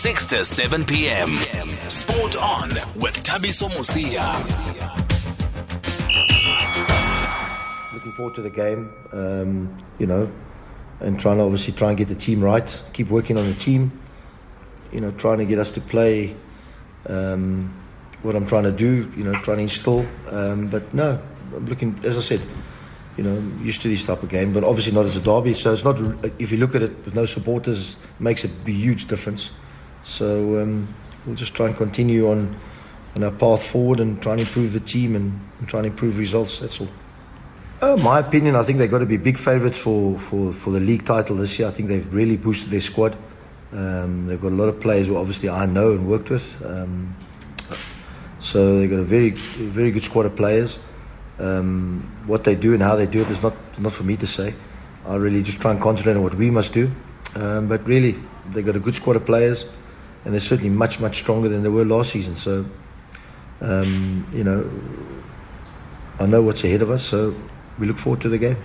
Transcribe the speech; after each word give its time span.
6 0.00 0.26
to 0.26 0.46
7 0.46 0.86
p.m. 0.86 1.36
Sport 1.90 2.34
on 2.34 2.70
with 2.96 3.22
Thabiso 3.22 3.68
Mosia. 3.68 4.24
looking 7.92 8.12
forward 8.12 8.34
to 8.34 8.40
the 8.40 8.48
game. 8.48 8.90
Um, 9.12 9.76
you 9.98 10.06
know, 10.06 10.32
and 11.00 11.20
trying 11.20 11.36
to 11.36 11.42
obviously 11.42 11.74
try 11.74 11.90
and 11.90 11.98
get 11.98 12.08
the 12.08 12.14
team 12.14 12.42
right. 12.42 12.82
Keep 12.94 13.10
working 13.10 13.36
on 13.36 13.44
the 13.44 13.52
team. 13.52 13.92
You 14.90 15.02
know, 15.02 15.10
trying 15.10 15.36
to 15.36 15.44
get 15.44 15.58
us 15.58 15.70
to 15.72 15.82
play 15.82 16.34
um, 17.06 17.70
what 18.22 18.34
I'm 18.34 18.46
trying 18.46 18.64
to 18.64 18.72
do. 18.72 19.12
You 19.14 19.24
know, 19.24 19.34
trying 19.42 19.58
to 19.58 19.64
instill. 19.64 20.06
Um, 20.30 20.68
but 20.68 20.94
no, 20.94 21.20
I'm 21.54 21.66
looking. 21.66 22.00
As 22.04 22.16
I 22.16 22.22
said, 22.22 22.40
you 23.18 23.24
know, 23.24 23.36
used 23.62 23.82
to 23.82 23.88
this 23.88 24.06
type 24.06 24.22
of 24.22 24.30
game, 24.30 24.54
but 24.54 24.64
obviously 24.64 24.94
not 24.94 25.04
as 25.04 25.14
a 25.16 25.20
derby. 25.20 25.52
So 25.52 25.74
it's 25.74 25.84
not. 25.84 25.98
If 26.38 26.50
you 26.52 26.56
look 26.56 26.74
at 26.74 26.82
it 26.84 27.04
with 27.04 27.14
no 27.14 27.26
supporters, 27.26 27.96
makes 28.18 28.46
a 28.46 28.48
huge 28.48 29.06
difference. 29.06 29.50
So 30.02 30.60
um, 30.62 30.88
we'll 31.26 31.36
just 31.36 31.54
try 31.54 31.66
and 31.66 31.76
continue 31.76 32.30
on 32.30 32.58
on 33.16 33.24
our 33.24 33.32
path 33.32 33.66
forward 33.66 33.98
and 34.00 34.22
try 34.22 34.32
and 34.32 34.40
improve 34.40 34.72
the 34.72 34.80
team 34.80 35.16
and, 35.16 35.40
and 35.58 35.68
try 35.68 35.80
and 35.80 35.86
improve 35.86 36.16
results. 36.16 36.60
That's 36.60 36.80
all. 36.80 36.88
Uh, 37.82 37.96
my 37.96 38.18
opinion, 38.18 38.54
I 38.56 38.62
think 38.62 38.78
they've 38.78 38.90
got 38.90 38.98
to 38.98 39.06
be 39.06 39.16
big 39.16 39.38
favourites 39.38 39.78
for, 39.78 40.18
for, 40.18 40.52
for 40.52 40.70
the 40.70 40.80
league 40.80 41.06
title 41.06 41.36
this 41.36 41.58
year. 41.58 41.66
I 41.66 41.70
think 41.70 41.88
they've 41.88 42.12
really 42.12 42.36
boosted 42.36 42.70
their 42.70 42.80
squad. 42.82 43.16
Um, 43.72 44.26
they've 44.26 44.40
got 44.40 44.52
a 44.52 44.54
lot 44.54 44.68
of 44.68 44.80
players 44.80 45.06
who 45.06 45.16
obviously 45.16 45.48
I 45.48 45.66
know 45.66 45.92
and 45.92 46.06
worked 46.08 46.30
with. 46.30 46.62
Um, 46.64 47.16
so 48.38 48.78
they've 48.78 48.90
got 48.90 48.98
a 48.98 49.04
very 49.04 49.30
very 49.30 49.90
good 49.92 50.02
squad 50.02 50.26
of 50.26 50.36
players. 50.36 50.78
Um, 51.38 52.00
what 52.26 52.44
they 52.44 52.54
do 52.54 52.74
and 52.74 52.82
how 52.82 52.96
they 52.96 53.06
do 53.06 53.22
it 53.22 53.30
is 53.30 53.42
not 53.42 53.54
not 53.78 53.92
for 53.92 54.04
me 54.04 54.16
to 54.16 54.26
say. 54.26 54.54
I 55.06 55.14
really 55.14 55.42
just 55.42 55.60
try 55.60 55.70
and 55.70 55.80
concentrate 55.80 56.16
on 56.16 56.22
what 56.22 56.34
we 56.34 56.50
must 56.50 56.72
do. 56.72 56.90
Um, 57.36 57.68
but 57.68 57.86
really, 57.86 58.16
they've 58.50 58.66
got 58.66 58.76
a 58.76 58.80
good 58.80 58.94
squad 58.94 59.16
of 59.16 59.24
players, 59.24 59.66
and 60.24 60.34
they're 60.34 60.40
certainly 60.40 60.70
much 60.70 61.00
much 61.00 61.18
stronger 61.18 61.48
than 61.48 61.62
they 61.62 61.68
were 61.68 61.84
last 61.84 62.12
season. 62.12 62.34
So, 62.34 62.66
um, 63.60 64.26
you 64.32 64.44
know, 64.44 64.70
I 66.18 66.26
know 66.26 66.42
what's 66.42 66.64
ahead 66.64 66.82
of 66.82 66.90
us. 66.90 67.02
So 67.02 67.34
we 67.78 67.86
look 67.86 67.98
forward 67.98 68.20
to 68.22 68.28
the 68.28 68.38
game. 68.38 68.56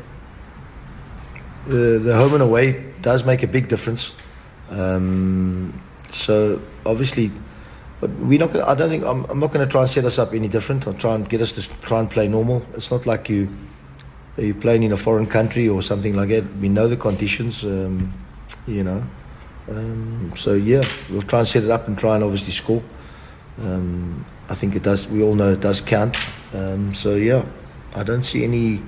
The, 1.68 2.14
home 2.16 2.34
and 2.34 2.44
away 2.44 2.94
does 3.02 3.24
make 3.24 3.42
a 3.42 3.48
big 3.48 3.70
difference. 3.70 4.14
Um, 4.70 5.82
so 6.12 6.62
obviously, 6.86 7.32
but 8.02 8.12
we're 8.12 8.40
not. 8.40 8.54
Gonna, 8.54 8.66
I 8.66 8.76
don't 8.76 8.90
think 8.90 9.04
I'm, 9.04 9.26
I'm 9.26 9.40
not 9.40 9.52
going 9.52 9.66
to 9.66 9.72
try 9.72 9.82
and 9.82 9.90
set 9.90 10.06
us 10.06 10.20
up 10.20 10.34
any 10.34 10.48
different. 10.48 10.88
I'll 10.88 10.94
try 10.94 11.16
and 11.16 11.28
get 11.28 11.42
us 11.42 11.54
to 11.54 11.62
try 11.82 12.00
and 12.00 12.10
play 12.10 12.28
normal. 12.28 12.66
It's 12.74 12.92
not 12.92 13.06
like 13.06 13.30
you 13.30 13.50
you're 14.38 14.54
playing 14.56 14.84
in 14.84 14.92
a 14.92 14.98
foreign 14.98 15.28
country 15.28 15.70
or 15.70 15.82
something 15.82 16.14
like 16.14 16.30
that. 16.30 16.44
We 16.58 16.68
know 16.68 16.88
the 16.88 16.98
conditions, 16.98 17.64
um, 17.64 18.14
you 18.68 18.84
know. 18.84 19.04
Um, 19.70 20.34
so 20.36 20.54
yeah, 20.54 20.84
we'll 21.10 21.22
try 21.24 21.40
and 21.40 21.48
set 21.48 21.64
it 21.64 21.72
up 21.72 21.88
and 21.88 21.98
try 21.98 22.16
and 22.16 22.24
obviously 22.24 22.54
score. 22.54 22.84
Um, 23.62 24.26
I 24.50 24.54
think 24.54 24.76
it 24.76 24.84
does. 24.84 25.08
We 25.08 25.24
all 25.24 25.34
know 25.34 25.52
it 25.52 25.62
does 25.62 25.82
count. 25.82 26.18
Um, 26.54 26.94
so 26.94 27.16
yeah, 27.16 27.44
I 27.96 28.04
don't 28.04 28.24
see 28.24 28.44
any 28.44 28.82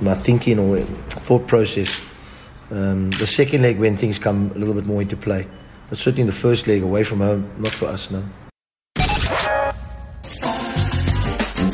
my 0.00 0.14
thinking 0.14 0.58
or 0.58 0.80
thought 0.80 1.46
process. 1.46 2.00
Um, 2.70 3.10
the 3.12 3.26
second 3.26 3.62
leg 3.62 3.78
when 3.78 3.96
things 3.96 4.18
come 4.18 4.50
a 4.54 4.58
little 4.58 4.74
bit 4.74 4.86
more 4.86 5.02
into 5.02 5.16
play, 5.16 5.46
but 5.88 5.98
certainly 5.98 6.24
the 6.24 6.32
first 6.32 6.66
leg 6.66 6.82
away 6.82 7.04
from 7.04 7.20
home, 7.20 7.50
not 7.58 7.72
for 7.72 7.86
us 7.86 8.10
now. 8.10 8.22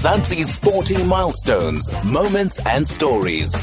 Mzansi's 0.00 0.54
sporting 0.54 1.06
milestones, 1.06 1.86
moments, 2.04 2.64
and 2.64 2.88
stories. 2.88 3.54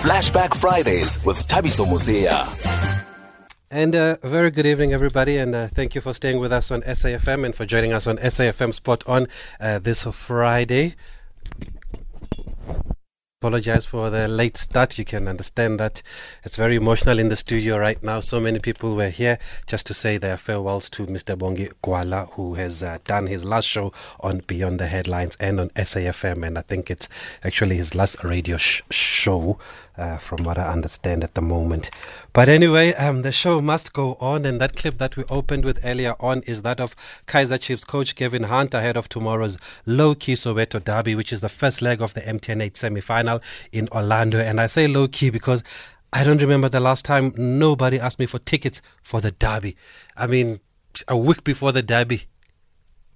Flashback 0.00 0.54
Fridays 0.56 1.22
with 1.26 1.36
Thabiso 1.46 1.84
Mosia. 1.84 2.48
And 3.70 3.94
uh, 3.94 4.16
very 4.22 4.50
good 4.50 4.64
evening, 4.64 4.94
everybody, 4.94 5.36
and 5.36 5.54
uh, 5.54 5.68
thank 5.68 5.94
you 5.94 6.00
for 6.00 6.14
staying 6.14 6.40
with 6.40 6.54
us 6.54 6.70
on 6.70 6.80
SAFM 6.80 7.44
and 7.44 7.54
for 7.54 7.66
joining 7.66 7.92
us 7.92 8.06
on 8.06 8.16
SAFM 8.16 8.72
Sport 8.72 9.04
on 9.06 9.26
uh, 9.60 9.78
this 9.78 10.04
Friday. 10.04 10.94
Apologize 13.42 13.86
for 13.86 14.10
the 14.10 14.28
late 14.28 14.58
start. 14.58 14.98
You 14.98 15.04
can 15.06 15.26
understand 15.26 15.80
that 15.80 16.02
it's 16.44 16.56
very 16.56 16.76
emotional 16.76 17.18
in 17.18 17.30
the 17.30 17.36
studio 17.36 17.78
right 17.78 18.02
now. 18.02 18.20
So 18.20 18.38
many 18.38 18.58
people 18.58 18.94
were 18.94 19.08
here 19.08 19.38
just 19.66 19.86
to 19.86 19.94
say 19.94 20.18
their 20.18 20.36
farewells 20.36 20.90
to 20.90 21.06
Mr. 21.06 21.38
Bongi 21.38 21.72
Gwala, 21.82 22.30
who 22.32 22.52
has 22.54 22.82
uh, 22.82 22.98
done 23.06 23.28
his 23.28 23.42
last 23.42 23.66
show 23.66 23.94
on 24.20 24.42
Beyond 24.46 24.78
the 24.78 24.88
Headlines 24.88 25.38
and 25.40 25.58
on 25.58 25.70
SAFM. 25.70 26.46
And 26.46 26.58
I 26.58 26.60
think 26.60 26.90
it's 26.90 27.08
actually 27.42 27.76
his 27.78 27.94
last 27.94 28.22
radio 28.22 28.58
sh- 28.58 28.82
show 28.90 29.58
uh, 29.96 30.16
from 30.16 30.44
what 30.44 30.58
I 30.58 30.72
understand 30.72 31.24
at 31.24 31.34
the 31.34 31.42
moment. 31.42 31.90
But 32.32 32.48
anyway, 32.48 32.94
um, 32.94 33.22
the 33.22 33.32
show 33.32 33.60
must 33.60 33.92
go 33.92 34.14
on, 34.20 34.44
and 34.44 34.60
that 34.60 34.76
clip 34.76 34.98
that 34.98 35.16
we 35.16 35.24
opened 35.24 35.64
with 35.64 35.84
earlier 35.84 36.14
on 36.20 36.42
is 36.42 36.62
that 36.62 36.80
of 36.80 36.94
Kaiser 37.26 37.58
Chiefs 37.58 37.84
coach 37.84 38.14
Gavin 38.14 38.44
Hunt 38.44 38.74
ahead 38.74 38.96
of 38.96 39.08
tomorrow's 39.08 39.58
low 39.86 40.14
key 40.14 40.34
Soweto 40.34 40.82
derby, 40.82 41.14
which 41.14 41.32
is 41.32 41.40
the 41.40 41.48
first 41.48 41.82
leg 41.82 42.00
of 42.00 42.14
the 42.14 42.20
MTN 42.20 42.62
8 42.62 42.76
semi 42.76 43.00
final 43.00 43.40
in 43.72 43.88
Orlando. 43.92 44.38
And 44.38 44.60
I 44.60 44.66
say 44.66 44.86
low 44.86 45.08
key 45.08 45.30
because 45.30 45.62
I 46.12 46.24
don't 46.24 46.40
remember 46.40 46.68
the 46.68 46.80
last 46.80 47.04
time 47.04 47.32
nobody 47.36 48.00
asked 48.00 48.18
me 48.18 48.26
for 48.26 48.38
tickets 48.40 48.82
for 49.02 49.20
the 49.20 49.30
derby. 49.30 49.76
I 50.16 50.26
mean, 50.26 50.60
a 51.06 51.16
week 51.16 51.44
before 51.44 51.72
the 51.72 51.82
derby, 51.82 52.24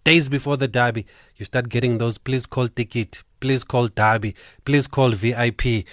days 0.04 0.28
before 0.28 0.56
the 0.56 0.68
derby, 0.68 1.06
you 1.36 1.44
start 1.44 1.68
getting 1.68 1.98
those 1.98 2.18
please 2.18 2.46
call 2.46 2.68
ticket, 2.68 3.22
please 3.40 3.64
call 3.64 3.88
derby, 3.88 4.34
please 4.64 4.86
call 4.86 5.10
VIP. 5.10 5.86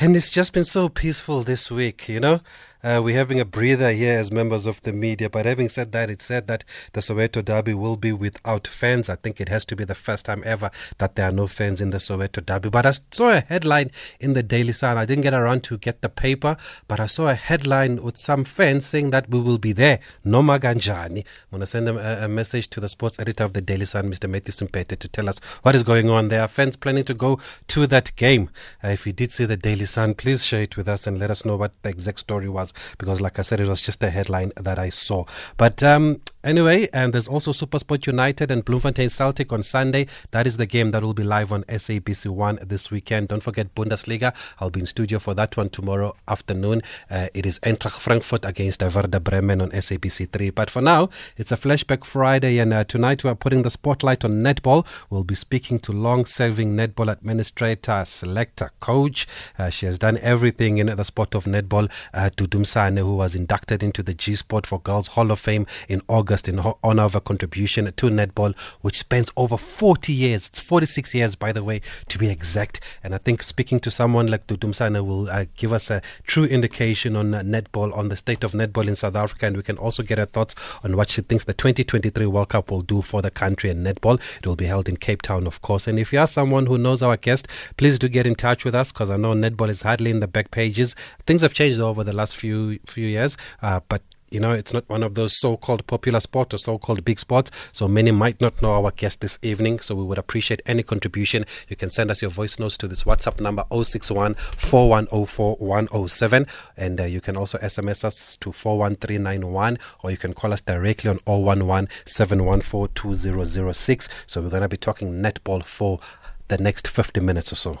And 0.00 0.16
it's 0.16 0.30
just 0.30 0.52
been 0.52 0.64
so 0.64 0.88
peaceful 0.88 1.42
this 1.42 1.70
week, 1.70 2.08
you 2.08 2.18
know. 2.18 2.40
Uh, 2.84 3.00
we're 3.02 3.16
having 3.16 3.40
a 3.40 3.46
breather 3.46 3.92
here 3.92 4.18
as 4.18 4.30
members 4.30 4.66
of 4.66 4.82
the 4.82 4.92
media. 4.92 5.30
But 5.30 5.46
having 5.46 5.70
said 5.70 5.92
that, 5.92 6.10
it 6.10 6.20
said 6.20 6.48
that 6.48 6.64
the 6.92 7.00
Soweto 7.00 7.42
Derby 7.42 7.72
will 7.72 7.96
be 7.96 8.12
without 8.12 8.66
fans. 8.66 9.08
I 9.08 9.16
think 9.16 9.40
it 9.40 9.48
has 9.48 9.64
to 9.66 9.76
be 9.76 9.84
the 9.84 9.94
first 9.94 10.26
time 10.26 10.42
ever 10.44 10.70
that 10.98 11.16
there 11.16 11.26
are 11.30 11.32
no 11.32 11.46
fans 11.46 11.80
in 11.80 11.88
the 11.88 11.96
Soweto 11.96 12.44
Derby. 12.44 12.68
But 12.68 12.84
I 12.84 12.92
saw 13.10 13.30
a 13.30 13.40
headline 13.40 13.90
in 14.20 14.34
the 14.34 14.42
Daily 14.42 14.72
Sun. 14.72 14.98
I 14.98 15.06
didn't 15.06 15.22
get 15.22 15.32
around 15.32 15.64
to 15.64 15.78
get 15.78 16.02
the 16.02 16.10
paper, 16.10 16.58
but 16.86 17.00
I 17.00 17.06
saw 17.06 17.28
a 17.28 17.34
headline 17.34 18.02
with 18.02 18.18
some 18.18 18.44
fans 18.44 18.84
saying 18.84 19.12
that 19.12 19.30
we 19.30 19.40
will 19.40 19.56
be 19.56 19.72
there. 19.72 20.00
No 20.22 20.42
maganjani. 20.42 21.20
I'm 21.20 21.50
going 21.52 21.60
to 21.60 21.66
send 21.66 21.88
a, 21.88 22.26
a 22.26 22.28
message 22.28 22.68
to 22.68 22.80
the 22.80 22.90
sports 22.90 23.18
editor 23.18 23.44
of 23.44 23.54
the 23.54 23.62
Daily 23.62 23.86
Sun, 23.86 24.12
Mr. 24.12 24.28
Matthew 24.28 24.52
Simpete, 24.52 24.98
to 24.98 25.08
tell 25.08 25.30
us 25.30 25.38
what 25.62 25.74
is 25.74 25.84
going 25.84 26.10
on. 26.10 26.28
There 26.28 26.42
are 26.42 26.48
fans 26.48 26.76
planning 26.76 27.04
to 27.04 27.14
go 27.14 27.40
to 27.68 27.86
that 27.86 28.14
game. 28.16 28.50
Uh, 28.82 28.88
if 28.88 29.06
you 29.06 29.14
did 29.14 29.32
see 29.32 29.46
the 29.46 29.56
Daily 29.56 29.86
Sun, 29.86 30.16
please 30.16 30.44
share 30.44 30.60
it 30.60 30.76
with 30.76 30.86
us 30.86 31.06
and 31.06 31.18
let 31.18 31.30
us 31.30 31.46
know 31.46 31.56
what 31.56 31.72
the 31.82 31.88
exact 31.88 32.20
story 32.20 32.50
was 32.50 32.73
because, 32.98 33.20
like 33.20 33.38
I 33.38 33.42
said, 33.42 33.60
it 33.60 33.68
was 33.68 33.80
just 33.80 34.02
a 34.02 34.10
headline 34.10 34.52
that 34.56 34.78
I 34.78 34.90
saw. 34.90 35.24
But 35.56 35.82
um, 35.82 36.20
anyway, 36.44 36.88
and 36.92 37.12
there's 37.12 37.26
also 37.26 37.52
Supersport 37.52 38.06
United 38.06 38.50
and 38.50 38.64
Bloemfontein 38.64 39.10
Celtic 39.10 39.52
on 39.52 39.62
Sunday. 39.62 40.06
That 40.30 40.46
is 40.46 40.56
the 40.56 40.66
game 40.66 40.90
that 40.92 41.02
will 41.02 41.14
be 41.14 41.24
live 41.24 41.50
on 41.52 41.64
SABC 41.64 42.28
One 42.28 42.58
this 42.62 42.90
weekend. 42.90 43.28
Don't 43.28 43.42
forget 43.42 43.74
Bundesliga. 43.74 44.34
I'll 44.60 44.70
be 44.70 44.80
in 44.80 44.86
studio 44.86 45.18
for 45.18 45.34
that 45.34 45.56
one 45.56 45.70
tomorrow 45.70 46.14
afternoon. 46.28 46.82
Uh, 47.10 47.28
it 47.34 47.46
is 47.46 47.58
Eintracht 47.60 47.98
Frankfurt 48.00 48.44
against 48.44 48.82
Werder 48.82 49.20
Bremen 49.20 49.60
on 49.60 49.70
SABC 49.70 50.30
Three. 50.30 50.50
But 50.50 50.70
for 50.70 50.82
now, 50.82 51.08
it's 51.36 51.50
a 51.50 51.56
flashback 51.56 52.04
Friday, 52.04 52.58
and 52.58 52.74
uh, 52.74 52.84
tonight 52.84 53.24
we 53.24 53.30
are 53.30 53.34
putting 53.34 53.62
the 53.62 53.70
spotlight 53.70 54.24
on 54.24 54.42
netball. 54.42 54.86
We'll 55.08 55.24
be 55.24 55.34
speaking 55.34 55.78
to 55.80 55.92
long-serving 55.92 56.76
netball 56.76 57.10
administrator, 57.10 58.04
selector, 58.04 58.70
coach. 58.80 59.26
Uh, 59.58 59.70
she 59.70 59.86
has 59.86 59.98
done 59.98 60.18
everything 60.18 60.78
in 60.78 60.86
the 60.86 61.04
sport 61.04 61.34
of 61.34 61.44
netball. 61.44 61.90
Uh, 62.12 62.30
Dudumsane, 62.36 62.98
who 62.98 63.16
was 63.16 63.34
inducted 63.34 63.82
into 63.82 64.02
the 64.02 64.14
G 64.14 64.36
Sport 64.36 64.66
for 64.66 64.80
Girls 64.80 65.08
Hall 65.08 65.30
of 65.30 65.40
Fame 65.40 65.66
in 65.88 66.02
August 66.08 66.33
in 66.42 66.60
honor 66.82 67.02
of 67.02 67.14
a 67.14 67.20
contribution 67.20 67.86
to 67.86 68.06
netball, 68.10 68.56
which 68.80 68.98
spans 68.98 69.30
over 69.36 69.56
40 69.56 70.12
years. 70.12 70.48
It's 70.48 70.60
46 70.60 71.14
years, 71.14 71.36
by 71.36 71.52
the 71.52 71.62
way, 71.62 71.80
to 72.08 72.18
be 72.18 72.28
exact. 72.28 72.80
And 73.02 73.14
I 73.14 73.18
think 73.18 73.42
speaking 73.42 73.80
to 73.80 73.90
someone 73.90 74.26
like 74.26 74.46
Dudumsane 74.46 75.06
will 75.06 75.30
uh, 75.30 75.46
give 75.56 75.72
us 75.72 75.90
a 75.90 76.02
true 76.26 76.44
indication 76.44 77.16
on 77.16 77.34
uh, 77.34 77.42
netball, 77.42 77.96
on 77.96 78.08
the 78.08 78.16
state 78.16 78.44
of 78.44 78.52
netball 78.52 78.88
in 78.88 78.96
South 78.96 79.16
Africa, 79.16 79.46
and 79.46 79.56
we 79.56 79.62
can 79.62 79.78
also 79.78 80.02
get 80.02 80.18
her 80.18 80.26
thoughts 80.26 80.54
on 80.82 80.96
what 80.96 81.10
she 81.10 81.22
thinks 81.22 81.44
the 81.44 81.54
2023 81.54 82.26
World 82.26 82.48
Cup 82.50 82.70
will 82.70 82.82
do 82.82 83.00
for 83.00 83.22
the 83.22 83.30
country 83.30 83.70
and 83.70 83.86
netball. 83.86 84.20
It 84.38 84.46
will 84.46 84.56
be 84.56 84.66
held 84.66 84.88
in 84.88 84.96
Cape 84.96 85.22
Town, 85.22 85.46
of 85.46 85.62
course. 85.62 85.86
And 85.86 85.98
if 85.98 86.12
you 86.12 86.18
are 86.18 86.26
someone 86.26 86.66
who 86.66 86.78
knows 86.78 87.02
our 87.02 87.16
guest, 87.16 87.48
please 87.76 87.98
do 87.98 88.08
get 88.08 88.26
in 88.26 88.34
touch 88.34 88.64
with 88.64 88.74
us 88.74 88.92
because 88.92 89.10
I 89.10 89.16
know 89.16 89.34
netball 89.34 89.68
is 89.68 89.82
hardly 89.82 90.10
in 90.10 90.20
the 90.20 90.28
back 90.28 90.50
pages. 90.50 90.94
Things 91.26 91.42
have 91.42 91.54
changed 91.54 91.80
over 91.80 92.04
the 92.04 92.12
last 92.12 92.36
few 92.36 92.78
few 92.86 93.06
years, 93.06 93.36
uh, 93.62 93.80
but 93.88 94.02
you 94.30 94.40
know, 94.40 94.52
it's 94.52 94.72
not 94.72 94.88
one 94.88 95.02
of 95.02 95.14
those 95.14 95.38
so 95.38 95.56
called 95.56 95.86
popular 95.86 96.20
sports 96.20 96.54
or 96.54 96.58
so 96.58 96.78
called 96.78 97.04
big 97.04 97.20
sports. 97.20 97.50
So 97.72 97.86
many 97.86 98.10
might 98.10 98.40
not 98.40 98.60
know 98.60 98.72
our 98.72 98.90
guest 98.90 99.20
this 99.20 99.38
evening. 99.42 99.80
So 99.80 99.94
we 99.94 100.02
would 100.02 100.18
appreciate 100.18 100.62
any 100.66 100.82
contribution. 100.82 101.44
You 101.68 101.76
can 101.76 101.90
send 101.90 102.10
us 102.10 102.20
your 102.20 102.30
voice 102.30 102.58
notes 102.58 102.76
to 102.78 102.88
this 102.88 103.04
WhatsApp 103.04 103.40
number 103.40 103.64
061 103.70 104.34
4104 104.34 105.56
107. 105.56 106.46
And 106.76 107.00
uh, 107.00 107.04
you 107.04 107.20
can 107.20 107.36
also 107.36 107.58
SMS 107.58 108.04
us 108.04 108.36
to 108.38 108.50
41391 108.50 109.78
or 110.02 110.10
you 110.10 110.16
can 110.16 110.34
call 110.34 110.52
us 110.52 110.60
directly 110.60 111.10
on 111.10 111.20
011 111.26 111.88
714 112.04 112.92
2006. 112.94 114.08
So 114.26 114.42
we're 114.42 114.50
going 114.50 114.62
to 114.62 114.68
be 114.68 114.76
talking 114.76 115.22
netball 115.22 115.64
for 115.64 116.00
the 116.48 116.58
next 116.58 116.88
50 116.88 117.20
minutes 117.20 117.52
or 117.52 117.56
so. 117.56 117.78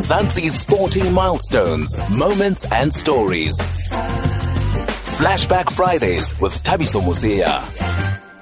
Mzansi's 0.00 0.58
sporting 0.58 1.12
milestones, 1.12 1.94
moments, 2.08 2.64
and 2.72 2.90
stories. 2.90 3.54
Flashback 5.18 5.70
Fridays 5.70 6.40
with 6.40 6.54
Thabiso 6.64 7.02
Mosia. 7.02 7.60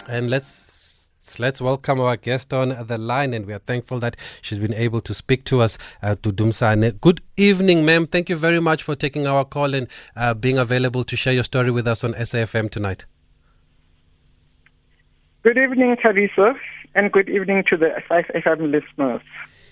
And 0.06 0.31
let's 0.31 1.10
let's 1.40 1.60
welcome 1.60 1.99
our 1.99 2.16
guest 2.16 2.55
on 2.55 2.87
the 2.87 2.96
line, 2.96 3.34
and 3.34 3.44
we 3.44 3.52
are 3.52 3.58
thankful 3.58 3.99
that 3.99 4.16
she's 4.40 4.60
been 4.60 4.72
able 4.72 5.00
to 5.00 5.12
speak 5.12 5.43
to 5.46 5.60
us, 5.60 5.78
uh, 6.00 6.14
to 6.22 6.31
Dumsane. 6.31 7.00
Good 7.00 7.22
evening, 7.37 7.84
ma'am. 7.84 8.06
Thank 8.06 8.31
you 8.31 8.37
very 8.37 8.61
much 8.61 8.84
for 8.84 8.94
taking 8.94 9.26
our 9.26 9.44
call 9.44 9.75
and 9.75 9.88
uh, 10.14 10.34
being 10.34 10.58
available 10.58 11.02
to 11.02 11.16
share 11.16 11.32
your 11.32 11.43
story 11.43 11.72
with 11.72 11.88
us 11.88 12.04
on 12.04 12.12
SAFM 12.14 12.70
tonight. 12.70 13.04
Good 15.43 15.58
evening, 15.58 15.96
Thabiso, 15.96 16.54
and 16.94 17.11
good 17.11 17.28
evening 17.28 17.64
to 17.69 17.76
the 17.76 18.00
SAFM 18.08 18.70
listeners. 18.70 19.22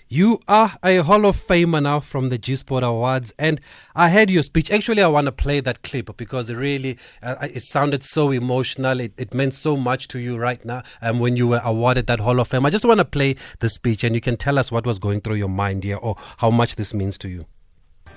You 0.09 0.39
are 0.47 0.71
a 0.83 0.99
Hall 0.99 1.25
of 1.25 1.35
Famer 1.35 1.83
now 1.83 1.99
from 1.99 2.29
the 2.29 2.37
G 2.37 2.55
Sport 2.55 2.81
Awards, 2.81 3.33
and 3.37 3.59
I 3.93 4.07
heard 4.09 4.29
your 4.29 4.41
speech. 4.41 4.71
Actually, 4.71 5.03
I 5.03 5.07
want 5.09 5.25
to 5.25 5.33
play 5.33 5.59
that 5.59 5.81
clip 5.81 6.15
because 6.15 6.49
it 6.49 6.55
really 6.55 6.97
uh, 7.21 7.35
it 7.41 7.61
sounded 7.61 8.05
so 8.05 8.31
emotional. 8.31 9.01
It, 9.01 9.11
it 9.17 9.33
meant 9.33 9.53
so 9.53 9.75
much 9.75 10.07
to 10.09 10.19
you 10.19 10.37
right 10.37 10.63
now 10.63 10.83
um, 11.01 11.19
when 11.19 11.35
you 11.35 11.45
were 11.49 11.59
awarded 11.61 12.07
that 12.07 12.21
Hall 12.21 12.39
of 12.39 12.47
Fame. 12.47 12.65
I 12.65 12.69
just 12.69 12.85
want 12.85 13.01
to 13.01 13.05
play 13.05 13.35
the 13.59 13.67
speech, 13.67 14.05
and 14.05 14.15
you 14.15 14.21
can 14.21 14.37
tell 14.37 14.57
us 14.57 14.71
what 14.71 14.85
was 14.85 14.97
going 14.97 15.19
through 15.19 15.35
your 15.35 15.49
mind 15.49 15.83
here 15.83 15.97
or 15.97 16.15
how 16.37 16.51
much 16.51 16.77
this 16.77 16.93
means 16.93 17.17
to 17.17 17.27
you. 17.27 17.45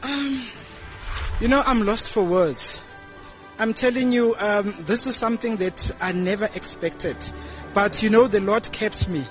Um, 0.04 0.44
you 1.40 1.48
know, 1.48 1.60
I'm 1.66 1.84
lost 1.84 2.08
for 2.08 2.22
words. 2.22 2.84
I'm 3.58 3.74
telling 3.74 4.12
you, 4.12 4.36
um, 4.36 4.76
this 4.82 5.08
is 5.08 5.16
something 5.16 5.56
that 5.56 5.90
I 6.00 6.12
never 6.12 6.44
expected. 6.54 7.16
But 7.74 8.00
you 8.00 8.10
know, 8.10 8.28
the 8.28 8.40
Lord 8.40 8.70
kept 8.70 9.08
me. 9.08 9.24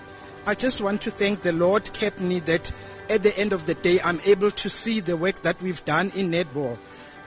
I 0.49 0.55
just 0.55 0.81
want 0.81 0.99
to 1.03 1.11
thank 1.11 1.43
the 1.43 1.53
Lord 1.53 1.93
kept 1.93 2.19
me 2.19 2.39
that 2.39 2.71
at 3.07 3.21
the 3.21 3.37
end 3.37 3.53
of 3.53 3.67
the 3.67 3.75
day 3.75 3.99
I'm 4.03 4.19
able 4.25 4.49
to 4.49 4.67
see 4.67 4.99
the 4.99 5.15
work 5.15 5.43
that 5.43 5.61
we've 5.61 5.85
done 5.85 6.11
in 6.15 6.31
netball. 6.31 6.75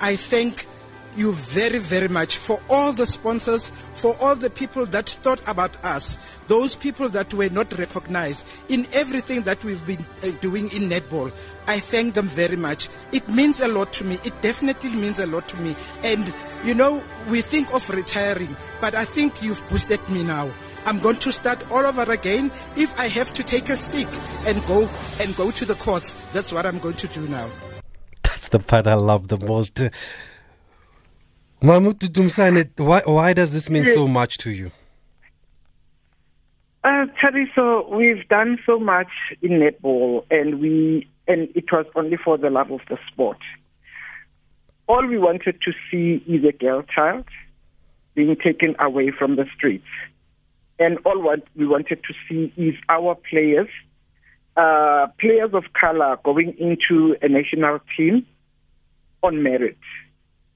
I 0.00 0.16
thank 0.16 0.66
you 1.14 1.30
very, 1.30 1.78
very 1.78 2.08
much 2.08 2.36
for 2.36 2.60
all 2.68 2.92
the 2.92 3.06
sponsors, 3.06 3.70
for 3.94 4.16
all 4.20 4.34
the 4.34 4.50
people 4.50 4.86
that 4.86 5.08
thought 5.08 5.40
about 5.48 5.70
us, 5.84 6.40
those 6.48 6.74
people 6.74 7.08
that 7.10 7.32
were 7.32 7.50
not 7.50 7.78
recognized 7.78 8.44
in 8.68 8.88
everything 8.92 9.42
that 9.42 9.62
we've 9.62 9.86
been 9.86 10.04
uh, 10.24 10.32
doing 10.40 10.64
in 10.72 10.90
netball. 10.90 11.30
I 11.68 11.78
thank 11.78 12.14
them 12.14 12.26
very 12.26 12.56
much. 12.56 12.88
It 13.12 13.28
means 13.28 13.60
a 13.60 13.68
lot 13.68 13.92
to 13.92 14.04
me. 14.04 14.14
It 14.24 14.34
definitely 14.42 14.96
means 14.96 15.20
a 15.20 15.28
lot 15.28 15.46
to 15.50 15.56
me. 15.58 15.76
And, 16.02 16.34
you 16.64 16.74
know, 16.74 17.00
we 17.30 17.40
think 17.40 17.72
of 17.72 17.88
retiring, 17.88 18.56
but 18.80 18.96
I 18.96 19.04
think 19.04 19.44
you've 19.44 19.62
boosted 19.68 20.00
me 20.08 20.24
now. 20.24 20.50
I'm 20.84 20.98
going 20.98 21.16
to 21.16 21.32
start 21.32 21.70
all 21.70 21.84
over 21.86 22.10
again. 22.10 22.46
If 22.76 22.98
I 22.98 23.06
have 23.06 23.32
to 23.34 23.42
take 23.42 23.68
a 23.68 23.76
stick 23.76 24.08
and 24.46 24.60
go 24.66 24.88
and 25.20 25.34
go 25.36 25.50
to 25.50 25.64
the 25.64 25.74
courts, 25.74 26.12
that's 26.32 26.52
what 26.52 26.66
I'm 26.66 26.78
going 26.78 26.96
to 26.96 27.06
do 27.08 27.26
now. 27.28 27.48
That's 28.22 28.48
the 28.48 28.58
part 28.58 28.86
I 28.86 28.94
love 28.94 29.28
the 29.28 29.38
most. 29.38 29.76
Mamutu 31.62 32.08
Dumsane, 32.08 32.68
why, 32.80 33.02
why 33.04 33.32
does 33.32 33.52
this 33.52 33.70
mean 33.70 33.84
so 33.84 34.08
much 34.08 34.38
to 34.38 34.50
you? 34.50 34.72
Uh, 36.82 37.06
Terry, 37.20 37.50
so 37.54 37.88
we've 37.94 38.26
done 38.28 38.58
so 38.66 38.80
much 38.80 39.06
in 39.40 39.52
netball, 39.52 40.24
and 40.32 40.60
we 40.60 41.08
and 41.28 41.48
it 41.54 41.70
was 41.70 41.86
only 41.94 42.16
for 42.16 42.36
the 42.36 42.50
love 42.50 42.72
of 42.72 42.80
the 42.88 42.98
sport. 43.06 43.38
All 44.88 45.06
we 45.06 45.16
wanted 45.16 45.60
to 45.62 45.72
see 45.88 46.24
is 46.26 46.44
a 46.44 46.50
girl 46.50 46.82
child 46.82 47.24
being 48.16 48.34
taken 48.34 48.74
away 48.80 49.12
from 49.16 49.36
the 49.36 49.46
streets 49.56 49.86
and 50.82 50.98
all 51.04 51.22
what 51.22 51.44
we 51.54 51.64
wanted 51.64 52.00
to 52.02 52.14
see 52.28 52.52
is 52.56 52.74
our 52.88 53.14
players, 53.30 53.68
uh, 54.56 55.06
players 55.20 55.50
of 55.54 55.64
color 55.80 56.18
going 56.24 56.56
into 56.58 57.16
a 57.22 57.28
national 57.28 57.78
team 57.96 58.26
on 59.22 59.44
merit. 59.44 59.78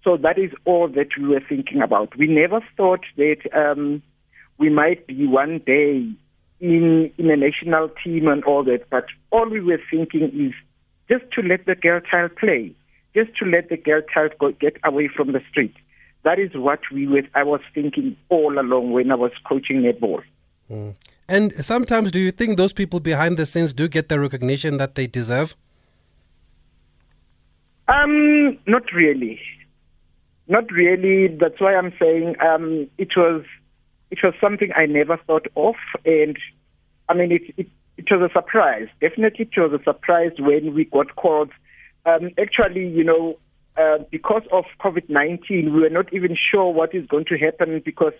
So 0.02 0.16
that 0.16 0.36
is 0.36 0.50
all 0.64 0.88
that 0.88 1.10
we 1.16 1.28
were 1.28 1.42
thinking 1.48 1.80
about. 1.80 2.16
We 2.18 2.26
never 2.26 2.60
thought 2.76 3.04
that 3.16 3.40
um, 3.54 4.02
we 4.58 4.68
might 4.68 5.06
be 5.06 5.26
one 5.28 5.60
day 5.64 6.08
in 6.58 7.12
in 7.18 7.30
a 7.30 7.36
national 7.36 7.90
team 8.02 8.26
and 8.26 8.42
all 8.44 8.64
that, 8.64 8.90
but 8.90 9.06
all 9.30 9.48
we 9.48 9.60
were 9.60 9.80
thinking 9.90 10.24
is 10.34 10.54
just 11.08 11.30
to 11.34 11.42
let 11.42 11.66
the 11.66 11.76
girl 11.76 12.00
child 12.00 12.34
play, 12.36 12.72
just 13.14 13.30
to 13.36 13.44
let 13.44 13.68
the 13.68 13.76
girl 13.76 14.00
child 14.12 14.32
go, 14.40 14.50
get 14.52 14.76
away 14.82 15.08
from 15.14 15.32
the 15.32 15.40
street. 15.50 15.74
That 16.26 16.40
is 16.40 16.50
what 16.54 16.80
we 16.92 17.06
were, 17.06 17.22
I 17.36 17.44
was 17.44 17.60
thinking 17.72 18.16
all 18.30 18.58
along 18.58 18.90
when 18.90 19.12
I 19.12 19.14
was 19.14 19.30
coaching 19.48 19.82
netball. 19.82 20.22
Mm. 20.68 20.96
And 21.28 21.64
sometimes, 21.64 22.10
do 22.10 22.18
you 22.18 22.32
think 22.32 22.56
those 22.56 22.72
people 22.72 22.98
behind 22.98 23.36
the 23.36 23.46
scenes 23.46 23.72
do 23.72 23.86
get 23.86 24.08
the 24.08 24.18
recognition 24.18 24.76
that 24.78 24.96
they 24.96 25.06
deserve? 25.06 25.54
Um, 27.86 28.58
not 28.66 28.92
really, 28.92 29.38
not 30.48 30.68
really. 30.72 31.28
That's 31.28 31.60
why 31.60 31.76
I'm 31.76 31.92
saying 31.96 32.34
um, 32.40 32.88
it 32.98 33.16
was 33.16 33.44
it 34.10 34.18
was 34.24 34.34
something 34.40 34.72
I 34.74 34.86
never 34.86 35.18
thought 35.28 35.46
of, 35.54 35.76
and 36.04 36.36
I 37.08 37.14
mean 37.14 37.30
it, 37.30 37.42
it 37.56 37.68
it 37.98 38.06
was 38.10 38.28
a 38.28 38.32
surprise. 38.32 38.88
Definitely, 39.00 39.48
it 39.52 39.60
was 39.60 39.80
a 39.80 39.84
surprise 39.84 40.32
when 40.40 40.74
we 40.74 40.86
got 40.86 41.14
called. 41.14 41.52
Um, 42.04 42.30
actually, 42.36 42.88
you 42.88 43.04
know, 43.04 43.38
uh, 43.76 43.98
because 44.10 44.42
of 44.52 44.64
COVID 44.80 45.08
19, 45.08 45.72
we 45.74 45.80
were 45.80 45.90
not 45.90 46.12
even 46.12 46.36
sure 46.50 46.72
what 46.72 46.94
is 46.94 47.06
going 47.06 47.26
to 47.26 47.38
happen 47.38 47.82
because 47.84 48.14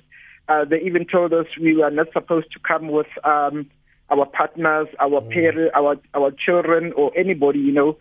uh, 0.49 0.65
they 0.65 0.81
even 0.81 1.07
told 1.07 1.33
us 1.33 1.47
we 1.61 1.77
were 1.77 1.91
not 1.91 2.13
supposed 2.13 2.53
to 2.53 2.59
come 2.61 2.89
with 2.89 3.07
um, 3.25 3.69
our 4.11 4.27
partners, 4.27 4.89
our 5.01 5.21
mm. 5.21 5.31
parents, 5.33 5.73
our, 5.75 5.97
our 6.15 6.31
children, 6.31 6.93
or 6.93 7.11
anybody, 7.17 7.59
you 7.59 7.73
know, 7.73 7.97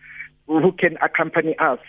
who 0.48 0.72
can 0.72 0.98
accompany 1.02 1.58
us. 1.58 1.80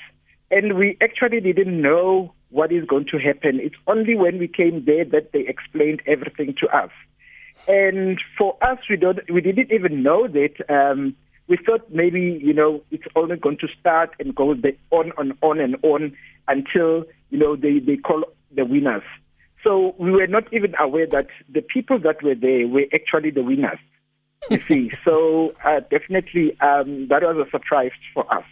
And 0.51 0.77
we 0.77 0.97
actually 1.03 1.41
didn't 1.41 1.81
know 1.81 2.33
what 2.51 2.73
is 2.73 2.85
going 2.87 3.07
to 3.11 3.19
happen. 3.19 3.59
It's 3.61 3.75
only 3.87 4.15
when 4.15 4.39
we 4.39 4.49
came 4.49 4.85
there 4.85 5.05
that 5.05 5.33
they 5.33 5.41
explained 5.41 6.01
everything 6.07 6.55
to 6.61 6.69
us. 6.69 6.91
And 7.67 8.21
for 8.39 8.57
us, 8.63 8.79
we 8.89 8.97
don't, 8.97 9.19
we 9.31 9.41
didn't 9.41 9.73
even 9.73 10.03
know 10.03 10.29
that 10.29 10.55
um, 10.69 11.17
we 11.49 11.57
thought 11.65 11.89
maybe, 11.91 12.41
you 12.43 12.53
know, 12.53 12.83
it's 12.91 13.05
only 13.15 13.37
going 13.37 13.59
to 13.59 13.69
start 13.79 14.11
and 14.19 14.35
go 14.35 14.51
on 14.91 15.13
and 15.19 15.33
on 15.43 15.61
and 15.61 15.77
on 15.83 16.17
until, 16.49 17.05
you 17.31 17.39
know, 17.39 17.57
they, 17.57 17.79
they 17.79 17.97
call 17.97 18.25
the 18.55 18.65
winners. 18.65 19.03
So 19.63 19.95
we 19.99 20.11
were 20.11 20.27
not 20.27 20.53
even 20.53 20.75
aware 20.79 21.07
that 21.09 21.27
the 21.53 21.61
people 21.61 21.99
that 22.01 22.23
were 22.23 22.35
there 22.35 22.67
were 22.69 22.87
actually 22.95 23.31
the 23.31 23.43
winners. 23.43 23.79
You 24.51 24.61
see, 24.61 24.93
so 25.05 25.55
uh, 25.65 25.81
definitely 25.91 26.59
um, 26.61 27.09
that 27.09 27.23
was 27.23 27.47
a 27.47 27.51
surprise 27.51 27.93
for 28.15 28.33
us. 28.33 28.45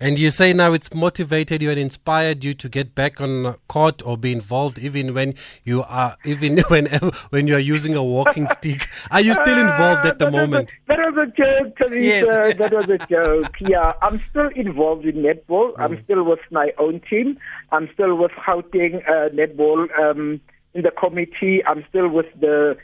And 0.00 0.16
you 0.16 0.30
say 0.30 0.52
now 0.52 0.72
it's 0.74 0.94
motivated 0.94 1.60
you 1.60 1.70
and 1.70 1.78
inspired 1.78 2.44
you 2.44 2.54
to 2.54 2.68
get 2.68 2.94
back 2.94 3.20
on 3.20 3.56
court 3.66 4.00
or 4.06 4.16
be 4.16 4.30
involved, 4.30 4.78
even 4.78 5.12
when 5.12 5.34
you 5.64 5.82
are, 5.82 6.16
even 6.24 6.58
when 6.68 6.86
when 7.30 7.48
you 7.48 7.56
are 7.56 7.60
using 7.60 7.96
a 7.96 8.04
walking 8.04 8.46
stick. 8.58 8.88
Are 9.10 9.20
you 9.20 9.34
still 9.34 9.58
involved 9.58 10.06
at 10.06 10.20
the 10.20 10.28
uh, 10.28 10.30
moment? 10.30 10.74
Was 10.88 10.98
a, 10.98 11.00
that 11.00 11.14
was 11.14 11.28
a 11.28 11.36
joke, 11.36 11.76
Teresa. 11.76 12.00
Yes. 12.00 12.56
that 12.58 12.72
was 12.72 12.88
a 12.88 12.98
joke. 12.98 13.56
Yeah, 13.60 13.92
I'm 14.00 14.22
still 14.30 14.48
involved 14.54 15.04
in 15.04 15.16
netball. 15.16 15.74
Mm. 15.74 15.80
I'm 15.80 16.04
still 16.04 16.22
with 16.22 16.40
my 16.52 16.70
own 16.78 17.00
team. 17.10 17.36
I'm 17.72 17.90
still 17.94 18.14
with 18.14 18.32
Gauteng 18.46 19.02
uh, 19.08 19.30
netball 19.30 19.88
um, 19.98 20.40
in 20.74 20.82
the 20.82 20.92
committee. 20.92 21.64
I'm 21.64 21.84
still 21.88 22.08
with 22.08 22.26
the 22.38 22.76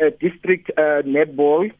uh, 0.00 0.10
district 0.20 0.70
uh, 0.78 1.02
netball 1.02 1.72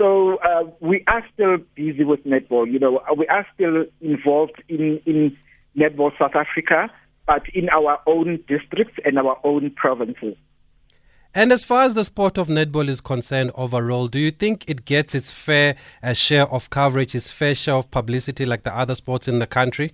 so 0.00 0.38
uh, 0.38 0.64
we 0.80 1.04
are 1.08 1.22
still 1.34 1.58
busy 1.74 2.04
with 2.04 2.24
netball. 2.24 2.66
You 2.66 2.78
know, 2.78 3.02
we 3.18 3.26
are 3.26 3.46
still 3.54 3.84
involved 4.00 4.62
in 4.66 4.98
in 5.04 5.36
netball 5.76 6.10
South 6.18 6.34
Africa, 6.34 6.90
but 7.26 7.42
in 7.52 7.68
our 7.68 7.98
own 8.06 8.42
districts 8.48 8.98
and 9.04 9.18
our 9.18 9.38
own 9.44 9.70
provinces. 9.72 10.36
And 11.34 11.52
as 11.52 11.64
far 11.64 11.82
as 11.84 11.92
the 11.92 12.04
sport 12.04 12.38
of 12.38 12.48
netball 12.48 12.88
is 12.88 13.02
concerned 13.02 13.52
overall, 13.54 14.08
do 14.08 14.18
you 14.18 14.30
think 14.30 14.64
it 14.66 14.86
gets 14.86 15.14
its 15.14 15.30
fair 15.30 15.76
uh, 16.02 16.14
share 16.14 16.48
of 16.48 16.70
coverage, 16.70 17.14
its 17.14 17.30
fair 17.30 17.54
share 17.54 17.74
of 17.74 17.90
publicity 17.90 18.46
like 18.46 18.62
the 18.62 18.74
other 18.74 18.94
sports 18.94 19.28
in 19.28 19.38
the 19.38 19.46
country? 19.46 19.92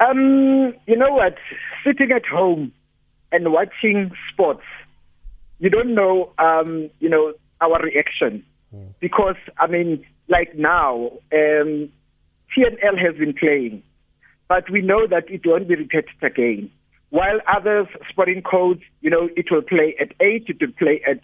Um, 0.00 0.74
you 0.86 0.96
know 0.96 1.12
what? 1.12 1.36
Sitting 1.84 2.10
at 2.10 2.26
home 2.26 2.72
and 3.30 3.52
watching 3.52 4.10
sports, 4.32 4.64
you 5.60 5.70
don't 5.70 5.94
know, 5.94 6.32
um, 6.38 6.90
you 6.98 7.08
know, 7.08 7.34
our 7.60 7.80
reaction. 7.82 8.44
Because, 9.00 9.36
I 9.58 9.66
mean, 9.66 10.04
like 10.28 10.54
now, 10.56 11.12
um, 11.32 11.90
TNL 12.56 12.98
has 12.98 13.16
been 13.18 13.34
playing, 13.34 13.82
but 14.48 14.70
we 14.70 14.82
know 14.82 15.06
that 15.06 15.30
it 15.30 15.42
won't 15.44 15.68
be 15.68 15.76
repeated 15.76 16.22
again. 16.22 16.70
While 17.10 17.40
others, 17.46 17.86
sporting 18.10 18.42
codes, 18.42 18.82
you 19.00 19.10
know, 19.10 19.30
it 19.36 19.46
will 19.50 19.62
play 19.62 19.94
at 19.98 20.12
8, 20.20 20.44
it 20.48 20.56
will 20.60 20.72
play 20.78 21.00
at 21.08 21.20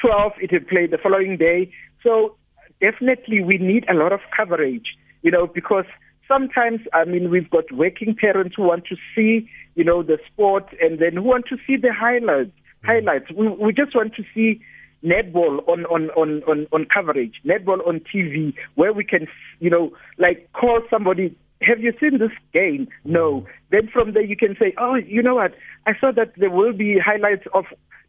12, 0.00 0.32
it 0.40 0.52
will 0.52 0.68
play 0.68 0.86
the 0.86 0.98
following 0.98 1.38
day. 1.38 1.72
So 2.02 2.36
definitely 2.80 3.42
we 3.42 3.56
need 3.58 3.86
a 3.88 3.94
lot 3.94 4.12
of 4.12 4.20
coverage, 4.36 4.96
you 5.22 5.30
know, 5.30 5.46
because 5.46 5.86
sometimes, 6.28 6.80
I 6.92 7.04
mean, 7.04 7.30
we've 7.30 7.48
got 7.48 7.72
working 7.72 8.14
parents 8.14 8.54
who 8.56 8.64
want 8.64 8.84
to 8.86 8.96
see, 9.14 9.48
you 9.74 9.84
know, 9.84 10.02
the 10.02 10.18
sport 10.30 10.66
and 10.80 10.98
then 10.98 11.14
who 11.14 11.22
want 11.22 11.46
to 11.46 11.56
see 11.66 11.76
the 11.76 11.92
highlights. 11.92 12.52
Highlights. 12.84 13.30
We, 13.30 13.48
we 13.48 13.72
just 13.72 13.94
want 13.94 14.14
to 14.16 14.24
see 14.34 14.60
netball 15.04 15.66
on, 15.68 15.84
on, 15.86 16.10
on, 16.10 16.42
on, 16.44 16.66
on 16.72 16.86
coverage, 16.92 17.34
netball 17.44 17.86
on 17.86 18.00
TV, 18.14 18.54
where 18.74 18.92
we 18.92 19.04
can, 19.04 19.26
you 19.60 19.70
know, 19.70 19.92
like 20.18 20.50
call 20.52 20.80
somebody, 20.90 21.36
have 21.62 21.80
you 21.80 21.92
seen 22.00 22.18
this 22.18 22.30
game? 22.52 22.88
No. 23.04 23.46
Then 23.70 23.88
from 23.92 24.12
there 24.12 24.24
you 24.24 24.36
can 24.36 24.56
say, 24.58 24.74
oh, 24.78 24.94
you 24.94 25.22
know 25.22 25.36
what? 25.36 25.52
I 25.86 25.92
saw 26.00 26.12
that 26.12 26.32
there 26.36 26.50
will 26.50 26.72
be 26.72 26.98
highlights 26.98 27.46
of 27.54 27.64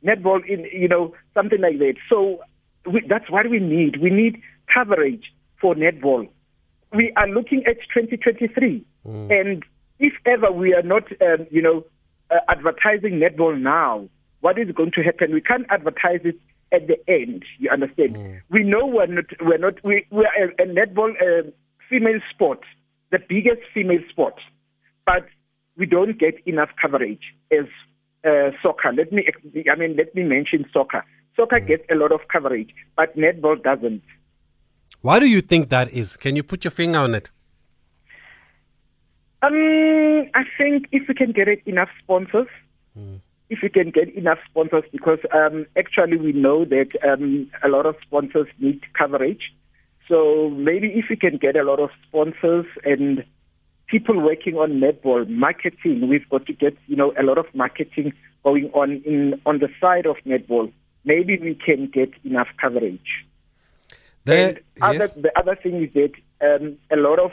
netball 0.06 0.40
in, 0.48 0.66
you 0.72 0.88
know, 0.88 1.14
something 1.34 1.62
like 1.62 1.80
that. 1.80 1.96
So 2.10 2.40
we, 2.92 3.04
that's 3.08 3.30
what 3.30 3.50
we 3.50 3.60
need. 3.60 4.02
We 4.02 4.10
need 4.10 4.42
coverage 4.74 5.32
for 5.60 5.76
netball. 5.76 6.28
We 6.94 7.12
are 7.18 7.28
looking 7.28 7.64
at 7.66 7.78
2023, 7.94 8.86
mm. 9.08 9.32
and 9.32 9.64
if 10.00 10.14
ever 10.26 10.52
we 10.52 10.76
are 10.76 10.84
not, 10.84 11.04
um, 11.22 11.48
you 11.50 11.62
know, 11.62 11.86
uh, 12.30 12.36
advertising 12.50 13.20
netball 13.20 13.60
now, 13.60 14.08
what 14.42 14.60
is 14.60 14.70
going 14.76 14.92
to 14.92 15.02
happen? 15.02 15.34
We 15.34 15.42
can't 15.42 15.66
advertise 15.70 16.22
it 16.24 16.38
at 16.74 16.88
the 16.88 16.98
end. 17.08 17.46
You 17.60 17.70
understand? 17.70 18.16
Mm. 18.16 18.42
We 18.50 18.64
know 18.64 18.86
we're 18.86 19.06
not 19.06 19.26
we're 19.42 19.58
not 19.58 19.76
we 19.84 20.06
we're 20.10 20.26
a, 20.26 20.64
a 20.64 20.66
netball 20.66 21.12
uh, 21.22 21.50
female 21.90 22.20
sport, 22.34 22.60
the 23.12 23.20
biggest 23.20 23.62
female 23.74 24.02
sport, 24.10 24.36
but 25.06 25.28
we 25.78 25.86
don't 25.86 26.20
get 26.20 26.36
enough 26.46 26.70
coverage 26.82 27.22
as 27.52 27.66
uh, 28.26 28.52
soccer. 28.62 28.92
Let 28.92 29.12
me 29.12 29.28
I 29.72 29.76
mean 29.76 29.96
let 29.96 30.14
me 30.16 30.24
mention 30.24 30.66
soccer. 30.74 31.06
Soccer 31.36 31.60
mm. 31.60 31.68
gets 31.68 31.84
a 31.92 31.96
lot 31.96 32.12
of 32.12 32.22
coverage, 32.32 32.74
but 32.98 33.16
netball 33.16 33.62
doesn't. 33.62 34.04
Why 35.02 35.20
do 35.20 35.30
you 35.30 35.42
think 35.42 35.70
that 35.70 35.92
is? 35.94 36.16
Can 36.18 36.36
you 36.36 36.44
put 36.44 36.64
your 36.64 36.72
finger 36.72 37.00
on 37.00 37.14
it? 37.14 37.30
Um, 39.42 40.30
I 40.34 40.44
think 40.58 40.88
if 40.94 41.08
we 41.10 41.14
can 41.14 41.34
get 41.34 41.50
enough 41.68 41.90
sponsors, 42.02 42.48
mm 42.98 43.20
if 43.50 43.60
we 43.62 43.70
can 43.70 43.92
get 43.92 44.14
enough 44.16 44.40
sponsors, 44.50 44.84
because 44.92 45.20
um, 45.34 45.66
actually 45.78 46.18
we 46.18 46.32
know 46.32 46.66
that 46.66 46.90
um, 47.08 47.50
a 47.64 47.68
lot 47.68 47.86
of 47.86 47.96
sponsors 48.02 48.48
need 48.60 48.82
coverage. 48.98 49.54
So 50.08 50.50
maybe 50.50 50.88
if 50.88 51.06
we 51.10 51.16
can 51.16 51.38
get 51.38 51.56
a 51.56 51.64
lot 51.64 51.80
of 51.80 51.90
sponsors 52.08 52.66
and 52.84 53.24
people 53.88 54.20
working 54.20 54.56
on 54.56 54.80
netball 54.80 55.28
marketing, 55.30 56.08
we've 56.08 56.28
got 56.30 56.46
to 56.48 56.54
get 56.54 56.76
you 56.88 56.96
know 56.96 57.14
a 57.20 57.24
lot 57.24 57.38
of 57.38 57.46
marketing 57.54 58.14
going 58.44 58.70
on 58.74 59.02
in 59.06 59.40
on 59.46 59.60
the 59.60 59.70
side 59.80 60.06
of 60.06 60.18
netball. 60.26 60.72
Maybe 61.06 61.38
we 61.38 61.56
can 61.56 61.88
get 61.88 62.12
enough 62.24 62.48
coverage. 62.60 63.26
And 64.26 64.60
other, 64.82 65.00
yes. 65.00 65.12
the 65.16 65.38
other 65.38 65.56
thing 65.56 65.84
is 65.84 65.94
that 65.94 66.14
um, 66.42 66.78
a 66.90 66.96
lot 66.96 67.20
of 67.20 67.32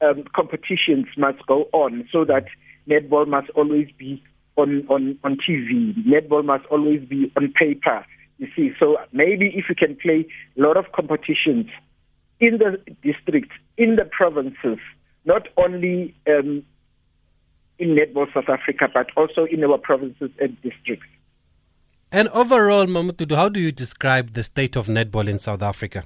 um, 0.00 0.24
competitions 0.34 1.06
must 1.16 1.44
go 1.46 1.68
on 1.72 2.08
so 2.10 2.24
that 2.24 2.46
netball 2.88 3.26
must 3.26 3.50
always 3.50 3.88
be 3.98 4.22
on, 4.56 4.86
on, 4.88 5.18
on 5.24 5.36
TV. 5.36 5.94
Netball 6.06 6.44
must 6.44 6.66
always 6.66 7.00
be 7.08 7.32
on 7.36 7.52
paper. 7.52 8.04
You 8.38 8.48
see, 8.56 8.72
so 8.78 8.96
maybe 9.12 9.52
if 9.54 9.66
we 9.68 9.74
can 9.74 9.96
play 9.96 10.26
a 10.58 10.60
lot 10.60 10.76
of 10.76 10.92
competitions 10.92 11.66
in 12.40 12.58
the 12.58 12.78
districts, 13.02 13.54
in 13.76 13.96
the 13.96 14.04
provinces, 14.04 14.78
not 15.24 15.48
only 15.56 16.14
um, 16.26 16.64
in 17.78 17.90
Netball 17.90 18.32
South 18.34 18.48
Africa, 18.48 18.88
but 18.92 19.06
also 19.16 19.44
in 19.44 19.62
our 19.64 19.78
provinces 19.78 20.30
and 20.40 20.60
districts. 20.62 21.06
And 22.10 22.28
overall, 22.28 22.86
Mamutudu, 22.86 23.36
how 23.36 23.48
do 23.48 23.60
you 23.60 23.72
describe 23.72 24.32
the 24.32 24.42
state 24.42 24.76
of 24.76 24.86
netball 24.86 25.28
in 25.28 25.38
South 25.38 25.62
Africa? 25.62 26.04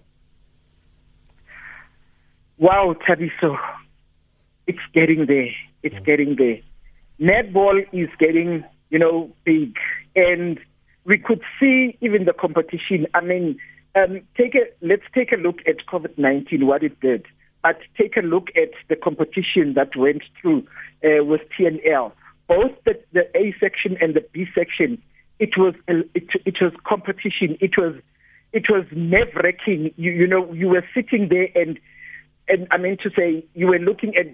Wow, 2.58 2.94
Thabiso, 3.08 3.58
it's 4.66 4.78
getting 4.94 5.26
there. 5.26 5.50
It's 5.82 5.96
mm. 5.96 6.04
getting 6.04 6.36
there 6.36 6.60
netball 7.20 7.86
is 7.92 8.08
getting, 8.18 8.64
you 8.90 8.98
know, 8.98 9.30
big. 9.44 9.76
And 10.14 10.58
we 11.04 11.18
could 11.18 11.42
see 11.60 11.96
even 12.00 12.24
the 12.24 12.32
competition. 12.32 13.06
I 13.14 13.20
mean, 13.20 13.58
um, 13.94 14.20
take 14.36 14.54
a, 14.54 14.66
let's 14.82 15.04
take 15.14 15.32
a 15.32 15.36
look 15.36 15.60
at 15.66 15.86
COVID-19, 15.86 16.64
what 16.64 16.82
it 16.82 16.98
did. 17.00 17.26
But 17.62 17.78
take 17.98 18.16
a 18.16 18.20
look 18.20 18.48
at 18.56 18.70
the 18.88 18.96
competition 18.96 19.74
that 19.74 19.96
went 19.96 20.22
through 20.40 20.66
uh, 21.04 21.24
with 21.24 21.40
TNL. 21.58 22.12
Both 22.48 22.72
the, 22.84 23.00
the 23.12 23.24
A 23.36 23.54
section 23.58 23.96
and 24.00 24.14
the 24.14 24.24
B 24.32 24.46
section, 24.54 25.02
it 25.38 25.56
was 25.56 25.74
it, 25.88 26.28
it 26.44 26.56
was 26.60 26.72
competition. 26.84 27.58
It 27.60 27.76
was 27.76 27.94
it 28.52 28.66
was 28.70 28.84
nerve 28.92 29.34
wracking. 29.34 29.92
You, 29.96 30.12
you 30.12 30.26
know, 30.26 30.52
you 30.52 30.68
were 30.68 30.84
sitting 30.94 31.28
there 31.28 31.48
and 31.54 31.78
and 32.48 32.68
I 32.70 32.78
mean 32.78 32.96
to 33.02 33.10
say 33.10 33.44
you 33.54 33.66
were 33.66 33.78
looking 33.78 34.16
at 34.16 34.26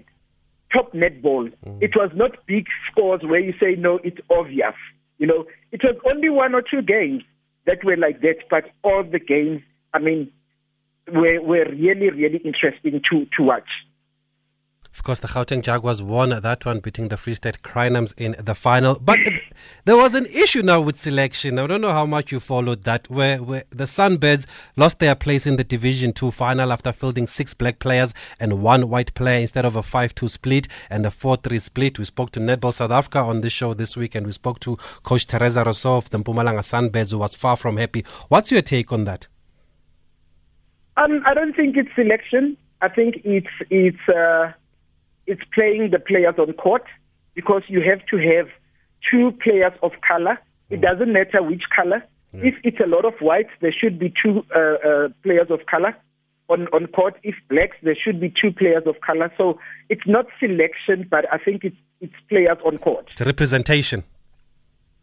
top 0.73 0.93
netball. 0.93 1.51
Mm. 1.65 1.81
It 1.81 1.91
was 1.95 2.11
not 2.15 2.31
big 2.47 2.65
scores 2.91 3.21
where 3.23 3.39
you 3.39 3.53
say, 3.59 3.75
no, 3.77 3.99
it's 4.03 4.19
obvious. 4.29 4.73
You 5.17 5.27
know, 5.27 5.45
it 5.71 5.81
was 5.83 5.95
only 6.09 6.29
one 6.29 6.55
or 6.55 6.61
two 6.61 6.81
games 6.81 7.23
that 7.65 7.83
were 7.83 7.97
like 7.97 8.21
that, 8.21 8.37
but 8.49 8.65
all 8.83 9.03
the 9.03 9.19
games, 9.19 9.61
I 9.93 9.99
mean, 9.99 10.31
were, 11.11 11.41
were 11.41 11.65
really, 11.69 12.09
really 12.09 12.41
interesting 12.43 13.01
to, 13.11 13.25
to 13.37 13.43
watch. 13.43 13.69
Of 14.93 15.01
course, 15.01 15.19
the 15.19 15.27
Gauteng 15.27 15.63
Jaguars 15.63 16.03
won 16.03 16.29
that 16.29 16.65
one, 16.67 16.79
beating 16.79 17.07
the 17.07 17.17
Free 17.17 17.33
State 17.33 17.63
Crinums 17.63 18.13
in 18.15 18.35
the 18.39 18.53
final. 18.53 18.99
But 18.99 19.17
there 19.85 19.97
was 19.97 20.13
an 20.13 20.27
issue 20.27 20.61
now 20.61 20.81
with 20.81 20.99
selection. 20.99 21.57
I 21.57 21.65
don't 21.65 21.81
know 21.81 21.91
how 21.91 22.05
much 22.05 22.31
you 22.31 22.39
followed 22.39 22.83
that, 22.83 23.09
where, 23.09 23.41
where 23.41 23.63
the 23.71 23.85
Sunbirds 23.85 24.45
lost 24.75 24.99
their 24.99 25.15
place 25.15 25.47
in 25.47 25.57
the 25.57 25.63
Division 25.63 26.13
2 26.13 26.29
final 26.29 26.71
after 26.71 26.91
fielding 26.91 27.25
six 27.25 27.55
black 27.55 27.79
players 27.79 28.13
and 28.39 28.61
one 28.61 28.87
white 28.87 29.13
player 29.15 29.41
instead 29.41 29.65
of 29.65 29.75
a 29.75 29.81
5 29.81 30.13
2 30.13 30.27
split 30.27 30.67
and 30.91 31.07
a 31.07 31.11
4 31.11 31.37
3 31.37 31.57
split. 31.57 31.97
We 31.97 32.05
spoke 32.05 32.29
to 32.31 32.39
Netball 32.39 32.73
South 32.73 32.91
Africa 32.91 33.19
on 33.19 33.41
this 33.41 33.51
show 33.51 33.73
this 33.73 33.97
week, 33.97 34.13
and 34.13 34.27
we 34.27 34.31
spoke 34.31 34.59
to 34.59 34.77
Coach 35.01 35.25
Teresa 35.25 35.63
Rousseau 35.63 35.97
of 35.97 36.11
the 36.11 36.19
Mpumalanga 36.19 36.59
Sunbirds, 36.61 37.11
who 37.11 37.17
was 37.17 37.33
far 37.33 37.57
from 37.57 37.77
happy. 37.77 38.05
What's 38.29 38.51
your 38.51 38.61
take 38.61 38.91
on 38.91 39.05
that? 39.05 39.27
Um, 40.97 41.23
I 41.25 41.33
don't 41.33 41.55
think 41.55 41.77
it's 41.77 41.89
selection. 41.95 42.57
I 42.81 42.89
think 42.89 43.21
it's 43.23 43.47
it's. 43.71 44.07
Uh 44.07 44.53
it's 45.27 45.41
playing 45.53 45.91
the 45.91 45.99
players 45.99 46.35
on 46.37 46.53
court 46.53 46.83
because 47.33 47.63
you 47.67 47.81
have 47.81 48.05
to 48.07 48.17
have 48.17 48.47
two 49.09 49.31
players 49.43 49.73
of 49.81 49.91
color. 50.07 50.39
It 50.69 50.79
mm. 50.79 50.81
doesn't 50.81 51.11
matter 51.11 51.41
which 51.41 51.63
color. 51.75 52.03
Yeah. 52.31 52.45
If 52.45 52.55
it's 52.63 52.79
a 52.79 52.87
lot 52.87 53.05
of 53.05 53.13
whites, 53.19 53.51
there 53.61 53.71
should 53.71 53.99
be 53.99 54.13
two 54.23 54.45
uh, 54.55 54.59
uh, 54.59 55.09
players 55.23 55.47
of 55.49 55.65
color 55.67 55.95
on, 56.49 56.67
on 56.67 56.87
court. 56.87 57.15
If 57.23 57.35
blacks, 57.49 57.77
there 57.83 57.95
should 57.95 58.19
be 58.19 58.29
two 58.29 58.51
players 58.51 58.83
of 58.85 58.99
color. 59.01 59.31
So 59.37 59.59
it's 59.89 60.07
not 60.07 60.25
selection, 60.39 61.07
but 61.09 61.31
I 61.31 61.37
think 61.37 61.63
it's, 61.63 61.77
it's 62.01 62.13
players 62.29 62.57
on 62.65 62.77
court. 62.79 63.09
It's 63.11 63.21
representation. 63.21 64.03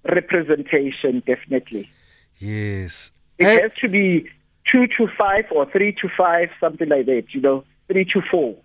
Representation, 0.05 1.23
definitely. 1.27 1.91
Yes. 2.39 3.13
It 3.39 3.47
and 3.47 3.61
has 3.61 3.73
to 3.81 3.89
be 3.89 4.29
two 4.71 4.87
to 4.99 5.09
five 5.17 5.45
or 5.51 5.71
three 5.71 5.93
to 6.01 6.09
five, 6.17 6.49
something 6.59 6.89
like 6.89 7.07
that, 7.07 7.25
you 7.33 7.41
know, 7.41 7.65
three 7.89 8.05
to 8.07 8.23
four. 8.31 8.57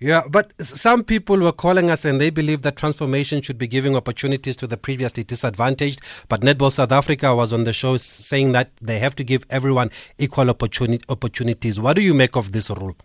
Yeah, 0.00 0.22
but 0.28 0.52
some 0.60 1.04
people 1.04 1.38
were 1.38 1.52
calling 1.52 1.88
us 1.88 2.04
and 2.04 2.20
they 2.20 2.30
believe 2.30 2.62
that 2.62 2.76
transformation 2.76 3.40
should 3.42 3.58
be 3.58 3.68
giving 3.68 3.94
opportunities 3.94 4.56
to 4.56 4.66
the 4.66 4.76
previously 4.76 5.22
disadvantaged. 5.22 6.00
But 6.28 6.40
Netball 6.40 6.72
South 6.72 6.90
Africa 6.90 7.34
was 7.34 7.52
on 7.52 7.62
the 7.62 7.72
show 7.72 7.96
saying 7.96 8.52
that 8.52 8.70
they 8.82 8.98
have 8.98 9.14
to 9.16 9.24
give 9.24 9.46
everyone 9.50 9.90
equal 10.18 10.50
opportunity, 10.50 11.04
opportunities. 11.08 11.78
What 11.78 11.94
do 11.94 12.02
you 12.02 12.12
make 12.12 12.34
of 12.36 12.50
this 12.50 12.70
rule? 12.70 12.96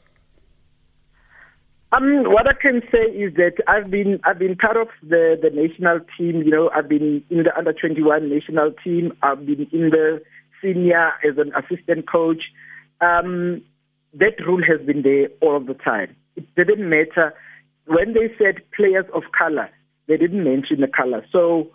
Um, 1.91 2.23
what 2.23 2.47
I 2.47 2.53
can 2.53 2.81
say 2.91 3.11
is 3.15 3.35
that 3.35 3.53
I've 3.67 3.89
been 3.89 4.19
I've 4.23 4.37
been 4.37 4.55
part 4.55 4.77
of 4.77 4.89
the, 5.01 5.39
the 5.41 5.49
national 5.49 6.01
team. 6.17 6.43
You 6.43 6.51
know, 6.51 6.69
I've 6.75 6.89
been 6.89 7.23
in 7.29 7.43
the 7.43 7.57
under 7.57 7.73
twenty 7.73 8.03
one 8.03 8.29
national 8.29 8.71
team. 8.83 9.11
I've 9.23 9.45
been 9.45 9.67
in 9.71 9.89
the 9.89 10.21
senior 10.61 11.13
as 11.27 11.37
an 11.37 11.51
assistant 11.55 12.07
coach. 12.07 12.43
Um, 13.01 13.63
that 14.13 14.39
rule 14.45 14.61
has 14.67 14.85
been 14.85 15.01
there 15.01 15.29
all 15.41 15.59
the 15.59 15.73
time 15.75 16.15
it 16.55 16.67
didn't 16.67 16.89
matter. 16.89 17.33
When 17.85 18.13
they 18.13 18.33
said 18.37 18.61
players 18.75 19.05
of 19.13 19.23
color, 19.37 19.69
they 20.07 20.17
didn't 20.17 20.43
mention 20.43 20.81
the 20.81 20.87
color. 20.87 21.25
So 21.31 21.71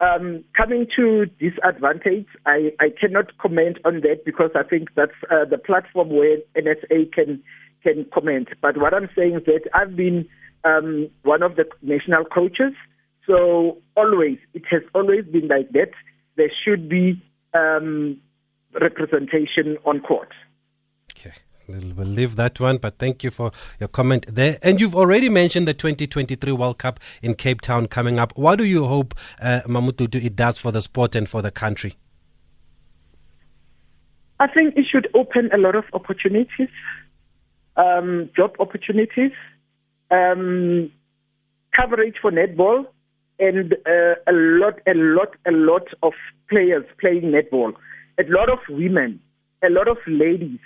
um, 0.00 0.44
coming 0.56 0.86
to 0.96 1.26
disadvantage, 1.38 2.26
I, 2.46 2.72
I 2.80 2.88
cannot 2.98 3.36
comment 3.38 3.78
on 3.84 4.00
that 4.00 4.24
because 4.24 4.50
I 4.54 4.62
think 4.62 4.88
that's 4.96 5.12
uh, 5.30 5.44
the 5.44 5.58
platform 5.58 6.10
where 6.10 6.38
NSA 6.56 7.12
can 7.12 7.42
can 7.82 8.06
comment. 8.12 8.48
But 8.60 8.76
what 8.78 8.92
I'm 8.92 9.08
saying 9.16 9.36
is 9.36 9.44
that 9.46 9.68
I've 9.74 9.96
been 9.96 10.26
um, 10.64 11.08
one 11.22 11.42
of 11.42 11.56
the 11.56 11.64
national 11.82 12.24
coaches, 12.24 12.72
so 13.26 13.78
always 13.96 14.38
it 14.54 14.64
has 14.70 14.82
always 14.94 15.24
been 15.24 15.48
like 15.48 15.70
that. 15.72 15.92
There 16.36 16.50
should 16.64 16.88
be 16.88 17.22
um, 17.54 18.18
representation 18.80 19.76
on 19.84 20.00
court. 20.00 20.28
Okay. 21.74 21.92
We'll, 21.96 22.06
leave 22.06 22.36
that 22.36 22.60
one, 22.60 22.78
but 22.78 22.98
thank 22.98 23.22
you 23.24 23.30
for 23.30 23.52
your 23.78 23.88
comment 23.88 24.26
there. 24.28 24.58
And 24.62 24.80
you've 24.80 24.94
already 24.94 25.28
mentioned 25.28 25.66
the 25.68 25.74
2023 25.74 26.52
World 26.52 26.78
Cup 26.78 27.00
in 27.22 27.34
Cape 27.34 27.60
Town 27.60 27.86
coming 27.86 28.18
up. 28.18 28.36
What 28.36 28.56
do 28.56 28.64
you 28.64 28.86
hope, 28.86 29.14
uh, 29.40 29.60
Mamutudu, 29.66 30.24
it 30.24 30.36
does 30.36 30.58
for 30.58 30.72
the 30.72 30.82
sport 30.82 31.14
and 31.14 31.28
for 31.28 31.42
the 31.42 31.50
country? 31.50 31.96
I 34.38 34.46
think 34.46 34.76
it 34.76 34.86
should 34.90 35.08
open 35.14 35.50
a 35.52 35.58
lot 35.58 35.74
of 35.74 35.84
opportunities, 35.92 36.68
um, 37.76 38.30
job 38.34 38.56
opportunities, 38.58 39.32
um, 40.10 40.90
coverage 41.76 42.16
for 42.20 42.30
netball, 42.30 42.86
and 43.38 43.74
uh, 43.86 44.14
a 44.26 44.32
lot, 44.32 44.80
a 44.86 44.94
lot, 44.94 45.36
a 45.46 45.52
lot 45.52 45.88
of 46.02 46.12
players 46.48 46.84
playing 46.98 47.32
netball 47.32 47.74
a 48.20 48.24
lot 48.30 48.50
of 48.50 48.58
women, 48.68 49.20
a 49.62 49.70
lot 49.70 49.88
of 49.88 49.98
ladies 50.06 50.58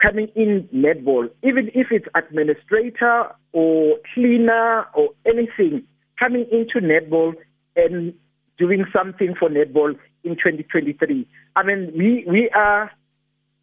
coming 0.00 0.28
in 0.34 0.68
netball, 0.74 1.28
even 1.42 1.70
if 1.74 1.88
it's 1.90 2.06
administrator 2.14 3.24
or 3.52 3.96
cleaner 4.14 4.86
or 4.94 5.10
anything, 5.26 5.82
coming 6.18 6.46
into 6.50 6.80
netball 6.80 7.34
and 7.76 8.14
doing 8.58 8.84
something 8.92 9.34
for 9.38 9.48
netball 9.48 9.94
in 10.24 10.32
2023. 10.34 11.26
I 11.56 11.62
mean, 11.62 11.92
we, 11.96 12.24
we 12.28 12.50
are, 12.54 12.90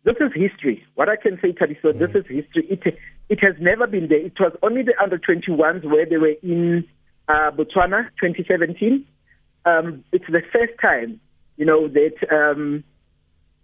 this 0.04 0.16
is 0.20 0.32
history. 0.34 0.84
What 0.96 1.10
I 1.10 1.16
can 1.16 1.40
say, 1.42 1.54
Thabiso, 1.54 1.94
mm. 1.94 2.00
this 2.00 2.10
is 2.16 2.26
history. 2.28 2.68
It, 2.70 2.98
it 3.30 3.40
has 3.44 3.56
never 3.60 3.88
been 3.88 4.08
there. 4.08 4.26
It 4.26 4.40
was 4.40 4.54
only 4.64 4.82
the 4.82 4.94
under 5.02 5.18
21s 5.20 5.86
where 5.86 6.06
they 6.06 6.18
were 6.18 6.36
in 6.42 6.86
uh, 7.28 7.52
Botswana 7.52 8.10
2017. 8.22 9.06
Um, 9.66 10.04
it's 10.12 10.26
the 10.28 10.42
first 10.52 10.74
time, 10.82 11.20
you 11.58 11.66
know, 11.66 11.88
that 11.90 12.16
um, 12.32 12.84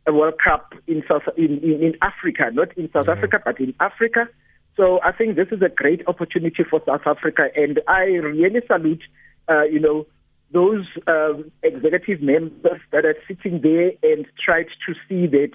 a 0.07 0.13
World 0.13 0.35
Cup 0.43 0.73
in 0.87 1.03
South 1.07 1.23
in, 1.37 1.59
in, 1.63 1.81
in 1.81 1.93
Africa, 2.01 2.49
not 2.51 2.75
in 2.77 2.89
South. 2.91 3.07
Africa, 3.07 3.39
but 3.43 3.59
in 3.59 3.73
Africa. 3.79 4.27
So 4.75 4.99
I 5.03 5.11
think 5.11 5.35
this 5.35 5.47
is 5.51 5.61
a 5.61 5.69
great 5.69 6.01
opportunity 6.07 6.63
for 6.69 6.81
South 6.85 7.05
Africa, 7.05 7.49
and 7.55 7.79
I 7.87 8.03
really 8.03 8.61
salute, 8.67 9.03
uh, 9.47 9.63
you 9.63 9.79
know, 9.79 10.07
those 10.51 10.85
um, 11.07 11.51
executive 11.63 12.21
members 12.21 12.81
that 12.91 13.05
are 13.05 13.15
sitting 13.27 13.61
there 13.61 13.91
and 14.03 14.25
tried 14.43 14.67
to 14.87 14.93
see 15.07 15.27
that, 15.27 15.51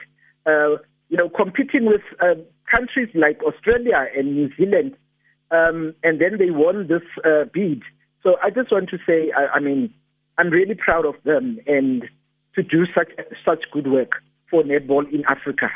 uh, 0.47 0.81
you 1.09 1.17
know, 1.17 1.29
competing 1.29 1.87
with 1.87 2.03
uh, 2.21 2.35
countries 2.71 3.09
like 3.15 3.41
Australia 3.43 4.07
and 4.17 4.35
New 4.35 4.51
Zealand, 4.57 4.97
um, 5.51 5.95
and 6.03 6.21
then 6.21 6.39
they 6.39 6.51
won 6.51 6.87
this 6.89 7.03
uh, 7.25 7.45
bid. 7.53 7.83
So 8.23 8.37
I 8.43 8.51
just 8.51 8.71
want 8.71 8.89
to 8.91 8.99
say, 9.07 9.33
I, 9.37 9.57
I 9.57 9.61
mean, 9.61 9.93
I'm 10.37 10.51
really 10.51 10.75
proud 10.75 11.07
of 11.07 11.15
them 11.25 11.59
and 11.67 12.05
to 12.55 12.63
do 12.63 12.87
such 12.95 13.11
such 13.45 13.65
good 13.73 13.87
work 13.87 14.23
for 14.51 14.63
netball 14.63 15.11
in 15.13 15.25
Africa. 15.27 15.71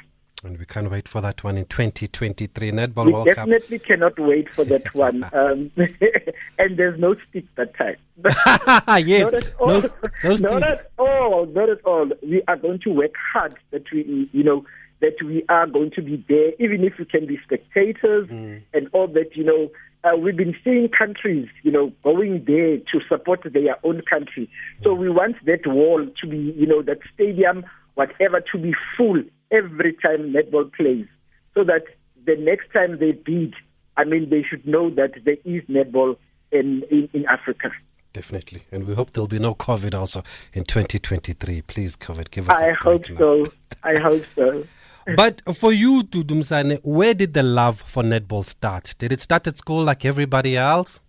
And 0.44 0.58
we 0.58 0.64
can't 0.64 0.90
wait 0.90 1.06
for 1.06 1.20
that 1.20 1.44
one 1.44 1.56
in 1.56 1.66
2023 1.66 2.72
Netball 2.72 3.06
we 3.06 3.12
World 3.12 3.28
Cup. 3.32 3.46
We 3.46 3.52
definitely 3.52 3.78
cannot 3.78 4.18
wait 4.18 4.48
for 4.48 4.64
that 4.64 4.92
one. 4.94 5.24
Um, 5.32 5.70
and 6.58 6.76
there's 6.76 6.98
no 6.98 7.14
stick 7.28 7.44
that 7.54 7.76
time. 7.76 7.96
yes. 9.06 9.32
Not 9.32 9.34
at 9.34 9.54
all. 9.60 9.80
No, 10.20 10.36
no 10.36 10.58
not 10.58 10.62
at 10.64 10.90
all. 10.98 11.46
Not 11.46 11.70
at 11.70 11.84
all. 11.84 12.10
We 12.22 12.42
are 12.48 12.56
going 12.56 12.80
to 12.80 12.90
work 12.90 13.14
hard 13.32 13.56
that 13.70 13.84
we, 13.92 14.28
you 14.32 14.42
know, 14.42 14.64
that 15.00 15.22
we 15.22 15.44
are 15.48 15.66
going 15.66 15.92
to 15.92 16.02
be 16.02 16.24
there, 16.28 16.52
even 16.58 16.84
if 16.84 16.98
we 16.98 17.04
can 17.04 17.26
be 17.26 17.38
spectators 17.44 18.28
mm. 18.28 18.62
and 18.74 18.88
all 18.92 19.06
that, 19.08 19.36
you 19.36 19.44
know. 19.44 19.70
Uh, 20.04 20.16
we've 20.16 20.36
been 20.36 20.56
seeing 20.64 20.88
countries, 20.88 21.48
you 21.62 21.70
know, 21.70 21.92
going 22.02 22.44
there 22.44 22.78
to 22.78 23.00
support 23.08 23.40
their 23.44 23.76
own 23.84 24.02
country. 24.02 24.50
So 24.82 24.94
we 24.94 25.08
want 25.08 25.36
that 25.46 25.64
wall 25.64 26.04
to 26.20 26.26
be, 26.26 26.36
you 26.36 26.66
know, 26.66 26.82
that 26.82 26.98
stadium, 27.14 27.64
whatever, 27.94 28.40
to 28.52 28.58
be 28.58 28.74
full 28.96 29.22
every 29.50 29.94
time 29.94 30.32
netball 30.32 30.72
plays 30.72 31.06
so 31.54 31.64
that 31.64 31.84
the 32.24 32.36
next 32.36 32.72
time 32.72 32.98
they 32.98 33.12
bid, 33.12 33.54
I 33.96 34.04
mean, 34.04 34.30
they 34.30 34.42
should 34.42 34.66
know 34.66 34.90
that 34.90 35.12
there 35.24 35.36
is 35.44 35.62
netball 35.64 36.16
in, 36.50 36.82
in, 36.90 37.08
in 37.12 37.26
Africa. 37.26 37.70
Definitely. 38.12 38.62
And 38.70 38.86
we 38.86 38.94
hope 38.94 39.12
there'll 39.12 39.26
be 39.26 39.38
no 39.38 39.54
COVID 39.54 39.94
also 39.94 40.22
in 40.52 40.64
2023. 40.64 41.62
Please, 41.62 41.96
COVID, 41.96 42.30
give 42.30 42.48
us 42.50 42.62
I 42.62 42.72
hope 42.72 43.06
so. 43.06 43.46
I 43.82 43.98
hope 43.98 44.24
so. 44.34 44.64
But 45.16 45.42
for 45.56 45.72
you, 45.72 46.04
Dudumsane, 46.04 46.78
where 46.84 47.12
did 47.12 47.34
the 47.34 47.42
love 47.42 47.80
for 47.82 48.04
netball 48.04 48.44
start? 48.44 48.94
Did 48.98 49.12
it 49.12 49.20
start 49.20 49.48
at 49.48 49.58
school 49.58 49.82
like 49.82 50.04
everybody 50.04 50.56
else? 50.56 51.00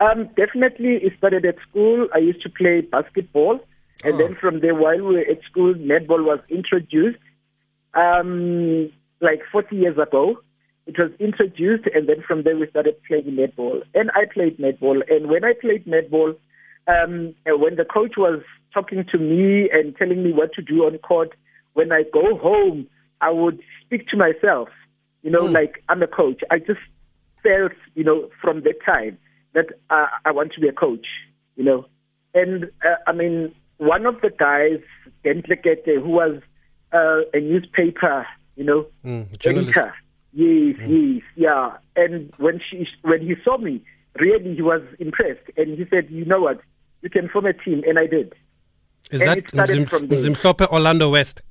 Um, 0.00 0.28
definitely, 0.36 0.96
it 0.96 1.12
started 1.18 1.44
at 1.44 1.56
school. 1.68 2.08
I 2.14 2.18
used 2.18 2.40
to 2.42 2.48
play 2.48 2.80
basketball. 2.80 3.60
And 4.02 4.14
oh. 4.14 4.18
then 4.18 4.36
from 4.40 4.60
there, 4.60 4.74
while 4.74 4.96
we 4.96 5.16
were 5.16 5.20
at 5.20 5.42
school, 5.48 5.74
netball 5.74 6.24
was 6.24 6.40
introduced. 6.48 7.18
Um, 7.94 8.90
like 9.20 9.40
40 9.52 9.76
years 9.76 9.98
ago, 9.98 10.36
it 10.86 10.98
was 10.98 11.10
introduced, 11.18 11.84
and 11.94 12.08
then 12.08 12.22
from 12.26 12.42
there 12.42 12.56
we 12.56 12.68
started 12.68 12.96
playing 13.06 13.36
netball. 13.36 13.82
And 13.94 14.10
I 14.14 14.24
played 14.32 14.58
netball. 14.58 15.00
And 15.10 15.28
when 15.30 15.44
I 15.44 15.52
played 15.58 15.86
netball, 15.86 16.36
um, 16.86 17.34
when 17.46 17.76
the 17.76 17.86
coach 17.86 18.14
was 18.18 18.42
talking 18.72 19.04
to 19.10 19.18
me 19.18 19.70
and 19.72 19.96
telling 19.96 20.22
me 20.22 20.32
what 20.32 20.52
to 20.54 20.62
do 20.62 20.84
on 20.84 20.98
court, 20.98 21.30
when 21.72 21.92
I 21.92 22.02
go 22.12 22.36
home, 22.36 22.86
I 23.20 23.30
would 23.30 23.60
speak 23.84 24.08
to 24.08 24.16
myself, 24.16 24.68
you 25.22 25.30
know, 25.30 25.44
mm. 25.44 25.54
like 25.54 25.82
I'm 25.88 26.02
a 26.02 26.06
coach. 26.06 26.42
I 26.50 26.58
just 26.58 26.80
felt, 27.42 27.72
you 27.94 28.04
know, 28.04 28.28
from 28.42 28.62
that 28.62 28.84
time 28.84 29.16
that 29.54 29.66
uh, 29.88 30.06
I 30.24 30.32
want 30.32 30.52
to 30.52 30.60
be 30.60 30.68
a 30.68 30.72
coach, 30.72 31.06
you 31.56 31.64
know. 31.64 31.86
And 32.34 32.64
uh, 32.84 32.96
I 33.06 33.12
mean, 33.12 33.54
one 33.78 34.06
of 34.06 34.20
the 34.20 34.30
guys, 34.30 34.80
Dentlekete, 35.24 36.02
who 36.02 36.10
was 36.10 36.40
uh, 36.92 37.20
a 37.32 37.40
newspaper, 37.40 38.26
you 38.56 38.64
know, 38.64 38.86
mm, 39.04 39.26
editor. 39.46 39.94
Yes, 40.32 40.76
mm. 40.76 41.14
yes, 41.14 41.22
yeah. 41.36 41.76
And 41.96 42.32
when 42.38 42.60
she 42.68 42.86
when 43.02 43.20
he 43.20 43.34
saw 43.44 43.58
me, 43.58 43.82
really 44.18 44.54
he 44.54 44.62
was 44.62 44.82
impressed, 44.98 45.48
and 45.56 45.78
he 45.78 45.86
said, 45.90 46.08
"You 46.10 46.24
know 46.24 46.40
what? 46.40 46.60
You 47.02 47.10
can 47.10 47.28
form 47.28 47.46
a 47.46 47.52
team," 47.52 47.82
and 47.86 47.98
I 47.98 48.06
did. 48.06 48.34
Is 49.10 49.20
and 49.20 49.30
that 49.30 49.46
Mzim, 49.52 49.86
Mzimhlope 49.86 50.66
Orlando 50.72 51.10
West? 51.10 51.42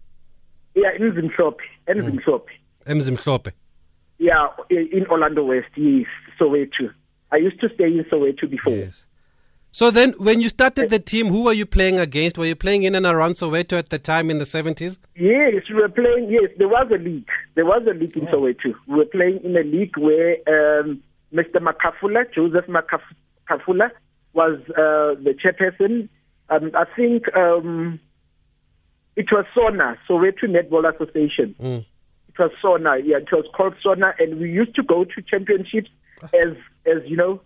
Yeah, 0.75 0.89
in 0.97 1.11
Mzimhlope, 1.11 1.59
in 1.87 1.97
mm. 1.97 2.19
Mzimhlope. 2.19 2.47
Mzimhlope. 2.85 3.51
Yeah, 4.17 4.47
in 4.69 5.05
Orlando 5.07 5.43
West, 5.43 5.69
yes, 5.75 6.07
Soweto. 6.39 6.91
I 7.31 7.37
used 7.37 7.59
to 7.61 7.69
stay 7.73 7.85
in 7.85 8.05
Soweto 8.11 8.49
before. 8.49 8.75
Yes. 8.75 9.05
So 9.73 9.89
then, 9.89 10.13
when 10.19 10.39
you 10.39 10.49
started 10.49 10.91
the 10.91 10.99
team, 10.99 11.29
who 11.29 11.45
were 11.45 11.51
you 11.53 11.65
playing 11.65 11.97
against? 11.97 12.37
Were 12.37 12.45
you 12.45 12.55
playing 12.55 12.83
in 12.83 12.93
and 12.93 13.07
around 13.07 13.31
Soweto 13.31 13.73
at 13.73 13.89
the 13.89 13.97
time 13.97 14.29
in 14.29 14.37
the 14.37 14.43
70s? 14.43 14.99
Yes, 15.15 15.63
we 15.67 15.73
were 15.73 15.89
playing, 15.89 16.29
yes, 16.29 16.51
there 16.59 16.67
was 16.67 16.87
a 16.93 16.99
league. 16.99 17.27
There 17.55 17.65
was 17.65 17.81
a 17.89 17.93
league 17.95 18.15
in 18.15 18.27
oh. 18.27 18.33
Soweto. 18.33 18.75
We 18.87 18.97
were 18.97 19.05
playing 19.05 19.39
in 19.43 19.57
a 19.57 19.63
league 19.63 19.97
where 19.97 20.33
um, 20.47 21.01
Mr. 21.33 21.55
Makafula, 21.55 22.31
Joseph 22.31 22.67
Makafula, 22.67 23.89
was 24.33 24.59
uh, 24.69 25.19
the 25.23 25.35
chairperson. 25.43 26.07
Um, 26.51 26.69
I 26.75 26.85
think 26.95 27.35
um, 27.35 27.99
it 29.15 29.31
was 29.31 29.45
SONA, 29.55 29.97
Soweto 30.07 30.43
Netball 30.43 30.93
Association. 30.93 31.55
Mm. 31.59 31.83
It 32.29 32.37
was 32.37 32.51
SONA, 32.61 32.97
yeah, 33.03 33.17
it 33.17 33.31
was 33.31 33.45
called 33.55 33.73
SONA, 33.81 34.13
and 34.19 34.39
we 34.39 34.51
used 34.51 34.75
to 34.75 34.83
go 34.83 35.03
to 35.03 35.21
championships 35.23 35.89
ah. 36.21 36.29
as, 36.35 36.55
as 36.85 37.01
you 37.09 37.17
know, 37.17 37.41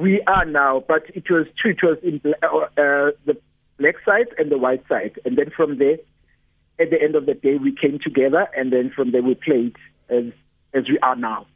we 0.00 0.22
are 0.26 0.44
now, 0.44 0.84
but 0.86 1.04
it 1.14 1.30
was 1.30 1.46
true. 1.58 1.72
It 1.72 1.82
was 1.82 1.98
in 2.02 2.20
uh, 2.42 2.46
uh, 2.46 3.10
the 3.26 3.36
black 3.78 3.96
side 4.04 4.28
and 4.38 4.50
the 4.50 4.58
white 4.58 4.86
side, 4.88 5.18
and 5.24 5.36
then 5.36 5.50
from 5.50 5.78
there, 5.78 5.98
at 6.78 6.90
the 6.90 7.00
end 7.00 7.14
of 7.14 7.26
the 7.26 7.34
day, 7.34 7.56
we 7.56 7.74
came 7.74 7.98
together, 7.98 8.48
and 8.56 8.72
then 8.72 8.90
from 8.90 9.12
there 9.12 9.22
we 9.22 9.34
played 9.34 9.76
as 10.08 10.24
as 10.72 10.88
we 10.88 10.98
are 11.00 11.16
now. 11.16 11.46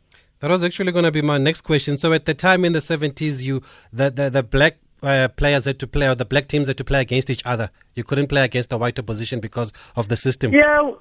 That 0.41 0.51
was 0.51 0.63
actually 0.63 0.93
going 0.93 1.05
to 1.05 1.13
be 1.13 1.23
my 1.23 1.39
next 1.39 1.63
question. 1.63 1.97
So 1.97 2.13
at 2.13 2.27
the 2.27 2.35
time 2.35 2.65
in 2.65 2.73
the 2.73 2.81
seventies, 2.81 3.47
you 3.47 3.63
the 3.93 4.11
the, 4.11 4.31
the 4.31 4.43
black 4.43 4.77
uh, 5.03 5.29
players 5.29 5.65
had 5.65 5.79
to 5.81 5.87
play, 5.87 6.09
or 6.09 6.15
the 6.15 6.25
black 6.25 6.49
teams 6.49 6.69
had 6.69 6.77
to 6.79 6.85
play 6.85 7.01
against 7.01 7.31
each 7.31 7.45
other. 7.47 7.71
You 7.95 8.05
couldn't 8.05 8.29
play 8.29 8.45
against 8.45 8.69
the 8.71 8.79
white 8.79 8.99
opposition 8.99 9.41
because 9.41 9.73
of 9.97 10.09
the 10.09 10.17
system. 10.17 10.53
Yeah, 10.53 10.93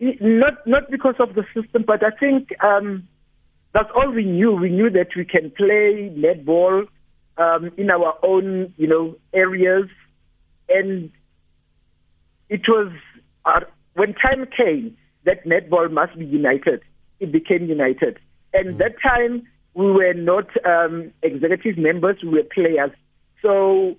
not 0.00 0.66
not 0.66 0.90
because 0.90 1.16
of 1.18 1.34
the 1.34 1.44
system, 1.54 1.84
but 1.86 2.04
I 2.04 2.10
think. 2.10 2.48
Um, 2.62 3.08
that's 3.76 3.90
all 3.94 4.10
we 4.10 4.24
knew. 4.24 4.52
We 4.52 4.70
knew 4.70 4.88
that 4.88 5.08
we 5.14 5.26
can 5.26 5.50
play 5.50 6.10
netball 6.16 6.86
um, 7.36 7.70
in 7.76 7.90
our 7.90 8.14
own, 8.22 8.72
you 8.78 8.86
know, 8.86 9.16
areas, 9.34 9.84
and 10.70 11.10
it 12.48 12.62
was 12.66 12.90
uh, 13.44 13.60
when 13.92 14.14
time 14.14 14.46
came 14.56 14.96
that 15.26 15.44
netball 15.44 15.90
must 15.90 16.18
be 16.18 16.24
united. 16.24 16.80
It 17.20 17.30
became 17.30 17.66
united, 17.66 18.18
and 18.54 18.76
mm. 18.76 18.78
that 18.78 18.94
time 19.02 19.46
we 19.74 19.92
were 19.92 20.14
not 20.14 20.48
um, 20.64 21.12
executive 21.22 21.76
members; 21.76 22.16
we 22.22 22.30
were 22.30 22.44
players. 22.44 22.92
So 23.42 23.96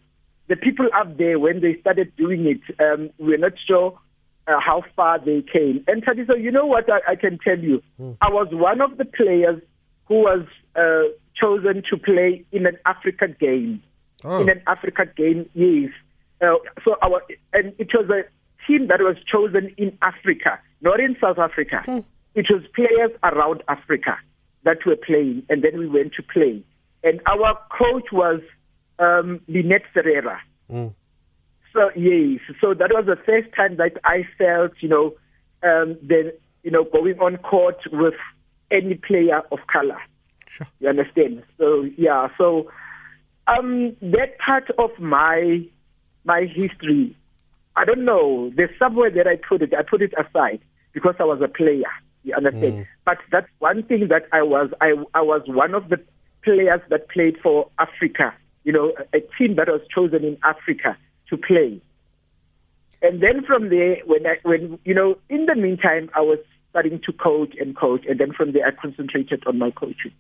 the 0.48 0.56
people 0.56 0.88
up 1.00 1.20
there, 1.20 1.38
when 1.38 1.62
they 1.62 1.80
started 1.82 2.16
doing 2.16 2.48
it, 2.48 2.62
um, 2.82 3.12
we 3.20 3.30
were 3.30 3.38
not 3.38 3.54
sure 3.68 4.00
uh, 4.48 4.60
how 4.60 4.84
far 4.96 5.20
they 5.20 5.44
came. 5.44 5.84
And 5.88 6.04
so 6.26 6.34
you 6.34 6.52
know 6.52 6.66
what 6.66 6.86
I, 6.90 7.12
I 7.12 7.16
can 7.16 7.38
tell 7.38 7.60
you? 7.60 7.84
Mm. 8.00 8.18
I 8.22 8.30
was 8.30 8.48
one 8.52 8.82
of 8.82 8.98
the 8.98 9.06
players 9.06 9.62
who 10.08 10.15
was 10.15 10.46
uh, 10.76 11.04
chosen 11.39 11.84
to 11.89 11.98
play 11.98 12.46
in 12.52 12.65
an 12.65 12.78
Africa 12.86 13.28
game. 13.28 13.84
Oh. 14.24 14.41
In 14.41 14.50
an 14.50 14.62
Africa 14.67 15.06
game, 15.06 15.50
yes. 15.54 15.91
Uh, 16.41 16.56
so 16.84 16.96
our 17.02 17.22
and 17.54 17.74
it 17.78 17.89
was 17.93 18.10
a 18.10 18.24
team 18.65 18.88
that 18.88 19.00
was 19.00 19.15
chosen 19.32 19.74
in 19.78 19.98
Africa, 20.02 20.60
not 20.82 21.00
in 21.00 21.15
South 21.22 21.38
Africa. 21.38 21.84
Mm. 21.86 22.06
It 22.36 22.48
was 22.50 22.63
players 22.76 23.12
around 23.24 23.63
Africa 23.67 24.17
that 24.63 24.78
were 24.86 24.96
playing, 24.96 25.43
and 25.50 25.63
then 25.63 25.78
we 25.78 25.88
went 25.88 26.13
to 26.13 26.24
play. 26.24 26.63
And 27.04 27.22
our 27.26 27.58
coach 27.72 28.12
was 28.12 28.41
um, 29.00 29.39
Lynette 29.48 29.86
Ferreira. 29.93 30.41
Mm. 30.70 30.93
So 31.74 31.91
yes, 31.96 32.39
so 32.60 32.74
that 32.74 32.91
was 32.91 33.06
the 33.06 33.17
first 33.24 33.54
time 33.56 33.78
that 33.78 33.98
I 34.04 34.28
felt, 34.38 34.72
you 34.80 34.89
know, 34.89 35.13
um, 35.63 35.98
the 36.02 36.36
you 36.63 36.72
know 36.72 36.84
going 36.84 37.20
on 37.20 37.38
court 37.38 37.78
with 37.91 38.15
any 38.71 38.95
player 38.95 39.41
of 39.51 39.60
color. 39.71 39.99
Sure. 40.47 40.67
You 40.80 40.89
understand? 40.89 41.43
So 41.58 41.88
yeah, 41.97 42.30
so 42.38 42.69
um, 43.47 43.95
that 44.01 44.38
part 44.39 44.69
of 44.77 44.91
my 44.99 45.62
my 46.23 46.45
history, 46.53 47.15
I 47.75 47.86
don't 47.86 48.06
know. 48.06 48.51
There's 48.56 48.77
somewhere 48.77 49.10
that 49.12 49.27
I 49.27 49.36
put 49.38 49.62
it. 49.62 49.73
I 49.73 49.84
put 49.84 50.01
it 50.01 50.13
aside 50.17 50.60
because 50.93 51.15
I 51.19 51.23
was 51.23 51.41
a 51.41 51.47
player. 51.47 51.91
You 52.23 52.36
understand? 52.36 52.73
Mm. 52.73 52.88
But 53.06 53.19
that's 53.32 53.47
one 53.60 53.84
thing 53.84 54.08
that 54.10 54.23
I 54.32 54.41
was. 54.41 54.69
I 54.82 54.93
I 55.13 55.21
was 55.21 55.41
one 55.45 55.73
of 55.73 55.89
the 55.89 55.99
players 56.43 56.82
that 56.89 57.10
played 57.10 57.38
for 57.41 57.69
Africa. 57.80 58.34
You 58.63 58.73
know, 58.73 58.93
a, 59.13 59.17
a 59.17 59.21
team 59.38 59.56
that 59.56 59.67
was 59.67 59.82
chosen 59.93 60.25
in 60.25 60.38
Africa 60.43 60.97
to 61.30 61.38
play. 61.38 61.82
And 63.01 63.21
then 63.21 63.45
from 63.45 63.69
there, 63.69 63.97
when 64.06 64.25
I 64.25 64.38
when 64.43 64.80
you 64.84 64.93
know, 64.93 65.17
in 65.30 65.45
the 65.45 65.56
meantime, 65.56 66.10
I 66.15 66.21
was 66.21 66.39
starting 66.69 66.99
to 67.06 67.13
coach 67.13 67.53
and 67.60 67.75
coach, 67.75 68.06
and 68.08 68.19
then 68.19 68.34
from 68.34 68.53
there, 68.53 68.67
I 68.67 68.71
concentrated 68.71 69.43
on 69.47 69.58
my 69.58 69.71
coaching. 69.71 70.13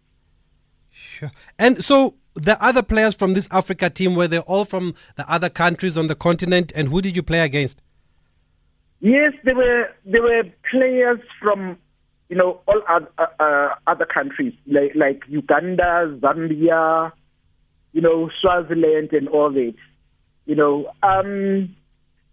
Sure. 0.91 1.31
And 1.59 1.83
so 1.83 2.15
the 2.35 2.61
other 2.63 2.83
players 2.83 3.13
from 3.13 3.33
this 3.33 3.47
Africa 3.51 3.89
team 3.89 4.15
were 4.15 4.27
they 4.27 4.39
all 4.39 4.65
from 4.65 4.93
the 5.15 5.31
other 5.31 5.49
countries 5.49 5.97
on 5.97 6.07
the 6.07 6.15
continent? 6.15 6.71
And 6.75 6.89
who 6.89 7.01
did 7.01 7.15
you 7.15 7.23
play 7.23 7.39
against? 7.41 7.81
Yes, 8.99 9.33
there 9.43 9.55
were 9.55 9.89
there 10.05 10.23
were 10.23 10.43
players 10.71 11.19
from 11.39 11.77
you 12.29 12.35
know 12.35 12.61
all 12.67 12.81
other, 12.89 13.11
uh, 13.39 13.75
other 13.85 14.05
countries 14.05 14.53
like 14.65 14.93
like 14.95 15.23
Uganda, 15.27 16.17
Zambia, 16.19 17.11
you 17.93 18.01
know 18.01 18.29
Swaziland, 18.41 19.13
and 19.13 19.29
all 19.29 19.51
that. 19.51 19.75
You 20.45 20.55
know, 20.55 20.91
um, 21.03 21.75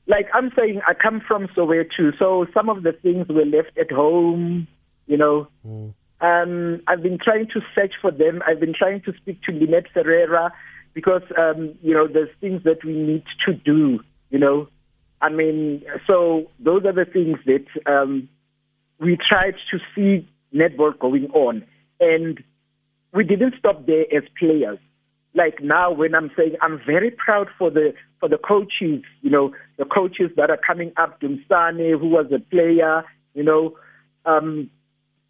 like 0.07 0.27
I'm 0.35 0.51
saying, 0.57 0.81
I 0.87 0.95
come 0.95 1.21
from 1.27 1.49
Soweto, 1.49 2.17
so 2.19 2.47
some 2.53 2.69
of 2.69 2.83
the 2.83 2.93
things 2.93 3.27
were 3.29 3.45
left 3.45 3.77
at 3.79 3.91
home. 3.91 4.67
You 5.07 5.17
know, 5.17 5.49
Mm. 5.67 5.93
um, 6.21 6.83
I've 6.87 7.03
been 7.03 7.19
trying 7.19 7.49
to 7.49 7.61
search 7.75 7.95
for 8.01 8.11
them. 8.11 8.43
I've 8.47 8.61
been 8.61 8.75
trying 8.75 9.03
to 9.03 9.13
speak 9.17 9.43
to 9.43 9.53
Lynette 9.53 9.89
Ferreira 9.93 10.53
because 10.95 11.23
um, 11.37 11.75
you 11.83 11.93
know 11.95 12.07
there's 12.07 12.31
things 12.41 12.63
that 12.65 12.85
we 12.85 12.93
need 12.93 13.25
to 13.47 13.53
do. 13.53 14.01
You 14.31 14.39
know, 14.39 14.69
I 15.21 15.29
mean, 15.31 15.83
so 16.07 16.51
those 16.59 16.85
are 16.85 16.93
the 16.93 17.05
things 17.05 17.39
that 17.47 17.67
um, 17.91 18.29
we 18.99 19.17
tried 19.17 19.55
to 19.71 19.79
see 19.95 20.29
netball 20.55 20.99
going 20.99 21.27
on, 21.33 21.65
and 22.01 22.43
we 23.13 23.25
didn't 23.25 23.55
stop 23.59 23.87
there 23.87 24.05
as 24.15 24.25
players. 24.39 24.79
Like 25.35 25.61
now, 25.61 25.91
when 25.91 26.15
I'm 26.15 26.31
saying 26.37 26.55
I'm 26.63 26.81
very 26.87 27.11
proud 27.11 27.49
for 27.59 27.71
the 27.71 27.93
for 28.21 28.29
the 28.29 28.39
coaches, 28.39 29.03
you 29.21 29.31
know, 29.31 29.53
the 29.79 29.85
coaches 29.85 30.31
that 30.37 30.49
are 30.49 30.61
coming 30.65 30.93
up, 30.97 31.21
Dumsane, 31.21 31.99
who 31.99 32.09
was 32.09 32.27
a 32.33 32.39
player, 32.39 33.05
you 33.35 33.43
know, 33.43 33.77
um, 34.25 34.71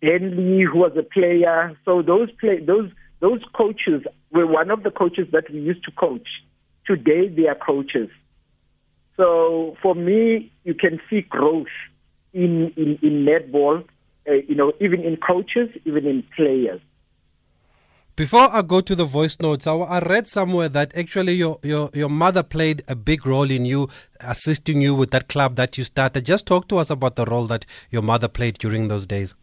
Henley, 0.02 0.62
who 0.70 0.78
was 0.78 0.92
a 0.98 1.02
player. 1.02 1.76
So 1.86 2.02
those 2.02 2.30
play 2.32 2.60
those 2.60 2.90
those 3.20 3.40
coaches 3.56 4.02
were 4.30 4.46
one 4.46 4.70
of 4.70 4.82
the 4.82 4.90
coaches 4.90 5.28
that 5.32 5.50
we 5.50 5.60
used 5.60 5.84
to 5.84 5.90
coach. 5.92 6.28
Today 6.86 7.28
they 7.28 7.48
are 7.48 7.54
coaches. 7.54 8.10
So 9.16 9.76
for 9.80 9.94
me, 9.94 10.52
you 10.64 10.74
can 10.74 11.00
see 11.08 11.22
growth 11.22 11.74
in 12.34 12.72
in, 12.76 12.98
in 13.02 13.24
netball. 13.24 13.84
Uh, 14.28 14.34
you 14.48 14.54
know, 14.54 14.72
even 14.80 15.02
in 15.02 15.16
coaches, 15.16 15.70
even 15.86 16.06
in 16.06 16.24
players. 16.36 16.80
Before 18.16 18.48
I 18.52 18.62
go 18.62 18.80
to 18.80 18.94
the 18.94 19.04
voice 19.04 19.40
notes, 19.40 19.66
I, 19.66 19.98
read 19.98 20.28
somewhere 20.28 20.68
that 20.68 20.96
actually 20.96 21.32
your, 21.32 21.58
your, 21.64 21.90
your 21.92 22.08
mother 22.08 22.44
played 22.44 22.84
a 22.86 22.94
big 22.94 23.26
role 23.26 23.50
in 23.50 23.64
you 23.64 23.88
assisting 24.20 24.80
you 24.80 24.94
with 24.94 25.10
that 25.10 25.28
club 25.28 25.56
that 25.56 25.76
you 25.76 25.82
started. 25.82 26.24
Just 26.24 26.46
talk 26.46 26.68
to 26.68 26.76
us 26.76 26.90
about 26.90 27.16
the 27.16 27.24
role 27.24 27.48
that 27.48 27.66
your 27.90 28.02
mother 28.02 28.28
played 28.28 28.56
during 28.58 28.86
those 28.86 29.04
days. 29.04 29.34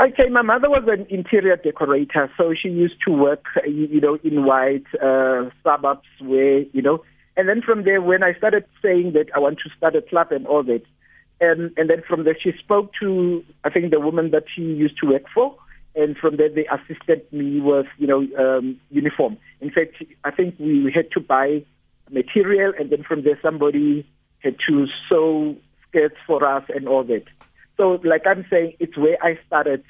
Okay, 0.00 0.30
my 0.30 0.40
mother 0.40 0.70
was 0.70 0.84
an 0.86 1.06
interior 1.10 1.56
decorator, 1.56 2.30
so 2.38 2.54
she 2.54 2.70
used 2.70 2.94
to 3.06 3.12
work, 3.12 3.44
uh, 3.58 3.68
you 3.68 3.88
you 3.88 4.00
know, 4.00 4.16
in 4.24 4.46
white 4.46 4.86
uh, 5.02 5.50
suburbs 5.62 6.08
where, 6.22 6.60
you 6.72 6.80
know, 6.80 7.04
and 7.36 7.46
then 7.46 7.60
from 7.60 7.84
there, 7.84 8.00
when 8.00 8.22
I 8.22 8.32
started 8.34 8.64
saying 8.80 9.12
that 9.12 9.26
I 9.36 9.38
want 9.38 9.58
to 9.64 9.70
start 9.76 9.94
a 9.96 10.00
club 10.00 10.32
and 10.32 10.46
all 10.46 10.62
that, 10.62 10.82
and 11.42 11.72
and 11.76 11.90
then 11.90 12.02
from 12.08 12.24
there, 12.24 12.36
she 12.40 12.52
spoke 12.58 12.92
to 13.02 13.44
I 13.64 13.70
think 13.70 13.90
the 13.90 14.00
woman 14.00 14.30
that 14.30 14.44
she 14.54 14.62
used 14.62 14.96
to 15.02 15.08
work 15.08 15.24
for, 15.34 15.54
and 15.94 16.16
from 16.16 16.36
there 16.36 16.48
they 16.48 16.66
assisted 16.66 17.30
me 17.32 17.60
with, 17.60 17.86
you 17.98 18.06
know, 18.06 18.26
um, 18.38 18.80
uniform. 18.90 19.36
In 19.60 19.70
fact, 19.70 20.02
I 20.24 20.30
think 20.30 20.56
we 20.58 20.92
had 20.94 21.10
to 21.12 21.20
buy 21.20 21.64
material, 22.10 22.72
and 22.78 22.90
then 22.90 23.02
from 23.02 23.22
there 23.22 23.38
somebody 23.42 24.08
had 24.40 24.56
to 24.68 24.86
sew 25.08 25.56
skirts 25.88 26.16
for 26.26 26.44
us 26.44 26.64
and 26.74 26.88
all 26.88 27.04
that. 27.04 27.24
So, 27.76 28.00
like 28.04 28.26
I'm 28.26 28.44
saying, 28.50 28.74
it's 28.80 28.96
where 28.96 29.18
I 29.22 29.38
started 29.46 29.84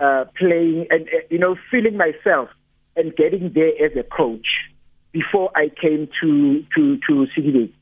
uh, 0.00 0.24
playing 0.36 0.86
and 0.90 1.08
uh, 1.08 1.26
you 1.30 1.38
know 1.38 1.56
feeling 1.70 1.96
myself 1.96 2.48
and 2.96 3.14
getting 3.16 3.52
there 3.54 3.72
as 3.84 3.96
a 3.96 4.02
coach 4.02 4.46
before 5.12 5.50
I 5.54 5.68
came 5.68 6.08
to 6.20 6.64
to 6.76 6.98
to 7.08 7.26
Sedibeng. 7.36 7.72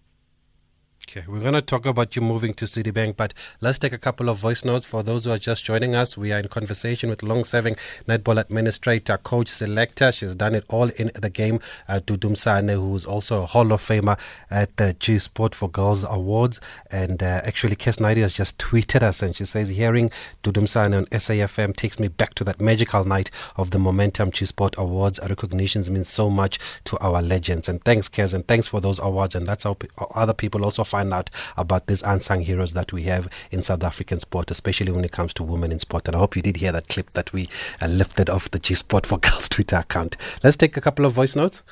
Okay, 1.11 1.25
we're 1.27 1.41
going 1.41 1.55
to 1.55 1.61
talk 1.61 1.87
about 1.87 2.15
you 2.15 2.23
moving 2.23 2.55
to 2.55 2.67
Sedibeng, 2.67 3.17
but 3.17 3.35
let's 3.61 3.81
take 3.81 3.93
a 3.93 3.99
couple 3.99 4.29
of 4.29 4.39
voice 4.39 4.65
notes 4.65 4.87
for 4.87 5.03
those 5.03 5.25
who 5.25 5.33
are 5.33 5.39
just 5.39 5.65
joining 5.65 5.97
us. 5.97 6.17
We 6.17 6.31
are 6.31 6.39
in 6.39 6.47
conversation 6.47 7.11
with 7.11 7.25
long-serving 7.25 7.75
netball 8.07 8.41
administrator, 8.41 9.19
coach, 9.19 9.49
selector. 9.49 10.13
She's 10.13 10.37
done 10.37 10.55
it 10.55 10.65
all 10.69 10.89
in 10.91 11.11
the 11.21 11.29
game. 11.29 11.59
Uh, 11.89 11.99
Dudum 11.99 12.37
Sane, 12.37 12.69
who 12.69 12.95
is 12.95 13.05
also 13.05 13.43
a 13.43 13.47
Hall 13.47 13.73
of 13.73 13.81
Famer 13.81 14.21
at 14.53 14.77
the 14.77 14.95
G 15.01 15.19
Sport 15.19 15.53
for 15.53 15.69
Girls 15.69 16.05
Awards. 16.05 16.61
And 16.93 17.21
uh, 17.25 17.41
actually, 17.45 17.75
Kass 17.75 17.97
Naidoo 17.97 18.23
has 18.23 18.33
just 18.33 18.59
tweeted 18.59 19.03
us 19.03 19.21
and 19.21 19.35
she 19.35 19.47
says, 19.47 19.71
hearing 19.71 20.13
Dudum 20.45 20.69
Sane 20.69 20.95
on 20.95 21.07
SAFM 21.07 21.75
takes 21.75 21.99
me 21.99 22.07
back 22.07 22.35
to 22.35 22.45
that 22.45 22.61
magical 22.61 23.03
night 23.03 23.33
of 23.57 23.73
the 23.73 23.81
Momentum 23.81 24.31
G 24.31 24.47
Sport 24.47 24.77
Awards. 24.79 25.19
Our 25.19 25.31
Recognitions 25.31 25.91
mean 25.91 26.05
so 26.05 26.31
much 26.31 26.61
to 26.85 26.97
our 26.99 27.21
legends. 27.21 27.69
And 27.69 27.83
thanks, 27.83 28.07
Kass, 28.07 28.33
and 28.33 28.47
thanks 28.47 28.69
for 28.69 28.81
those 28.81 29.01
awards. 29.01 29.35
And 29.35 29.49
that's 29.49 29.65
how 29.65 29.75
pe- 29.75 29.89
other 30.15 30.35
people 30.35 30.65
also 30.65 30.85
find 30.85 31.00
out 31.13 31.31
about 31.57 31.87
these 31.87 32.03
unsung 32.03 32.41
heroes 32.41 32.73
that 32.75 32.93
we 32.93 33.05
have 33.05 33.29
in 33.51 33.63
South 33.63 33.83
African 33.83 34.19
sport, 34.19 34.51
especially 34.51 34.93
when 34.93 35.05
it 35.05 35.13
comes 35.13 35.33
to 35.35 35.43
women 35.43 35.73
in 35.73 35.79
sport. 35.79 36.07
And 36.07 36.17
I 36.17 36.19
hope 36.19 36.37
you 36.37 36.43
did 36.43 36.57
hear 36.57 36.73
that 36.73 36.89
clip 36.89 37.11
that 37.15 37.33
we 37.33 37.49
uh, 37.81 37.87
lifted 37.87 38.29
off 38.29 38.51
the 38.51 38.59
G 38.59 38.75
Sport 38.75 39.07
for 39.07 39.19
Girls 39.19 39.49
Twitter 39.49 39.77
account. 39.77 40.17
Let's 40.43 40.57
take 40.57 40.77
a 40.77 40.81
couple 40.81 41.05
of 41.05 41.13
voice 41.13 41.35
notes. 41.35 41.63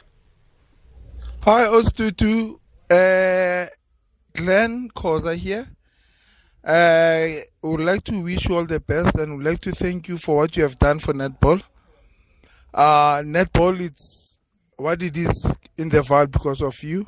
Hi, 1.44 1.64
Ostutu. 1.64 2.58
Uh, 2.90 3.66
Glenn 4.32 4.88
Koza 4.90 5.34
here. 5.36 5.68
I 6.64 7.44
would 7.62 7.80
like 7.80 8.04
to 8.04 8.20
wish 8.20 8.48
you 8.48 8.56
all 8.56 8.66
the 8.66 8.80
best 8.80 9.16
and 9.16 9.36
would 9.36 9.46
like 9.46 9.60
to 9.60 9.72
thank 9.72 10.08
you 10.08 10.18
for 10.18 10.36
what 10.36 10.56
you 10.56 10.62
have 10.62 10.78
done 10.78 10.98
for 10.98 11.14
netball. 11.14 11.62
Uh, 12.74 13.22
netball, 13.22 13.80
it's 13.80 14.40
what 14.76 15.02
it 15.02 15.16
is 15.16 15.52
in 15.76 15.88
the 15.88 16.06
world 16.08 16.30
because 16.30 16.62
of 16.62 16.82
you. 16.82 17.06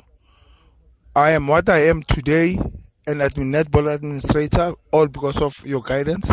I 1.13 1.31
am 1.31 1.47
what 1.47 1.67
I 1.67 1.89
am 1.89 2.03
today, 2.03 2.57
and 3.05 3.21
as 3.21 3.33
netball 3.33 3.93
administrator, 3.93 4.73
all 4.91 5.07
because 5.07 5.41
of 5.41 5.61
your 5.65 5.81
guidance. 5.81 6.31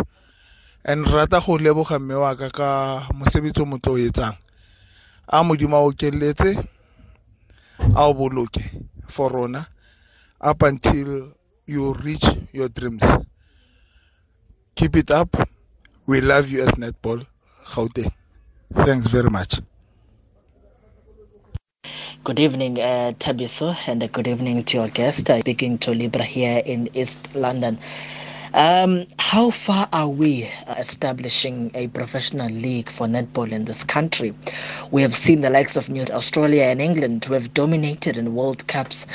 And 0.84 1.08
rata 1.10 1.42
go 1.44 1.58
leboga 1.58 1.98
mme 1.98 2.14
wa 2.20 2.34
ka 2.36 2.48
ka 2.48 3.08
mosebetsi 3.12 3.60
o 3.60 3.64
motle 3.64 3.92
o 3.92 3.96
etsang. 3.96 4.36
A 5.28 5.42
modimo 5.42 5.74
a 5.74 5.84
o 5.84 5.90
keletse 5.90 6.68
a 7.80 8.04
o 8.06 8.14
boloke 8.14 8.62
for 9.08 9.30
rona 9.30 9.66
up 10.40 10.62
until 10.62 11.32
you 11.66 11.92
reach 11.94 12.26
your 12.52 12.68
dreams. 12.68 13.02
Keep 14.76 14.94
it 14.94 15.10
up. 15.10 15.36
We 16.06 16.20
love 16.20 16.48
you 16.50 16.62
as 16.62 16.70
netball, 16.78 17.26
Gauteng. 17.66 18.12
Thanks 18.72 19.08
very 19.08 19.28
much. 19.28 19.60
Good 22.24 22.38
evening, 22.40 22.78
uh, 22.78 23.12
Thabiso, 23.18 23.74
and 23.86 24.12
good 24.12 24.28
evening 24.28 24.64
to 24.64 24.76
your 24.78 24.88
guest. 24.88 25.30
Uh, 25.30 25.40
speaking 25.40 25.78
to 25.78 25.92
Libra 25.92 26.22
here 26.24 26.62
in 26.64 26.88
East 26.94 27.34
London. 27.34 27.78
Um, 28.58 29.06
how 29.20 29.50
far 29.50 29.88
are 29.92 30.08
we 30.08 30.50
uh, 30.66 30.74
establishing 30.78 31.70
a 31.74 31.86
professional 31.86 32.48
league 32.48 32.90
for 32.90 33.06
netball 33.06 33.52
in 33.52 33.66
this 33.66 33.84
country? 33.84 34.34
We 34.90 35.00
have 35.02 35.14
seen 35.14 35.42
the 35.42 35.48
likes 35.48 35.76
of 35.76 35.88
New 35.88 36.02
Australia 36.10 36.64
and 36.64 36.82
England 36.82 37.24
who 37.24 37.34
have 37.34 37.54
dominated 37.54 38.16
in 38.16 38.34
World 38.34 38.66
Cups. 38.66 39.06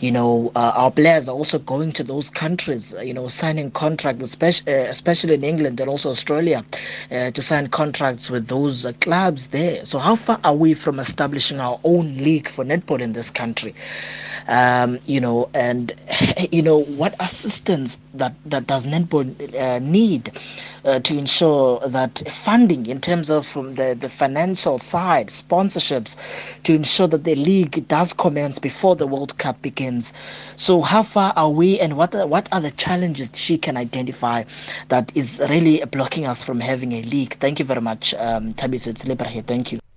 You 0.00 0.10
know, 0.10 0.52
uh, 0.54 0.72
our 0.76 0.90
players 0.90 1.26
are 1.26 1.32
also 1.34 1.58
going 1.58 1.92
to 1.92 2.04
those 2.04 2.28
countries, 2.28 2.92
uh, 2.92 3.00
you 3.00 3.14
know, 3.14 3.28
signing 3.28 3.70
contracts, 3.70 4.22
especially, 4.24 4.74
uh, 4.74 4.90
especially 4.90 5.34
in 5.36 5.44
England 5.44 5.80
and 5.80 5.88
also 5.88 6.10
Australia, 6.10 6.62
uh, 7.10 7.30
to 7.30 7.40
sign 7.40 7.68
contracts 7.68 8.28
with 8.28 8.48
those 8.48 8.84
uh, 8.84 8.92
clubs 9.00 9.48
there. 9.48 9.86
So, 9.86 10.00
how 10.00 10.16
far 10.16 10.38
are 10.44 10.54
we 10.54 10.74
from 10.74 10.98
establishing 11.00 11.60
our 11.60 11.80
own 11.84 12.18
league 12.18 12.46
for 12.46 12.62
netball 12.62 13.00
in 13.00 13.14
this 13.14 13.30
country? 13.30 13.74
Um, 14.48 14.98
you 15.06 15.20
know, 15.20 15.48
and 15.54 15.92
you 16.52 16.62
know 16.62 16.78
what 16.82 17.14
assistance 17.20 17.98
that 18.14 18.34
that 18.46 18.66
does 18.66 18.86
netball 18.86 19.26
uh, 19.60 19.78
need 19.80 20.32
uh, 20.84 20.98
to 21.00 21.16
ensure 21.16 21.80
that 21.88 22.22
funding 22.30 22.86
in 22.86 23.00
terms 23.00 23.30
of 23.30 23.46
from 23.46 23.74
the 23.76 23.96
the 23.98 24.08
financial 24.08 24.78
side, 24.78 25.28
sponsorships, 25.28 26.16
to 26.64 26.74
ensure 26.74 27.06
that 27.08 27.24
the 27.24 27.34
league 27.34 27.86
does 27.88 28.12
commence 28.12 28.58
before 28.58 28.96
the 28.96 29.06
World 29.06 29.36
Cup 29.38 29.60
begins. 29.62 30.12
So, 30.56 30.80
how 30.82 31.02
far 31.02 31.32
are 31.36 31.50
we, 31.50 31.78
and 31.80 31.96
what 31.96 32.14
are, 32.14 32.26
what 32.26 32.48
are 32.52 32.60
the 32.60 32.70
challenges 32.70 33.30
she 33.34 33.58
can 33.58 33.76
identify 33.76 34.44
that 34.88 35.14
is 35.16 35.40
really 35.48 35.82
blocking 35.84 36.26
us 36.26 36.42
from 36.42 36.60
having 36.60 36.92
a 36.92 37.02
league? 37.02 37.36
Thank 37.38 37.58
you 37.58 37.64
very 37.64 37.80
much, 37.80 38.14
um, 38.14 38.52
Thabiso. 38.52 38.92
Thank 39.46 39.72
you. 39.72 39.91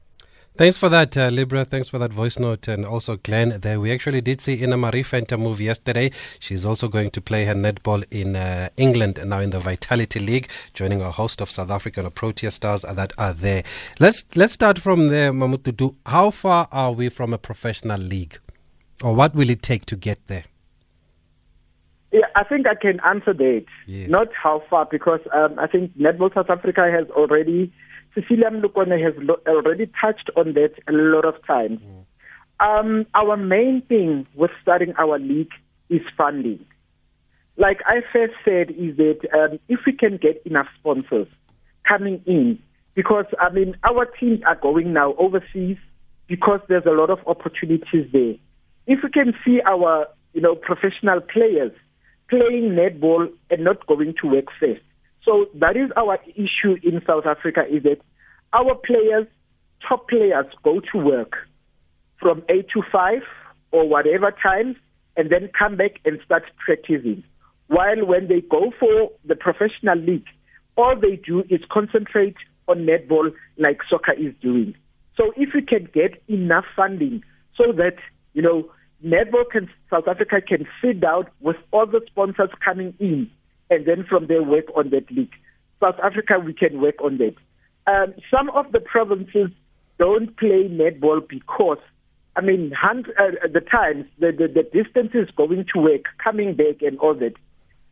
Thanks 0.57 0.77
for 0.77 0.87
that, 0.87 1.17
uh, 1.17 1.27
Libra. 1.27 1.65
Thanks 1.65 1.89
for 1.89 1.99
that 1.99 2.13
voice 2.13 2.39
note. 2.39 2.69
And 2.69 2.85
also, 2.85 3.17
Glenn, 3.17 3.59
there 3.59 3.77
we 3.77 3.91
actually 3.91 4.21
did 4.21 4.39
see 4.39 4.63
Ine-Marí 4.63 5.05
Venter 5.05 5.35
move 5.37 5.59
yesterday. 5.59 6.11
She's 6.39 6.65
also 6.65 6.87
going 6.87 7.09
to 7.09 7.19
play 7.19 7.43
her 7.43 7.53
netball 7.53 8.05
in 8.09 8.37
uh, 8.37 8.69
England 8.77 9.17
and 9.17 9.31
now 9.31 9.39
in 9.39 9.49
the 9.49 9.59
Vitality 9.59 10.19
League, 10.21 10.47
joining 10.73 11.01
a 11.01 11.11
host 11.11 11.41
of 11.41 11.51
South 11.51 11.71
African 11.71 12.05
or 12.05 12.09
Protea 12.09 12.51
stars 12.51 12.83
that 12.83 13.11
are 13.17 13.33
there. 13.33 13.63
Let's 13.99 14.23
let's 14.37 14.53
start 14.53 14.79
from 14.79 15.09
there, 15.09 15.33
Mamututu. 15.33 15.95
How 16.05 16.31
far 16.31 16.69
are 16.71 16.93
we 16.93 17.09
from 17.09 17.33
a 17.33 17.37
professional 17.37 17.99
league? 17.99 18.39
Or 19.03 19.13
what 19.13 19.35
will 19.35 19.49
it 19.49 19.61
take 19.61 19.85
to 19.87 19.97
get 19.97 20.25
there? 20.27 20.45
Yeah, 22.13 22.27
I 22.37 22.45
think 22.45 22.65
I 22.65 22.75
can 22.75 23.01
answer 23.01 23.33
that. 23.33 23.65
Yes. 23.87 24.09
Not 24.09 24.29
how 24.33 24.63
far, 24.69 24.85
because 24.85 25.19
um, 25.33 25.59
I 25.59 25.67
think 25.67 25.97
Netball 25.97 26.33
South 26.33 26.49
Africa 26.49 26.89
has 26.89 27.09
already, 27.09 27.73
Cecilia 28.15 28.49
Molokwane 28.49 29.03
has 29.03 29.13
lo- 29.17 29.41
already 29.45 29.91
touched 30.01 30.29
on 30.37 30.53
that 30.53 30.71
a 30.87 30.93
lot 30.93 31.25
of 31.25 31.35
times. 31.45 31.79
Um, 32.61 33.05
our 33.13 33.35
main 33.35 33.81
thing 33.81 34.25
with 34.33 34.51
starting 34.61 34.93
our 34.97 35.19
league 35.19 35.51
is 35.89 36.01
funding. 36.17 36.65
Like 37.57 37.79
I 37.85 37.99
first 38.11 38.33
said, 38.45 38.71
is 38.71 38.95
that 38.97 39.19
um, 39.33 39.59
if 39.67 39.81
we 39.85 39.91
can 39.91 40.17
get 40.17 40.41
enough 40.45 40.67
sponsors 40.79 41.27
coming 41.87 42.21
in, 42.25 42.57
because 42.95 43.25
I 43.39 43.49
mean 43.51 43.75
our 43.83 44.05
teams 44.05 44.39
are 44.47 44.55
going 44.55 44.93
now 44.93 45.13
overseas 45.15 45.77
because 46.27 46.61
there's 46.69 46.85
a 46.85 46.91
lot 46.91 47.09
of 47.09 47.19
opportunities 47.27 48.09
there. 48.11 48.35
If 48.87 48.99
we 49.03 49.09
can 49.09 49.33
see 49.45 49.59
our 49.65 50.07
you 50.33 50.41
know 50.41 50.55
professional 50.55 51.19
players 51.19 51.73
playing 52.29 52.71
netball 52.71 53.27
and 53.49 53.63
not 53.63 53.85
going 53.87 54.15
to 54.21 54.27
work 54.27 54.45
first. 54.59 54.81
So 55.25 55.47
that 55.55 55.75
is 55.75 55.89
our 55.97 56.19
issue 56.35 56.77
in 56.83 57.01
South 57.05 57.25
Africa 57.25 57.63
is 57.69 57.83
that 57.83 57.97
our 58.53 58.75
players, 58.75 59.27
top 59.87 60.07
players, 60.07 60.45
go 60.63 60.79
to 60.91 60.97
work 60.99 61.33
from 62.21 62.43
8 62.47 62.67
to 62.73 62.83
5 62.91 63.21
or 63.71 63.89
whatever 63.89 64.31
times 64.31 64.77
and 65.17 65.31
then 65.31 65.49
come 65.57 65.75
back 65.77 65.99
and 66.05 66.19
start 66.23 66.43
practicing. 66.63 67.23
While 67.67 68.05
when 68.05 68.27
they 68.27 68.41
go 68.41 68.71
for 68.79 69.09
the 69.25 69.35
professional 69.35 69.97
league, 69.97 70.27
all 70.77 70.95
they 70.95 71.15
do 71.15 71.43
is 71.49 71.61
concentrate 71.71 72.35
on 72.67 72.85
netball 72.85 73.33
like 73.57 73.79
soccer 73.89 74.13
is 74.13 74.33
doing. 74.41 74.75
So 75.17 75.33
if 75.35 75.49
we 75.55 75.61
can 75.61 75.89
get 75.91 76.21
enough 76.27 76.65
funding 76.75 77.23
so 77.57 77.71
that, 77.73 77.95
you 78.33 78.41
know, 78.41 78.69
netball 79.03 79.49
can, 79.49 79.69
South 79.89 80.07
Africa 80.07 80.41
can 80.41 80.67
sit 80.81 80.99
down 80.99 81.25
with 81.39 81.55
all 81.71 81.87
the 81.87 82.01
sponsors 82.07 82.49
coming 82.63 82.93
in 82.99 83.31
and 83.69 83.85
then 83.85 84.05
from 84.07 84.27
there 84.27 84.43
work 84.43 84.65
on 84.75 84.89
that 84.91 85.09
league. 85.11 85.33
South 85.81 85.95
Africa, 86.03 86.39
we 86.43 86.53
can 86.53 86.81
work 86.81 86.95
on 87.03 87.17
that. 87.17 87.35
Um, 87.87 88.13
some 88.31 88.49
of 88.51 88.71
the 88.71 88.79
provinces 88.79 89.49
don't 89.99 90.35
play 90.37 90.69
netball 90.69 91.27
because, 91.27 91.77
I 92.35 92.41
mean, 92.41 92.71
hunt, 92.71 93.07
uh, 93.19 93.47
the 93.51 93.61
times, 93.61 94.05
the, 94.19 94.31
the, 94.31 94.47
the 94.47 94.63
distances 94.63 95.29
going 95.35 95.65
to 95.73 95.79
work, 95.79 96.05
coming 96.23 96.55
back 96.55 96.81
and 96.81 96.97
all 96.99 97.13
that 97.15 97.33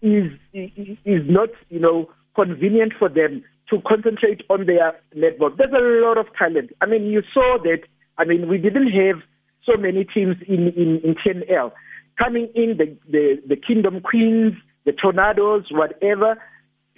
is, 0.02 0.32
is 0.54 1.22
not, 1.30 1.50
you 1.70 1.80
know, 1.80 2.10
convenient 2.36 2.94
for 2.98 3.10
them 3.10 3.44
to 3.70 3.82
concentrate 3.88 4.42
on 4.50 4.66
their 4.66 4.94
netball. 5.16 5.56
There's 5.56 5.72
a 5.72 6.06
lot 6.06 6.18
of 6.18 6.28
talent. 6.38 6.72
I 6.82 6.86
mean, 6.86 7.06
you 7.06 7.22
saw 7.34 7.58
that, 7.64 7.84
I 8.18 8.26
mean, 8.26 8.48
we 8.48 8.58
didn't 8.58 8.92
have 8.92 9.22
so 9.66 9.78
many 9.78 10.04
teams 10.04 10.36
in, 10.48 10.70
in, 10.70 11.00
in 11.04 11.16
TNL. 11.16 11.72
Coming 12.18 12.50
in, 12.54 12.78
the, 12.78 12.98
the, 13.10 13.42
the 13.48 13.56
Kingdom 13.56 14.02
Queens, 14.02 14.54
the 14.86 14.92
Tornadoes, 14.92 15.66
whatever, 15.72 16.38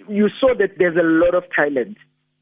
you 0.08 0.28
saw 0.40 0.54
that 0.58 0.78
there's 0.78 0.96
a 0.96 1.02
lot 1.02 1.34
of 1.34 1.44
talent 1.54 1.96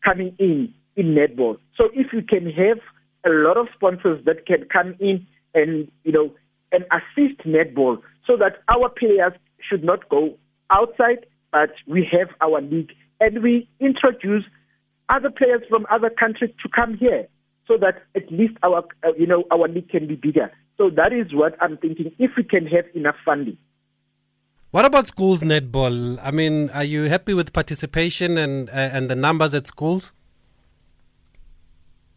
coming 0.05 0.35
in 0.39 0.73
in 0.97 1.15
netball. 1.15 1.57
So 1.77 1.89
if 1.93 2.09
we 2.13 2.23
can 2.23 2.47
have 2.51 2.79
a 3.27 3.31
lot 3.31 3.57
of 3.57 3.69
sponsors 3.75 4.25
that 4.27 4.47
can 4.47 4.67
come 4.73 4.95
in 5.01 5.27
and, 5.55 5.91
you 6.05 6.13
know, 6.13 6.33
and 6.73 6.85
assist 6.93 7.41
netball 7.47 7.99
so 8.27 8.37
that 8.37 8.63
our 8.69 8.89
players 8.89 9.33
should 9.69 9.85
not 9.85 10.09
go 10.09 10.37
outside, 10.71 11.27
but 11.53 11.71
we 11.87 12.07
have 12.13 12.29
our 12.41 12.61
league 12.61 12.93
and 13.21 13.43
we 13.43 13.69
introduce 13.81 14.45
other 15.09 15.31
players 15.31 15.63
from 15.69 15.87
other 15.91 16.11
countries 16.11 16.51
to 16.63 16.69
come 16.69 16.97
here 16.97 17.27
so 17.67 17.77
that 17.79 18.03
at 18.15 18.31
least 18.31 18.55
our, 18.63 18.85
uh, 19.05 19.13
you 19.19 19.27
know, 19.27 19.45
our 19.51 19.69
league 19.69 19.89
can 19.89 20.07
be 20.07 20.17
bigger. 20.17 20.51
So 20.77 20.91
that 20.91 21.13
is 21.13 21.33
what 21.33 21.57
I'm 21.61 21.77
thinking. 21.77 22.13
If 22.19 22.33
we 22.37 22.43
can 22.43 22.67
have 22.67 22.85
enough 22.95 23.17
funding. 23.25 23.57
What 24.75 24.85
about 24.85 25.07
schools 25.07 25.45
netball? 25.45 26.19
I 26.21 26.33
mean, 26.33 26.69
are 26.71 26.83
you 26.83 27.05
happy 27.05 27.33
with 27.33 27.53
participation 27.53 28.37
and 28.37 28.69
uh, 28.71 28.73
and 28.73 29.09
the 29.09 29.15
numbers 29.15 29.55
at 29.55 29.69
schools? 29.69 30.11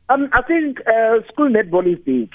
Um, 0.09 0.27
I 0.33 0.41
think 0.41 0.79
uh, 0.87 1.21
school 1.31 1.49
netball 1.49 1.85
is 1.85 1.99
big. 2.03 2.33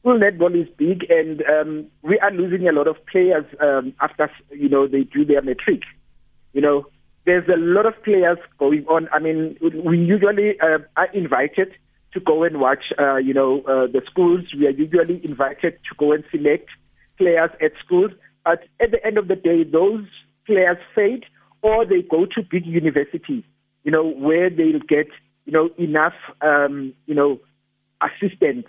School 0.00 0.18
netball 0.18 0.54
is 0.54 0.68
big, 0.76 1.10
and 1.10 1.42
um, 1.48 1.86
we 2.02 2.18
are 2.18 2.30
losing 2.30 2.68
a 2.68 2.72
lot 2.72 2.86
of 2.86 2.96
players 3.06 3.46
um, 3.58 3.94
after 4.02 4.30
you 4.50 4.68
know 4.68 4.86
they 4.86 5.04
do 5.04 5.24
their 5.24 5.40
matric. 5.40 5.80
You 6.52 6.60
know, 6.60 6.84
there's 7.24 7.48
a 7.48 7.56
lot 7.56 7.86
of 7.86 7.94
players 8.04 8.36
going 8.58 8.84
on. 8.84 9.08
I 9.14 9.18
mean, 9.18 9.56
we 9.62 9.96
usually 9.96 10.60
uh, 10.60 10.80
are 10.98 11.10
invited 11.14 11.72
to 12.12 12.20
go 12.20 12.44
and 12.44 12.60
watch, 12.60 12.92
uh, 12.98 13.16
you 13.16 13.32
know, 13.32 13.62
uh, 13.62 13.86
the 13.86 14.02
schools. 14.04 14.44
We 14.54 14.66
are 14.66 14.76
usually 14.76 15.24
invited 15.24 15.78
to 15.88 15.94
go 15.96 16.12
and 16.12 16.22
select 16.30 16.68
players 17.16 17.50
at 17.62 17.72
schools. 17.82 18.10
But 18.44 18.64
at 18.80 18.90
the 18.90 19.04
end 19.04 19.18
of 19.18 19.28
the 19.28 19.36
day, 19.36 19.64
those 19.64 20.04
players 20.46 20.78
fade 20.94 21.24
or 21.62 21.84
they 21.86 22.02
go 22.02 22.26
to 22.26 22.42
big 22.50 22.66
universities, 22.66 23.44
you 23.84 23.92
know, 23.92 24.04
where 24.04 24.50
they'll 24.50 24.80
get, 24.88 25.06
you 25.44 25.52
know, 25.52 25.70
enough, 25.78 26.14
um, 26.40 26.92
you 27.06 27.14
know, 27.14 27.40
assistance 28.02 28.66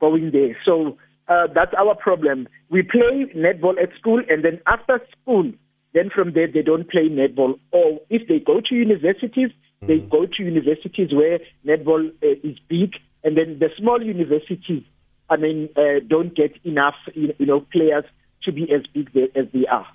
going 0.00 0.30
there. 0.32 0.56
So 0.64 0.96
uh, 1.28 1.48
that's 1.52 1.74
our 1.76 1.94
problem. 1.94 2.48
We 2.70 2.82
play 2.82 3.26
netball 3.36 3.82
at 3.82 3.90
school 3.98 4.22
and 4.28 4.44
then 4.44 4.60
after 4.66 5.00
school, 5.20 5.50
then 5.94 6.10
from 6.14 6.32
there 6.32 6.46
they 6.46 6.62
don't 6.62 6.88
play 6.88 7.08
netball. 7.08 7.58
Or 7.72 8.00
if 8.08 8.28
they 8.28 8.38
go 8.38 8.60
to 8.60 8.74
universities, 8.74 9.50
they 9.86 9.98
go 9.98 10.26
to 10.26 10.42
universities 10.42 11.10
where 11.12 11.38
netball 11.66 12.08
uh, 12.22 12.48
is 12.48 12.56
big, 12.68 12.94
and 13.24 13.36
then 13.36 13.58
the 13.58 13.68
small 13.78 14.02
universities, 14.02 14.82
I 15.30 15.36
mean, 15.36 15.68
uh, 15.76 16.00
don't 16.06 16.34
get 16.34 16.52
enough, 16.64 16.94
you 17.14 17.46
know, 17.46 17.60
players 17.72 18.04
to 18.44 18.52
be 18.52 18.72
as 18.72 18.82
big 18.92 19.10
as 19.36 19.46
they 19.52 19.66
are. 19.66 19.86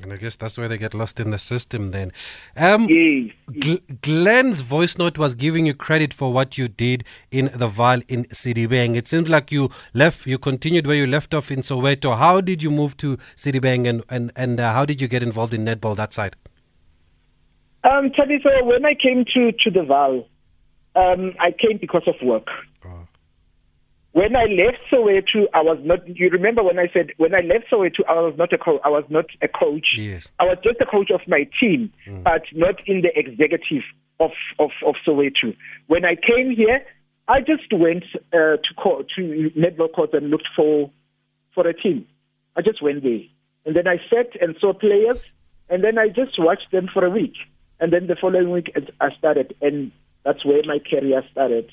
And 0.00 0.12
I 0.12 0.16
guess 0.16 0.36
that's 0.36 0.56
where 0.56 0.68
they 0.68 0.78
get 0.78 0.94
lost 0.94 1.18
in 1.18 1.30
the 1.30 1.38
system 1.38 1.90
then. 1.90 2.12
Um, 2.56 2.84
Yes. 2.88 3.32
Gl- 3.50 4.00
Glenn's 4.00 4.60
voice 4.60 4.96
note 4.96 5.18
was 5.18 5.34
giving 5.34 5.66
you 5.66 5.74
credit 5.74 6.14
for 6.14 6.32
what 6.32 6.56
you 6.56 6.68
did 6.68 7.02
in 7.32 7.46
the 7.46 7.68
Vaal 7.68 8.04
in 8.06 8.24
Sedibeng. 8.26 8.94
It 8.94 9.08
seems 9.08 9.28
like 9.28 9.50
you 9.50 9.70
left, 9.94 10.24
you 10.24 10.38
continued 10.38 10.86
where 10.86 10.94
you 10.94 11.06
left 11.06 11.34
off 11.34 11.50
in 11.50 11.62
Soweto. 11.62 12.16
How 12.16 12.40
did 12.40 12.62
you 12.62 12.70
move 12.70 12.96
to 12.98 13.16
Sedibeng 13.36 13.88
and, 13.88 14.04
and, 14.08 14.30
and 14.36 14.60
uh, 14.60 14.72
how 14.72 14.84
did 14.84 15.00
you 15.00 15.08
get 15.08 15.22
involved 15.22 15.52
in 15.52 15.64
netball 15.64 15.96
that 15.96 16.14
side? 16.14 16.36
Um, 17.82 18.12
so 18.16 18.64
when 18.64 18.84
I 18.84 18.94
came 18.94 19.24
to, 19.34 19.52
to 19.52 19.70
the 19.70 19.80
Vaal, 19.80 20.26
um, 20.94 21.34
I 21.40 21.50
came 21.50 21.78
because 21.78 22.02
of 22.06 22.14
work. 22.22 22.46
When 24.18 24.34
I 24.34 24.46
left 24.46 24.82
Soweto, 24.90 25.46
I 25.54 25.62
was 25.62 25.78
not. 25.84 26.00
You 26.08 26.28
remember 26.30 26.64
when 26.64 26.76
I 26.76 26.88
said 26.92 27.10
when 27.18 27.36
I 27.36 27.40
left 27.40 27.66
Soweto, 27.70 28.00
I 28.08 28.14
was 28.14 28.34
not 28.36 28.52
a 28.52 28.58
co- 28.58 28.80
I 28.84 28.88
was 28.88 29.04
not 29.08 29.26
a 29.42 29.46
coach. 29.46 29.90
Yes. 29.96 30.26
I 30.40 30.44
was 30.44 30.58
just 30.64 30.80
a 30.80 30.86
coach 30.86 31.12
of 31.12 31.20
my 31.28 31.46
team, 31.60 31.92
but 32.24 32.42
not 32.52 32.76
in 32.88 33.02
the 33.02 33.16
executive 33.16 33.84
of 34.18 34.32
of 34.58 34.70
of 34.84 34.96
Soweto. 35.06 35.54
When 35.86 36.04
I 36.04 36.16
came 36.16 36.50
here, 36.50 36.84
I 37.28 37.38
just 37.42 37.72
went 37.72 38.02
uh, 38.32 38.56
to 38.58 38.74
court, 38.76 39.06
to 39.14 39.52
netball 39.56 39.92
court 39.92 40.12
and 40.14 40.30
looked 40.30 40.48
for 40.56 40.90
for 41.54 41.68
a 41.68 41.72
team. 41.72 42.04
I 42.56 42.62
just 42.62 42.82
went 42.82 43.04
there, 43.04 43.20
and 43.66 43.76
then 43.76 43.86
I 43.86 43.98
sat 44.10 44.30
and 44.40 44.56
saw 44.60 44.72
players, 44.72 45.20
and 45.70 45.84
then 45.84 45.96
I 45.96 46.08
just 46.08 46.40
watched 46.40 46.72
them 46.72 46.88
for 46.92 47.04
a 47.04 47.10
week, 47.10 47.36
and 47.78 47.92
then 47.92 48.08
the 48.08 48.16
following 48.16 48.50
week 48.50 48.74
I 49.00 49.10
started, 49.16 49.54
and 49.62 49.92
that's 50.24 50.44
where 50.44 50.62
my 50.64 50.80
career 50.80 51.22
started. 51.30 51.70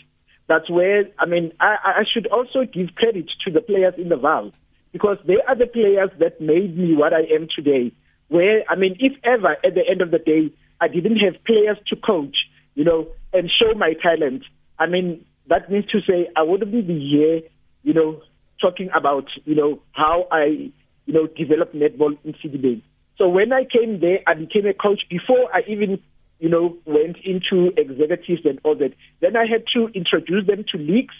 That's 0.47 0.69
where 0.69 1.05
I 1.19 1.25
mean 1.25 1.51
I, 1.59 1.75
I 1.83 2.03
should 2.11 2.27
also 2.27 2.65
give 2.65 2.95
credit 2.95 3.29
to 3.45 3.51
the 3.51 3.61
players 3.61 3.95
in 3.97 4.09
the 4.09 4.15
Vaal 4.15 4.53
because 4.91 5.17
they 5.27 5.37
are 5.47 5.55
the 5.55 5.67
players 5.67 6.09
that 6.19 6.39
made 6.39 6.77
me 6.77 6.95
what 6.95 7.13
I 7.13 7.21
am 7.33 7.47
today. 7.53 7.91
Where 8.27 8.63
I 8.69 8.75
mean, 8.75 8.95
if 8.99 9.13
ever 9.23 9.57
at 9.63 9.73
the 9.73 9.83
end 9.89 10.01
of 10.01 10.11
the 10.11 10.19
day 10.19 10.51
I 10.79 10.87
didn't 10.87 11.17
have 11.17 11.43
players 11.45 11.77
to 11.87 11.95
coach, 11.95 12.37
you 12.75 12.83
know, 12.83 13.07
and 13.33 13.51
show 13.51 13.73
my 13.75 13.93
talent, 14.01 14.43
I 14.77 14.85
mean 14.87 15.25
that 15.47 15.71
means 15.71 15.85
to 15.87 15.99
say 16.01 16.29
I 16.35 16.43
wouldn't 16.43 16.71
be 16.71 16.81
here, 16.83 17.41
you 17.83 17.93
know, 17.93 18.21
talking 18.61 18.89
about 18.95 19.25
you 19.45 19.55
know 19.55 19.79
how 19.93 20.27
I 20.31 20.71
you 21.05 21.13
know 21.13 21.27
developed 21.27 21.75
netball 21.75 22.17
in 22.23 22.33
City 22.41 22.83
So 23.17 23.27
when 23.29 23.51
I 23.53 23.63
came 23.65 23.99
there, 23.99 24.19
I 24.27 24.33
became 24.33 24.65
a 24.65 24.73
coach 24.73 25.01
before 25.09 25.53
I 25.53 25.61
even 25.67 26.01
you 26.45 26.51
know, 26.51 26.77
went 26.85 27.17
into 27.23 27.73
executives 27.75 28.45
and 28.45 28.59
all 28.63 28.75
that. 28.75 28.93
Then 29.19 29.35
I 29.35 29.47
had 29.47 29.63
to 29.73 29.87
introduce 29.95 30.45
them 30.45 30.63
to 30.71 30.77
leagues. 30.77 31.15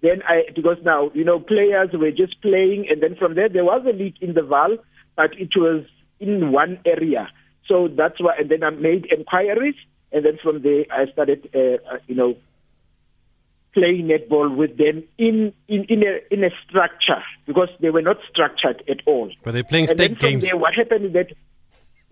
Then 0.00 0.22
I, 0.28 0.42
because 0.54 0.76
now, 0.84 1.10
you 1.12 1.24
know, 1.24 1.40
players 1.40 1.88
were 1.92 2.12
just 2.12 2.40
playing, 2.40 2.86
and 2.88 3.02
then 3.02 3.16
from 3.16 3.34
there, 3.34 3.48
there 3.48 3.64
was 3.64 3.84
a 3.84 3.92
league 3.92 4.14
in 4.20 4.34
the 4.34 4.42
Vaal, 4.42 4.78
but 5.16 5.32
it 5.40 5.50
was 5.56 5.84
in 6.20 6.52
one 6.52 6.78
area. 6.86 7.28
So 7.66 7.88
that's 7.88 8.20
why, 8.20 8.36
and 8.38 8.48
then 8.48 8.62
I 8.62 8.70
made 8.70 9.06
inquiries, 9.10 9.74
and 10.12 10.24
then 10.24 10.38
from 10.40 10.62
there, 10.62 10.84
I 10.88 11.10
started, 11.10 11.50
uh, 11.52 11.94
uh, 11.94 11.98
you 12.06 12.14
know, 12.14 12.36
playing 13.74 14.06
netball 14.06 14.54
with 14.54 14.78
them 14.78 15.02
in 15.18 15.52
in 15.66 15.84
in 15.88 16.04
a 16.04 16.32
in 16.32 16.44
a 16.44 16.50
structure 16.64 17.24
because 17.48 17.70
they 17.80 17.90
were 17.90 18.02
not 18.02 18.18
structured 18.30 18.84
at 18.88 19.00
all. 19.04 19.32
Were 19.44 19.50
they 19.50 19.64
playing 19.64 19.90
And 19.90 19.98
then 19.98 20.10
state 20.10 20.20
from 20.20 20.30
games? 20.30 20.44
there, 20.44 20.56
what 20.56 20.74
happened 20.74 21.06
is 21.06 21.12
that 21.14 21.32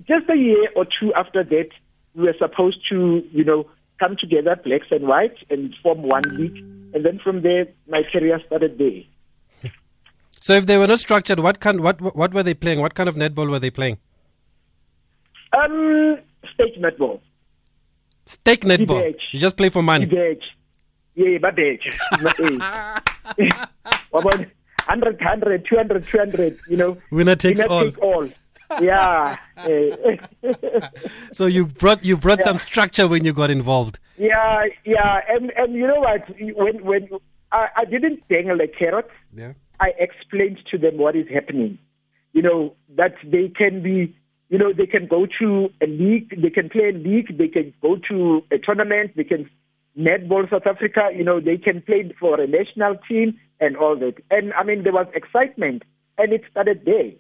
just 0.09 0.29
a 0.29 0.37
year 0.37 0.68
or 0.75 0.87
two 0.87 1.14
after 1.14 1.44
that, 1.44 1.71
we 2.14 2.25
were 2.25 2.35
supposed 2.38 2.79
to, 2.90 3.23
you 3.31 3.44
know, 3.44 3.66
come 3.99 4.16
together, 4.18 4.57
blacks 4.57 4.87
and 4.90 5.07
whites, 5.07 5.38
and 5.51 5.75
form 5.83 6.03
one 6.03 6.23
league. 6.37 6.57
And 6.94 7.05
then 7.05 7.18
from 7.23 7.42
there, 7.42 7.66
my 7.88 8.03
career 8.11 8.40
started 8.47 8.79
there. 8.79 9.03
So 10.40 10.53
if 10.53 10.66
they 10.66 10.79
were 10.79 10.87
not 10.87 11.01
structured, 11.01 11.40
what 11.40 11.59
kind, 11.59 11.81
what, 11.81 12.01
what 12.01 12.33
were 12.33 12.44
they 12.44 12.55
playing? 12.55 12.81
What 12.81 12.94
kind 12.94 13.09
of 13.09 13.16
netball 13.16 13.51
were 13.51 13.59
they 13.59 13.71
playing? 13.71 13.99
Um, 15.53 16.18
state 16.55 16.81
netball. 16.81 17.21
Steak 18.25 18.61
netball. 18.61 19.01
Debate. 19.01 19.16
You 19.33 19.40
just 19.40 19.57
play 19.57 19.71
for 19.71 19.83
money. 19.83 20.05
Debate. 20.05 20.42
Yeah, 21.14 21.38
but. 21.40 21.59
About 24.12 24.47
100, 24.88 25.18
100, 25.18 25.66
200, 25.68 26.05
200, 26.05 26.59
you 26.68 26.77
know. 26.77 26.97
Winner 27.11 27.37
takes 27.37 27.61
Winner 27.61 27.73
all. 27.73 27.85
take 27.85 28.03
all. 28.03 28.29
Yeah. 28.81 29.37
So 31.33 31.46
you 31.46 31.66
brought 31.66 32.04
you 32.04 32.16
brought 32.16 32.42
some 32.42 32.59
structure 32.59 33.07
when 33.07 33.24
you 33.24 33.33
got 33.33 33.50
involved. 33.50 33.98
Yeah, 34.16 34.64
yeah, 34.85 35.20
and 35.28 35.52
and 35.57 35.74
you 35.74 35.87
know 35.87 36.00
what? 36.00 36.28
When 36.38 36.85
when 36.85 37.09
I, 37.52 37.68
I 37.76 37.85
didn't 37.85 38.26
dangle 38.28 38.61
a 38.61 38.66
carrot, 38.66 39.09
Yeah. 39.35 39.52
I 39.81 39.92
explained 39.98 40.59
to 40.70 40.78
them 40.78 40.98
what 40.98 41.14
is 41.16 41.28
happening. 41.33 41.78
You 42.33 42.42
know 42.42 42.74
that 42.96 43.14
they 43.24 43.48
can 43.48 43.83
be, 43.83 44.14
you 44.48 44.59
know, 44.59 44.72
they 44.72 44.87
can 44.87 45.07
go 45.07 45.26
to 45.40 45.68
a 45.81 45.87
league, 45.87 46.40
they 46.42 46.50
can 46.50 46.68
play 46.68 46.88
a 46.88 46.92
league, 46.92 47.38
they 47.38 47.48
can 47.48 47.72
go 47.81 47.96
to 48.09 48.42
a 48.50 48.59
tournament, 48.59 49.12
they 49.16 49.24
can 49.24 49.48
netball 49.96 50.48
South 50.50 50.66
Africa. 50.66 51.11
You 51.14 51.24
know, 51.24 51.40
they 51.40 51.57
can 51.57 51.83
play 51.83 52.12
for 52.18 52.40
a 52.40 52.46
national 52.46 52.96
team 53.09 53.38
and 53.61 53.76
all 53.76 53.96
that. 53.98 54.14
And 54.31 54.52
I 54.54 54.64
mean, 54.64 54.83
there 54.83 54.92
was 54.92 55.07
excitement, 55.14 55.83
and 56.16 56.33
it 56.33 56.42
started 56.50 56.83
there. 56.85 57.12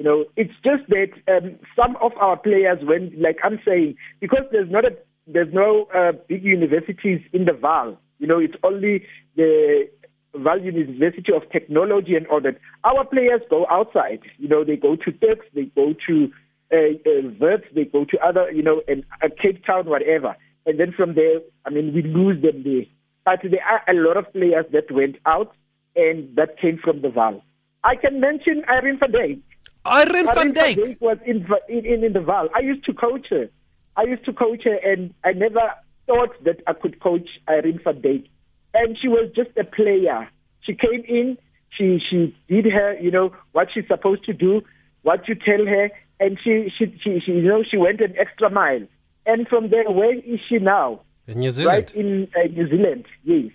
You 0.00 0.04
know, 0.04 0.24
it's 0.34 0.54
just 0.64 0.88
that 0.88 1.12
um, 1.28 1.58
some 1.76 1.94
of 2.00 2.12
our 2.18 2.34
players, 2.34 2.78
when 2.80 3.12
like 3.20 3.36
I'm 3.44 3.60
saying, 3.66 3.96
because 4.18 4.44
there's 4.50 4.70
not 4.70 4.86
a 4.86 4.96
there's 5.26 5.52
no 5.52 5.88
uh, 5.94 6.12
big 6.26 6.42
universities 6.42 7.20
in 7.34 7.44
the 7.44 7.52
Vaal. 7.52 7.98
You 8.18 8.26
know, 8.26 8.38
it's 8.38 8.54
only 8.64 9.04
the 9.36 9.90
Vaal 10.34 10.64
University 10.64 11.30
of 11.36 11.42
Technology 11.52 12.16
and 12.16 12.26
all 12.28 12.40
that. 12.40 12.56
Our 12.82 13.04
players 13.04 13.42
go 13.50 13.66
outside. 13.70 14.20
You 14.38 14.48
know, 14.48 14.64
they 14.64 14.76
go 14.76 14.96
to 14.96 15.12
Tuks, 15.12 15.44
they 15.54 15.64
go 15.76 15.92
to 16.08 16.32
uh, 16.72 16.96
uh, 17.04 17.28
Wits, 17.38 17.66
they 17.74 17.84
go 17.84 18.06
to 18.06 18.18
other, 18.26 18.50
you 18.50 18.62
know, 18.62 18.80
and 18.88 19.04
uh, 19.22 19.28
Cape 19.42 19.66
Town, 19.66 19.84
whatever. 19.84 20.34
And 20.64 20.80
then 20.80 20.94
from 20.96 21.14
there, 21.14 21.40
I 21.66 21.70
mean, 21.70 21.92
we 21.92 22.00
lose 22.00 22.40
them 22.40 22.62
there. 22.64 22.86
But 23.26 23.40
there 23.42 23.60
are 23.70 23.82
a 23.86 23.92
lot 23.92 24.16
of 24.16 24.32
players 24.32 24.64
that 24.72 24.90
went 24.90 25.16
out, 25.26 25.52
and 25.94 26.34
that 26.36 26.58
came 26.58 26.78
from 26.82 27.02
the 27.02 27.08
Vaal. 27.08 27.42
I 27.84 27.96
can 27.96 28.18
mention 28.18 28.62
Irene 28.66 28.98
Dijk. 28.98 29.42
Irene 29.86 30.32
van 30.32 30.52
Dijk. 30.52 30.96
Was 31.00 31.18
in, 31.24 31.46
in, 31.68 31.84
in, 31.84 32.04
in 32.04 32.12
the 32.12 32.20
Vaal. 32.20 32.48
I 32.54 32.60
used 32.60 32.84
to 32.84 32.92
coach 32.92 33.26
her. 33.30 33.48
I 33.96 34.02
used 34.04 34.24
to 34.24 34.32
coach 34.32 34.64
her, 34.64 34.78
and 34.84 35.12
I 35.24 35.32
never 35.32 35.72
thought 36.06 36.32
that 36.44 36.60
I 36.66 36.72
could 36.72 37.00
coach 37.00 37.28
Irene 37.48 37.80
van 37.84 38.00
Dijk. 38.00 38.28
And 38.74 38.96
she 39.00 39.08
was 39.08 39.30
just 39.34 39.50
a 39.58 39.64
player. 39.64 40.28
She 40.60 40.74
came 40.74 41.02
in, 41.08 41.38
she 41.76 41.98
she 42.08 42.34
did 42.48 42.66
her, 42.66 42.98
you 43.00 43.10
know, 43.10 43.32
what 43.52 43.68
she's 43.72 43.86
supposed 43.88 44.24
to 44.24 44.32
do, 44.32 44.62
what 45.02 45.26
you 45.28 45.34
tell 45.34 45.64
her, 45.66 45.90
and 46.20 46.38
she 46.42 46.70
she 46.78 46.86
she, 47.02 47.20
she 47.24 47.32
you 47.32 47.48
know 47.48 47.64
she 47.68 47.76
went 47.76 48.00
an 48.00 48.14
extra 48.18 48.50
mile. 48.50 48.86
And 49.26 49.48
from 49.48 49.70
there, 49.70 49.90
where 49.90 50.14
is 50.14 50.40
she 50.48 50.58
now? 50.58 51.00
In 51.26 51.40
New 51.40 51.50
Zealand. 51.50 51.76
Right 51.76 51.94
in 51.94 52.28
uh, 52.36 52.48
New 52.48 52.68
Zealand, 52.68 53.06
yes. 53.24 53.52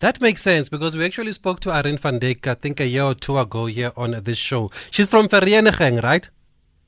That 0.00 0.20
makes 0.20 0.42
sense 0.42 0.68
because 0.68 0.96
we 0.96 1.04
actually 1.04 1.32
spoke 1.32 1.60
to 1.60 1.70
Irene 1.70 1.96
van 1.96 2.20
Dijk, 2.20 2.46
I 2.46 2.54
think 2.54 2.80
a 2.80 2.86
year 2.86 3.04
or 3.04 3.14
two 3.14 3.38
ago 3.38 3.66
here 3.66 3.92
on 3.96 4.10
this 4.24 4.38
show. 4.38 4.70
She's 4.90 5.08
from 5.08 5.28
Vereeniging, 5.28 6.02
right? 6.02 6.28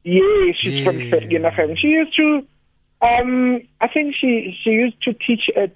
Yeah, 0.04 0.52
she's 0.60 0.84
from 0.84 1.00
Yeah. 1.00 1.10
Vereeniging. 1.10 1.78
She 1.78 1.88
used 1.88 2.14
to, 2.16 2.46
um, 3.00 3.60
I 3.80 3.88
think 3.88 4.14
she 4.20 4.56
she 4.62 4.70
used 4.70 5.00
to 5.02 5.12
teach 5.14 5.48
at 5.56 5.72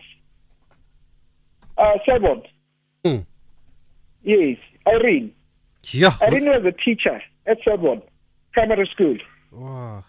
uh. 1.79 1.99
Hmm. 3.05 3.19
Yes, 4.23 4.59
Irene. 4.87 5.33
Yeah. 5.91 6.15
Irene 6.23 6.47
was 6.47 6.65
a 6.65 6.73
teacher 6.73 7.21
at 7.47 7.59
Selborne 7.65 8.03
Primary 8.53 8.89
School. 8.93 9.17
Wow. 9.51 10.05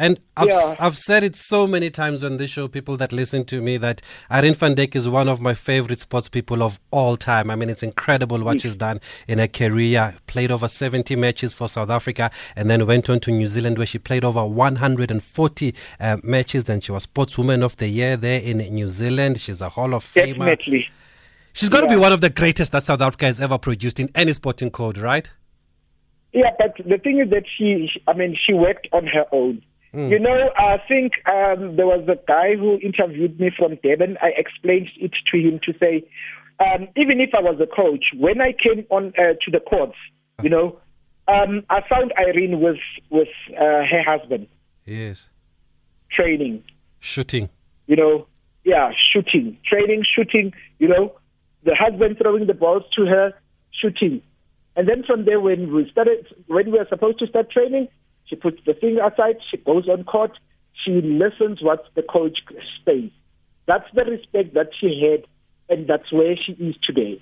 And 0.00 0.20
I've, 0.36 0.46
Yeah. 0.48 0.76
I've 0.78 0.96
said 0.96 1.24
it 1.24 1.34
so 1.34 1.66
many 1.66 1.90
times 1.90 2.22
on 2.22 2.36
this 2.36 2.50
show, 2.52 2.68
people 2.68 2.96
that 2.98 3.12
listen 3.12 3.44
to 3.46 3.60
me, 3.60 3.76
that 3.78 4.00
Irene 4.30 4.54
van 4.54 4.76
Dijk 4.76 4.94
is 4.94 5.08
one 5.08 5.26
of 5.28 5.40
my 5.40 5.54
favorite 5.54 5.98
sports 5.98 6.28
people 6.28 6.62
of 6.62 6.78
all 6.92 7.16
time. 7.16 7.50
I 7.50 7.56
mean, 7.56 7.68
it's 7.68 7.82
incredible 7.82 8.42
what 8.44 8.60
she's 8.60 8.76
done 8.76 9.00
in 9.26 9.38
her 9.40 9.48
career. 9.48 10.14
Played 10.28 10.52
over 10.52 10.68
70 10.68 11.16
matches 11.16 11.52
for 11.52 11.68
South 11.68 11.90
Africa 11.90 12.30
and 12.54 12.70
then 12.70 12.86
went 12.86 13.10
on 13.10 13.18
to 13.20 13.32
New 13.32 13.48
Zealand 13.48 13.76
where 13.76 13.86
she 13.88 13.98
played 13.98 14.24
over 14.24 14.44
140 14.46 15.74
uh, 15.98 16.16
matches 16.22 16.68
and 16.68 16.84
she 16.84 16.92
was 16.92 17.06
Sportswoman 17.06 17.64
of 17.64 17.76
the 17.78 17.88
Year 17.88 18.16
there 18.16 18.40
in 18.40 18.58
New 18.58 18.88
Zealand. 18.88 19.40
She's 19.40 19.60
a 19.60 19.68
Hall 19.70 19.94
of 19.94 20.04
Famer. 20.04 20.36
Definitely. 20.36 20.88
She's 21.54 21.68
got 21.70 21.80
to 21.80 21.88
be 21.88 21.96
one 21.96 22.12
of 22.12 22.20
the 22.20 22.30
greatest 22.30 22.70
that 22.70 22.84
South 22.84 23.00
Africa 23.00 23.26
has 23.26 23.40
ever 23.40 23.58
produced 23.58 23.98
in 23.98 24.10
any 24.14 24.32
sporting 24.32 24.70
code, 24.70 24.96
right? 24.96 25.28
Yeah, 26.32 26.50
but 26.58 26.74
the 26.86 26.98
thing 26.98 27.18
is 27.18 27.30
that 27.30 27.44
she- 27.56 27.90
I 28.06 28.12
mean, 28.12 28.36
she 28.46 28.52
worked 28.52 28.86
on 28.92 29.06
her 29.08 29.24
own. 29.32 29.62
You 30.06 30.18
know, 30.20 30.50
I 30.56 30.76
think 30.86 31.14
um, 31.26 31.74
there 31.76 31.86
was 31.86 32.06
a 32.08 32.18
guy 32.28 32.54
who 32.56 32.78
interviewed 32.78 33.40
me 33.40 33.50
from 33.56 33.76
Devon. 33.82 34.16
I 34.22 34.28
explained 34.36 34.88
it 35.00 35.12
to 35.32 35.38
him 35.38 35.58
to 35.64 35.72
say, 35.78 36.04
um, 36.60 36.88
even 36.96 37.20
if 37.20 37.30
I 37.34 37.40
was 37.40 37.60
a 37.60 37.66
coach, 37.66 38.04
when 38.16 38.40
I 38.40 38.52
came 38.52 38.86
on 38.90 39.08
uh, 39.18 39.34
to 39.44 39.50
the 39.50 39.60
courts, 39.60 39.96
you 40.42 40.50
know, 40.50 40.78
um, 41.26 41.64
I 41.68 41.80
found 41.88 42.12
Irene 42.16 42.60
with 42.60 42.78
with 43.10 43.28
uh, 43.56 43.84
her 43.90 44.02
husband 44.06 44.46
Yes. 44.86 45.28
training. 46.10 46.62
Shooting. 47.00 47.48
You 47.86 47.96
know, 47.96 48.26
yeah, 48.64 48.92
shooting, 49.12 49.58
training, 49.66 50.04
shooting. 50.14 50.52
You 50.78 50.88
know, 50.88 51.12
the 51.64 51.74
husband 51.74 52.18
throwing 52.20 52.46
the 52.46 52.54
balls 52.54 52.84
to 52.96 53.06
her, 53.06 53.32
shooting. 53.72 54.22
And 54.76 54.88
then 54.88 55.02
from 55.04 55.24
there, 55.24 55.40
when 55.40 55.72
we 55.74 55.90
started, 55.90 56.26
when 56.46 56.70
we 56.70 56.78
were 56.78 56.86
supposed 56.88 57.18
to 57.18 57.26
start 57.26 57.50
training, 57.50 57.88
she 58.28 58.36
puts 58.36 58.58
the 58.66 58.74
thing 58.74 58.98
aside. 58.98 59.36
She 59.50 59.56
goes 59.56 59.88
on 59.88 60.04
court. 60.04 60.32
She 60.84 60.92
listens 60.92 61.62
what 61.62 61.84
the 61.94 62.02
coach 62.02 62.38
says. 62.84 63.10
That's 63.66 63.88
the 63.94 64.04
respect 64.04 64.54
that 64.54 64.70
she 64.78 65.00
had, 65.10 65.26
and 65.68 65.86
that's 65.88 66.10
where 66.12 66.36
she 66.36 66.52
is 66.52 66.76
today. 66.82 67.20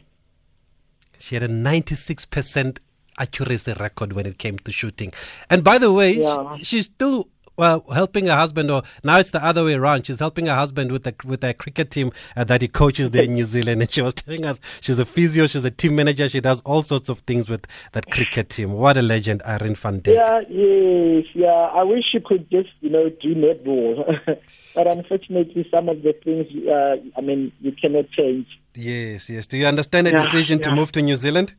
She 1.19 1.35
had 1.35 1.43
a 1.45 1.49
96% 1.49 2.79
accuracy 3.19 3.73
record 3.81 4.13
when 4.13 4.27
it 4.27 4.39
came 4.39 4.59
to 4.59 4.71
shooting. 4.73 5.13
And 5.49 5.65
by 5.65 5.79
the 5.79 5.93
way, 5.93 6.13
Yeah. 6.13 6.57
sh- 6.59 6.67
she's 6.67 6.85
still 6.87 7.29
well 7.57 7.85
helping 7.93 8.27
her 8.27 8.35
husband, 8.37 8.71
or 8.71 8.83
now 9.05 9.19
it's 9.19 9.31
the 9.31 9.45
other 9.45 9.65
way 9.65 9.75
around. 9.75 10.07
She's 10.07 10.19
helping 10.19 10.47
her 10.47 10.55
husband 10.55 10.93
with 10.93 11.05
the 11.05 11.15
with 11.25 11.41
their 11.41 11.55
cricket 11.55 11.91
team 11.91 12.13
uh, 12.37 12.45
that 12.45 12.63
he 12.63 12.69
coaches 12.69 13.11
there 13.11 13.25
in 13.25 13.35
New 13.35 13.45
Zealand. 13.45 13.81
And 13.83 13.93
she 13.93 14.03
was 14.03 14.15
telling 14.15 14.45
us 14.45 14.61
she's 14.81 14.99
a 14.99 15.05
physio, 15.05 15.47
she's 15.47 15.65
a 15.65 15.71
team 15.71 15.97
manager, 15.97 16.29
she 16.29 16.41
does 16.41 16.61
all 16.63 16.83
sorts 16.83 17.09
of 17.09 17.21
things 17.21 17.49
with 17.49 17.67
that 17.93 18.11
cricket 18.11 18.51
team. 18.51 18.73
What 18.73 18.97
a 18.97 19.03
legend, 19.03 19.43
Irene 19.47 19.75
van 19.75 20.01
Dijk. 20.01 20.15
Yeah, 20.15 20.41
yes, 20.49 21.25
yeah. 21.35 21.71
I 21.75 21.83
wish 21.83 22.05
you 22.13 22.21
could 22.21 22.51
just, 22.51 22.69
you 22.81 22.91
know, 22.91 23.09
do 23.09 23.35
netball, 23.35 24.05
but 24.75 24.87
unfortunately, 24.87 25.67
some 25.71 25.89
of 25.89 26.03
the 26.03 26.13
things, 26.25 26.47
uh, 26.69 26.97
I 27.17 27.21
mean, 27.21 27.53
you 27.61 27.73
cannot 27.73 28.11
change. 28.11 28.47
Yes, 28.75 29.31
yes. 29.31 29.47
Do 29.47 29.57
you 29.57 29.67
understand 29.67 30.07
the 30.07 30.13
Yeah, 30.13 30.19
decision 30.19 30.61
to 30.61 30.71
move 30.71 30.93
to 30.93 31.03
New 31.03 31.17
Zealand 31.17 31.55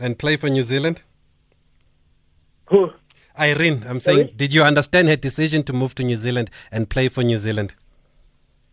and 0.00 0.18
play 0.18 0.36
for 0.36 0.48
New 0.48 0.62
Zealand? 0.62 1.02
Who? 2.70 2.88
Irene, 3.38 3.84
I'm 3.86 4.00
saying, 4.00 4.18
Sorry? 4.18 4.34
did 4.36 4.54
you 4.54 4.62
understand 4.62 5.08
her 5.08 5.16
decision 5.16 5.62
to 5.64 5.72
move 5.72 5.94
to 5.96 6.02
New 6.04 6.16
Zealand 6.16 6.50
and 6.70 6.88
play 6.88 7.08
for 7.08 7.22
New 7.22 7.38
Zealand? 7.38 7.74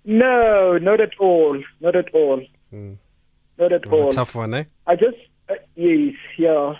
No, 0.06 0.78
not 0.78 1.02
at 1.02 1.12
all. 1.20 1.62
Not 1.82 1.96
at 1.96 2.14
all. 2.14 2.42
Not 2.72 3.72
at 3.74 3.88
all. 3.88 4.08
a 4.10 4.12
tough 4.12 4.36
one, 4.36 4.54
eh? 4.54 4.64
I 4.86 4.96
just, 4.96 5.18
uh, 5.50 5.56
yes, 5.76 6.16
yeah. 6.38 6.74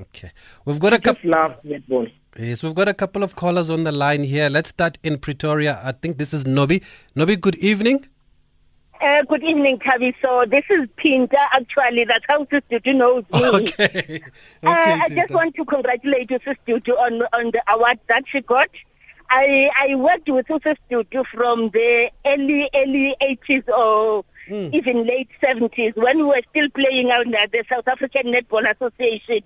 Okay. 0.00 0.30
We've 0.64 0.80
got 0.80 0.92
a 0.92 0.98
couple. 0.98 1.30
love 1.30 1.56
netball. 1.64 2.10
Yes, 2.36 2.62
we've 2.64 2.74
got 2.74 2.88
a 2.88 2.94
couple 2.94 3.22
of 3.22 3.36
callers 3.36 3.70
on 3.70 3.84
the 3.84 3.92
line 3.92 4.24
here. 4.24 4.48
Let's 4.48 4.70
start 4.70 4.98
in 5.04 5.18
Pretoria. 5.18 5.80
I 5.84 5.92
think 5.92 6.18
this 6.18 6.34
is 6.34 6.44
Nobi. 6.44 6.82
Nobi, 7.16 7.40
good 7.40 7.54
evening. 7.56 8.08
Uh, 9.00 9.22
good 9.24 9.42
evening, 9.42 9.78
Tavi. 9.78 10.14
So 10.22 10.44
this 10.48 10.64
is 10.70 10.88
Pinta. 10.96 11.38
Actually, 11.52 12.04
that's 12.04 12.24
how 12.28 12.40
Sister 12.50 12.80
Dudu 12.80 12.96
knows 12.96 13.24
me. 13.32 13.44
Okay. 13.54 13.84
okay. 13.84 14.22
uh, 14.62 14.98
I 15.02 15.08
just 15.08 15.32
want 15.32 15.54
to 15.56 15.64
congratulate 15.64 16.28
Dudu, 16.28 16.98
on 16.98 17.22
on 17.32 17.50
the 17.50 17.62
award 17.68 17.98
that 18.08 18.24
she 18.30 18.40
got. 18.40 18.70
I 19.30 19.70
I 19.76 19.94
worked 19.96 20.28
with 20.28 20.46
Sister 20.46 20.76
Dudu 20.90 21.24
from 21.26 21.70
the 21.70 22.10
early 22.24 22.70
early 22.74 23.16
80s 23.20 23.68
or 23.68 24.24
even 24.48 25.06
late 25.06 25.28
70s 25.42 25.96
when 25.96 26.18
we 26.18 26.24
were 26.24 26.42
still 26.50 26.68
playing 26.70 27.10
under 27.10 27.46
the 27.50 27.64
South 27.68 27.88
African 27.88 28.26
Netball 28.32 28.70
Association, 28.74 29.42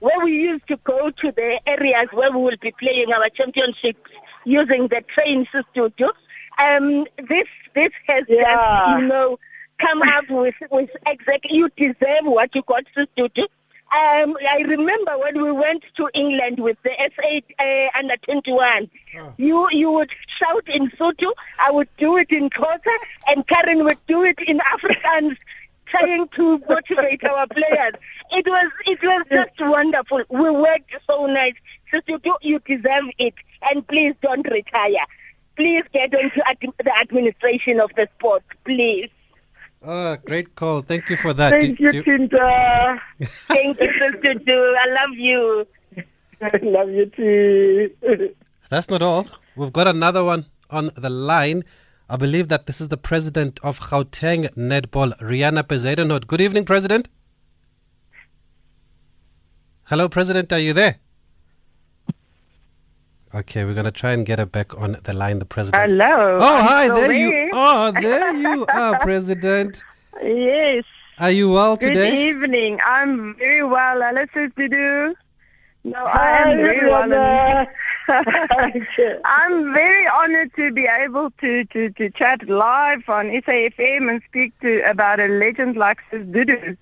where 0.00 0.18
we 0.24 0.32
used 0.32 0.66
to 0.68 0.76
go 0.84 1.10
to 1.10 1.32
the 1.32 1.60
areas 1.66 2.08
where 2.12 2.32
we 2.32 2.42
will 2.42 2.56
be 2.60 2.72
playing 2.72 3.12
our 3.12 3.28
championships 3.30 4.10
using 4.44 4.88
the 4.88 5.02
train 5.14 5.46
Sister 5.52 5.88
Dudu. 5.90 6.10
Um, 6.58 7.06
this 7.28 7.46
this 7.74 7.92
has 8.08 8.24
Yeah. 8.28 8.42
just 8.54 9.00
you 9.02 9.06
know 9.08 9.38
come 9.80 10.02
up 10.02 10.28
with 10.28 10.54
with 10.70 10.90
exactly 11.06 11.56
you 11.56 11.68
deserve 11.76 12.24
what 12.24 12.54
you 12.54 12.62
got 12.66 12.84
to 12.96 13.06
do. 13.16 13.46
Um, 13.90 14.36
I 14.46 14.58
remember 14.66 15.16
when 15.18 15.42
we 15.42 15.50
went 15.50 15.82
to 15.96 16.10
England 16.12 16.58
with 16.58 16.76
the 16.82 16.90
S8 16.90 17.42
uh, 17.58 17.98
under 17.98 18.16
21. 18.18 18.90
Oh. 19.18 19.32
You 19.38 19.68
you 19.70 19.90
would 19.92 20.10
shout 20.38 20.68
in 20.68 20.90
Sotho, 20.90 21.32
I 21.58 21.70
would 21.70 21.88
do 21.96 22.16
it 22.18 22.30
in 22.30 22.50
Xhosa, 22.50 22.94
and 23.28 23.46
Karen 23.46 23.84
would 23.84 23.98
do 24.06 24.24
it 24.24 24.38
in 24.46 24.58
Afrikaans, 24.58 25.36
trying 25.86 26.28
to 26.36 26.58
motivate 26.68 27.24
our 27.24 27.46
players. 27.46 27.94
It 28.30 28.46
was 28.46 28.70
it 28.86 29.02
was 29.02 29.22
just 29.30 29.58
wonderful. 29.60 30.22
We 30.28 30.50
worked 30.50 30.92
so 31.08 31.24
nice. 31.26 31.54
So 31.90 32.00
you 32.06 32.18
do 32.18 32.36
you 32.42 32.58
deserve 32.58 33.04
it, 33.18 33.34
and 33.62 33.86
please 33.88 34.14
don't 34.20 34.46
retire. 34.50 35.06
Please 35.58 35.84
get 35.92 36.14
into 36.14 36.40
ad- 36.48 36.58
the 36.88 36.96
administration 37.00 37.80
of 37.80 37.90
the 37.96 38.08
sport, 38.16 38.44
please. 38.64 39.10
Oh, 39.82 40.16
great 40.24 40.54
call. 40.54 40.82
Thank 40.82 41.10
you 41.10 41.16
for 41.16 41.32
that. 41.34 41.50
Thank 41.50 41.78
do, 41.78 41.84
you, 41.84 41.92
do... 41.92 42.02
Tinta. 42.04 43.00
Thank 43.22 43.80
you, 43.80 43.90
Sister 43.98 44.34
Do. 44.34 44.76
I 44.82 44.86
love 44.98 45.14
you. 45.16 45.66
I 46.40 46.50
love 46.62 46.90
you 46.90 47.06
too. 47.06 47.90
That's 48.70 48.88
not 48.88 49.02
all. 49.02 49.26
We've 49.56 49.72
got 49.72 49.88
another 49.88 50.22
one 50.22 50.46
on 50.70 50.92
the 50.96 51.10
line. 51.10 51.64
I 52.08 52.14
believe 52.14 52.46
that 52.50 52.66
this 52.66 52.80
is 52.80 52.88
the 52.88 52.96
president 52.96 53.58
of 53.64 53.80
Gauteng 53.80 54.48
Netball, 54.54 55.18
Rihanna 55.20 55.64
Pezedenot. 55.64 56.28
Good 56.28 56.40
evening, 56.40 56.66
President. 56.66 57.08
Hello, 59.86 60.08
President. 60.08 60.52
Are 60.52 60.60
you 60.60 60.72
there? 60.72 60.98
Okay, 63.34 63.64
we're 63.64 63.74
going 63.74 63.84
to 63.84 63.90
try 63.92 64.12
and 64.12 64.24
get 64.24 64.38
her 64.38 64.46
back 64.46 64.74
on 64.80 64.96
the 65.04 65.12
line, 65.12 65.38
the 65.38 65.44
president. 65.44 65.90
Hello. 65.90 66.38
Oh, 66.40 66.62
hi, 66.62 66.88
there, 66.88 67.12
you 67.12 67.50
are. 67.52 67.92
There 68.00 68.32
you 68.34 68.64
are, 68.66 68.98
President. 69.00 69.84
Yes. 70.22 70.84
Are 71.18 71.30
you 71.30 71.50
well 71.50 71.76
Good 71.76 71.88
today? 71.88 72.10
Good 72.10 72.42
evening. 72.42 72.78
I'm 72.86 73.34
very 73.36 73.62
well. 73.62 74.02
Alice 74.02 74.30
to 74.34 74.48
do. 74.48 75.14
No, 75.84 76.04
I 76.04 76.50
am 76.50 76.56
very 76.56 76.88
well. 76.88 77.66
I'm 79.26 79.74
very 79.74 80.08
honored 80.08 80.54
to 80.56 80.72
be 80.72 80.86
able 80.86 81.30
to, 81.42 81.64
to, 81.66 81.90
to 81.90 82.10
chat 82.10 82.48
live 82.48 83.06
on 83.08 83.26
SAFM 83.26 84.10
and 84.10 84.22
speak 84.26 84.58
to 84.60 84.80
about 84.88 85.20
a 85.20 85.28
legend 85.28 85.76
like 85.76 85.98
Sis 86.10 86.22
Dudu. 86.22 86.78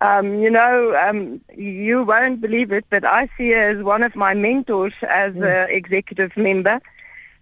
Um, 0.00 0.40
you 0.40 0.50
know, 0.50 0.94
um, 0.96 1.40
you 1.54 2.02
won't 2.04 2.40
believe 2.40 2.70
it, 2.70 2.84
but 2.90 3.04
I 3.04 3.28
see 3.36 3.50
her 3.50 3.70
as 3.70 3.82
one 3.82 4.02
of 4.02 4.14
my 4.14 4.34
mentors 4.34 4.92
as 5.08 5.34
an 5.36 5.68
executive 5.70 6.36
member. 6.36 6.80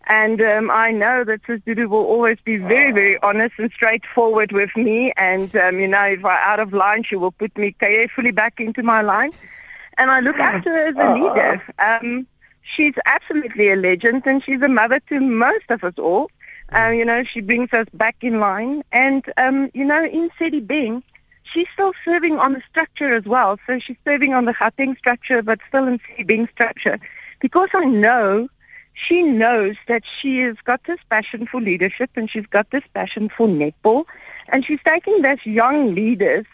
And 0.07 0.41
um, 0.43 0.71
I 0.71 0.91
know 0.91 1.25
that 1.25 1.41
Sis 1.47 1.61
Dudu 1.61 1.89
will 1.89 2.05
always 2.05 2.39
be 2.45 2.59
very, 2.59 2.93
very 2.93 3.19
honest 3.23 3.55
and 3.59 3.73
straightforward 3.73 4.53
with 4.53 4.71
me. 4.77 5.13
And, 5.17 5.55
um, 5.57 5.81
you 5.81 5.89
know, 5.89 6.05
if 6.05 6.25
I'm 6.25 6.39
out 6.43 6.61
of 6.61 6.75
line, 6.75 7.05
she 7.05 7.17
will 7.17 7.33
put 7.33 7.57
me 7.57 7.73
carefully 7.73 8.31
back 8.31 8.61
into 8.61 8.83
my 8.83 9.01
line. 9.01 9.33
And 9.97 10.11
I 10.11 10.21
look 10.21 10.39
up 10.39 10.63
to 10.63 10.71
her 10.71 10.87
as 10.89 10.97
a 10.97 11.15
leader. 11.15 11.63
Um, 11.79 12.27
she's 12.77 12.95
absolutely 13.07 13.71
a 13.71 13.77
legend, 13.77 14.27
and 14.27 14.45
she's 14.45 14.61
a 14.61 14.69
mother 14.69 15.01
to 15.09 15.21
most 15.21 15.71
of 15.71 15.83
us 15.83 15.95
all. 15.99 16.31
Uh, 16.75 16.89
you 16.89 17.05
know, 17.05 17.25
she 17.25 17.41
brings 17.41 17.73
us 17.73 17.87
back 17.95 18.17
in 18.21 18.41
line. 18.41 18.85
And, 18.93 19.25
um, 19.39 19.71
you 19.73 19.85
know, 19.85 20.05
in 20.05 20.29
Sedibeng, 20.39 21.03
she's 21.55 21.69
still 21.73 21.93
serving 22.05 22.39
on 22.39 22.53
the 22.55 22.63
structure 22.69 23.15
as 23.15 23.25
well. 23.25 23.59
So 23.67 23.79
she's 23.79 23.97
serving 24.05 24.35
on 24.35 24.45
the 24.45 24.53
Gauteng 24.53 24.99
structure, 24.99 25.41
but 25.43 25.61
still 25.69 25.87
in 25.87 26.01
Sedibeng 26.01 26.51
structure. 26.51 26.99
Because 27.41 27.69
I 27.73 27.85
know 27.85 28.49
she 28.95 29.23
knows 29.23 29.77
that 29.89 30.03
she 30.21 30.41
has 30.41 30.57
got 30.65 30.83
this 30.85 30.99
passion 31.09 31.47
for 31.47 31.61
leadership 31.61 32.11
and 32.17 32.31
she's 32.31 32.47
got 32.47 32.71
this 32.71 32.85
passion 32.93 33.31
for 33.35 33.47
netball. 33.47 34.05
And 34.49 34.65
she's 34.65 34.81
taking 34.85 35.23
those 35.23 35.45
young 35.45 35.95
leaders, 35.95 36.45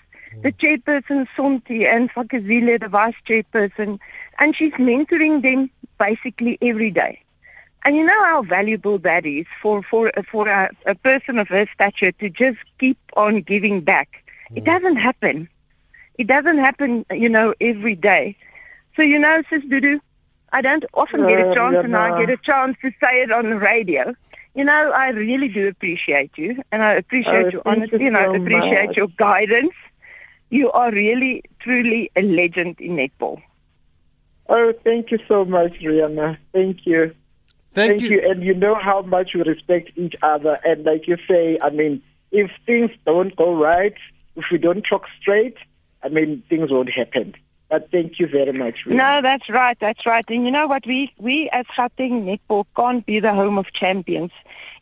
the 0.43 0.53
mm. 0.53 0.59
chairperson 0.59 1.27
Sonti 1.37 1.85
and 1.87 2.11
Fakazile, 2.13 2.81
the 2.81 2.89
vice 2.89 3.15
chairperson, 3.29 3.99
and 4.39 4.55
she's 4.55 4.73
mentoring 4.75 5.43
them 5.43 5.71
basically 5.99 6.59
every 6.63 6.91
day. 6.91 7.21
And 7.85 7.97
you 7.97 8.05
know 8.05 8.25
how 8.25 8.43
valuable 8.43 8.99
that 8.99 9.25
is 9.25 9.47
for, 9.63 9.83
for, 9.83 10.13
for 10.31 10.49
a, 10.49 10.71
a 10.85 10.95
person 10.95 11.39
of 11.39 11.49
her 11.49 11.67
stature 11.75 12.13
to 12.13 12.29
just 12.29 12.59
keep 12.79 12.99
on 13.17 13.41
giving 13.41 13.81
back 13.81 14.21
it 14.55 14.65
doesn't 14.65 14.97
happen. 14.97 15.49
It 16.19 16.27
doesn't 16.27 16.59
happen, 16.59 17.07
you 17.11 17.29
know, 17.29 17.55
every 17.61 17.95
day. 17.95 18.37
So, 18.97 19.03
you 19.03 19.19
know, 19.19 19.43
Sis 19.49 19.63
Dudu, 19.65 20.01
I 20.53 20.61
don't 20.61 20.85
often 20.95 21.27
get 21.27 21.41
a 21.41 21.51
uh, 21.51 21.55
chance 21.55 21.77
and 21.83 21.97
I 21.97 22.19
get 22.19 22.31
a 22.31 22.37
chance 22.37 22.77
to 22.83 22.91
say 23.01 23.23
it 23.23 23.31
on 23.31 23.51
the 23.51 23.57
radio. 23.57 24.15
You 24.55 24.65
know, 24.65 24.91
I 24.91 25.11
really 25.11 25.49
do 25.49 25.69
appreciate 25.69 26.33
you 26.37 26.63
and 26.73 26.83
I 26.83 26.95
appreciate 26.95 27.47
oh, 27.47 27.51
your 27.51 27.63
honesty 27.65 28.07
and 28.07 28.17
I 28.17 28.25
appreciate 28.25 28.89
much. 28.89 28.97
your 28.97 29.09
guidance. 29.17 29.73
You 30.51 30.73
are 30.73 30.91
really, 30.91 31.45
truly 31.61 32.11
a 32.17 32.23
legend 32.23 32.81
in 32.81 32.97
netball. 32.97 33.41
Oh, 34.49 34.73
thank 34.83 35.13
you 35.13 35.19
so 35.29 35.45
much, 35.45 35.75
Rihanna. 35.75 36.37
Thank 36.53 36.85
you. 36.85 37.15
Thank, 37.73 38.01
thank 38.01 38.03
you. 38.03 38.21
you. 38.21 38.29
And 38.29 38.43
you 38.43 38.55
know 38.55 38.75
how 38.75 39.03
much 39.03 39.31
we 39.33 39.43
respect 39.43 39.91
each 39.95 40.17
other. 40.23 40.59
And 40.65 40.85
like 40.85 41.07
you 41.07 41.17
say, 41.29 41.57
I 41.63 41.71
mean, 41.71 42.03
if 42.33 42.51
things 42.67 42.91
don't 43.07 43.35
go 43.37 43.55
right, 43.55 43.95
if 44.37 44.45
we 44.51 44.59
don't 44.59 44.83
talk 44.83 45.05
straight, 45.21 45.57
I 46.03 46.09
mean, 46.09 46.43
things 46.49 46.71
won't 46.71 46.91
happen. 46.91 47.35
But 47.69 47.91
thank 47.93 48.19
you 48.19 48.27
very 48.27 48.53
much. 48.53 48.85
Really. 48.85 48.99
No, 48.99 49.23
that's 49.23 49.49
right. 49.49 49.79
That's 49.81 50.05
right. 50.05 50.25
And 50.29 50.45
you 50.45 50.51
know 50.51 50.67
what? 50.67 50.85
We 50.87 51.13
we 51.19 51.49
as 51.51 51.67
Gauteng 51.67 52.25
Netball 52.25 52.67
can't 52.77 53.07
be 53.07 53.21
the 53.21 53.33
home 53.33 53.59
of 53.59 53.73
champions 53.73 54.33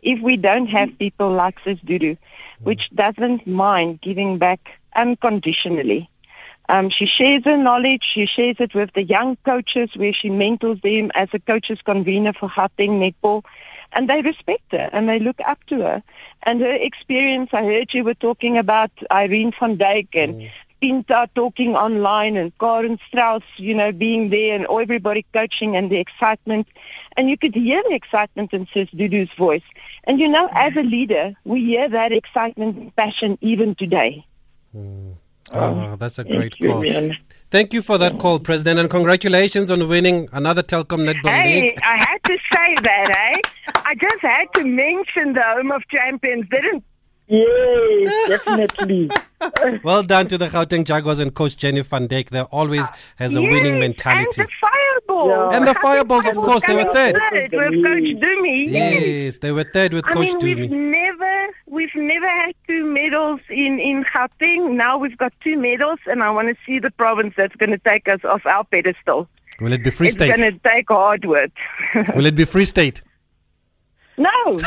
if 0.00 0.20
we 0.22 0.36
don't 0.36 0.68
have 0.68 0.98
people 0.98 1.30
like 1.30 1.58
Sis 1.64 1.78
Dudu, 1.80 2.16
which 2.62 2.88
doesn't 2.94 3.46
mind 3.46 4.00
giving 4.00 4.38
back 4.38 4.70
unconditionally. 4.96 6.08
Um, 6.70 6.88
she 6.88 7.04
shares 7.04 7.44
her 7.44 7.56
knowledge. 7.56 8.04
She 8.04 8.26
shares 8.26 8.56
it 8.58 8.74
with 8.74 8.92
the 8.94 9.02
young 9.02 9.36
coaches, 9.44 9.90
where 9.94 10.14
she 10.14 10.30
mentors 10.30 10.80
them 10.82 11.10
as 11.14 11.28
a 11.34 11.38
coaches 11.38 11.80
convener 11.84 12.32
for 12.32 12.48
Gauteng 12.48 13.00
Netball 13.00 13.44
and 13.92 14.08
they 14.08 14.22
respect 14.22 14.72
her 14.72 14.90
and 14.92 15.08
they 15.08 15.18
look 15.18 15.40
up 15.46 15.62
to 15.64 15.80
her. 15.80 16.02
And 16.44 16.60
her 16.60 16.72
experience, 16.72 17.50
I 17.52 17.64
heard 17.64 17.92
you 17.92 18.04
were 18.04 18.14
talking 18.14 18.58
about 18.58 18.90
Irene 19.10 19.52
van 19.58 19.76
Dijk 19.76 20.08
and 20.14 20.34
mm. 20.34 20.50
Pinta 20.80 21.28
talking 21.34 21.74
online 21.74 22.36
and 22.36 22.56
Karen 22.58 22.98
Strauss, 23.08 23.42
you 23.56 23.74
know, 23.74 23.90
being 23.90 24.30
there 24.30 24.54
and 24.54 24.66
everybody 24.70 25.26
coaching 25.32 25.76
and 25.76 25.90
the 25.90 25.98
excitement. 25.98 26.68
And 27.16 27.28
you 27.28 27.36
could 27.36 27.54
hear 27.54 27.82
the 27.88 27.94
excitement 27.94 28.52
in 28.52 28.68
Sis 28.72 28.88
Dudu's 28.90 29.30
voice. 29.36 29.62
And 30.04 30.20
you 30.20 30.28
know, 30.28 30.48
as 30.52 30.76
a 30.76 30.82
leader, 30.82 31.34
we 31.44 31.64
hear 31.64 31.88
that 31.88 32.12
excitement 32.12 32.76
and 32.76 32.96
passion 32.96 33.38
even 33.40 33.74
today. 33.74 34.24
Mm. 34.76 35.14
Oh, 35.52 35.96
that's 35.96 36.18
a 36.18 36.24
great 36.24 36.56
call. 36.58 36.84
Thank 37.50 37.72
you 37.72 37.80
for 37.80 37.96
that 37.96 38.18
call, 38.18 38.38
President, 38.40 38.78
and 38.78 38.90
congratulations 38.90 39.70
on 39.70 39.88
winning 39.88 40.28
another 40.32 40.62
Telkom 40.62 41.10
Netball 41.10 41.30
hey, 41.30 41.62
League. 41.62 41.78
I 41.82 41.96
had 41.96 42.18
to 42.24 42.36
say 42.52 42.74
that, 42.82 43.10
eh? 43.10 43.72
I 43.86 43.94
just 43.94 44.20
had 44.20 44.46
to 44.56 44.64
mention 44.64 45.32
the 45.32 45.42
Home 45.42 45.72
of 45.72 45.82
Champions, 45.88 46.46
didn't 46.50 46.84
Yes, 47.28 48.28
definitely. 48.28 49.10
well 49.84 50.02
done 50.02 50.28
to 50.28 50.38
the 50.38 50.46
Gauteng 50.46 50.84
Jaguars 50.84 51.18
and 51.18 51.34
Coach 51.34 51.58
Jenny 51.58 51.82
van 51.82 52.08
Dijk. 52.08 52.30
They 52.30 52.40
always 52.40 52.86
has 53.16 53.36
a 53.36 53.42
yes, 53.42 53.50
winning 53.52 53.78
mentality. 53.78 54.40
And 54.40 54.48
the 54.48 54.52
Fireballs. 54.60 55.28
Yeah. 55.28 55.56
And 55.58 55.68
the 55.68 55.74
Fireballs, 55.74 56.26
of 56.26 56.36
course, 56.36 56.62
they 56.66 56.74
were 56.74 56.90
third. 56.90 57.18
third 57.30 57.52
with 57.52 57.84
Coach 57.84 58.22
Dumi. 58.22 58.70
Yes. 58.70 59.02
yes, 59.02 59.38
they 59.38 59.52
were 59.52 59.64
third 59.64 59.92
with 59.92 60.08
I 60.08 60.12
Coach 60.12 60.34
mean, 60.34 60.40
Dumi. 60.40 60.56
We've 60.56 60.70
never, 60.70 61.27
we've 61.70 61.94
never 61.94 62.28
had 62.28 62.54
two 62.66 62.84
medals 62.84 63.40
in, 63.48 63.78
in 63.78 64.04
Gauteng. 64.04 64.72
Now 64.72 64.98
we've 64.98 65.16
got 65.16 65.32
two 65.42 65.58
medals, 65.58 65.98
and 66.06 66.22
I 66.22 66.30
want 66.30 66.48
to 66.48 66.56
see 66.66 66.78
the 66.78 66.90
province 66.90 67.34
that's 67.36 67.54
going 67.56 67.70
to 67.70 67.78
take 67.78 68.08
us 68.08 68.20
off 68.24 68.44
our 68.46 68.64
pedestal. 68.64 69.28
Will 69.60 69.72
it 69.72 69.82
be 69.82 69.90
Free 69.90 70.10
State? 70.10 70.30
It's 70.30 70.40
going 70.40 70.52
to 70.52 70.58
take 70.60 70.88
hard 70.88 71.24
work. 71.24 71.50
Will 72.14 72.26
it 72.26 72.36
be 72.36 72.44
Free 72.44 72.64
State? 72.64 73.02
No, 74.18 74.30
no, 74.46 74.58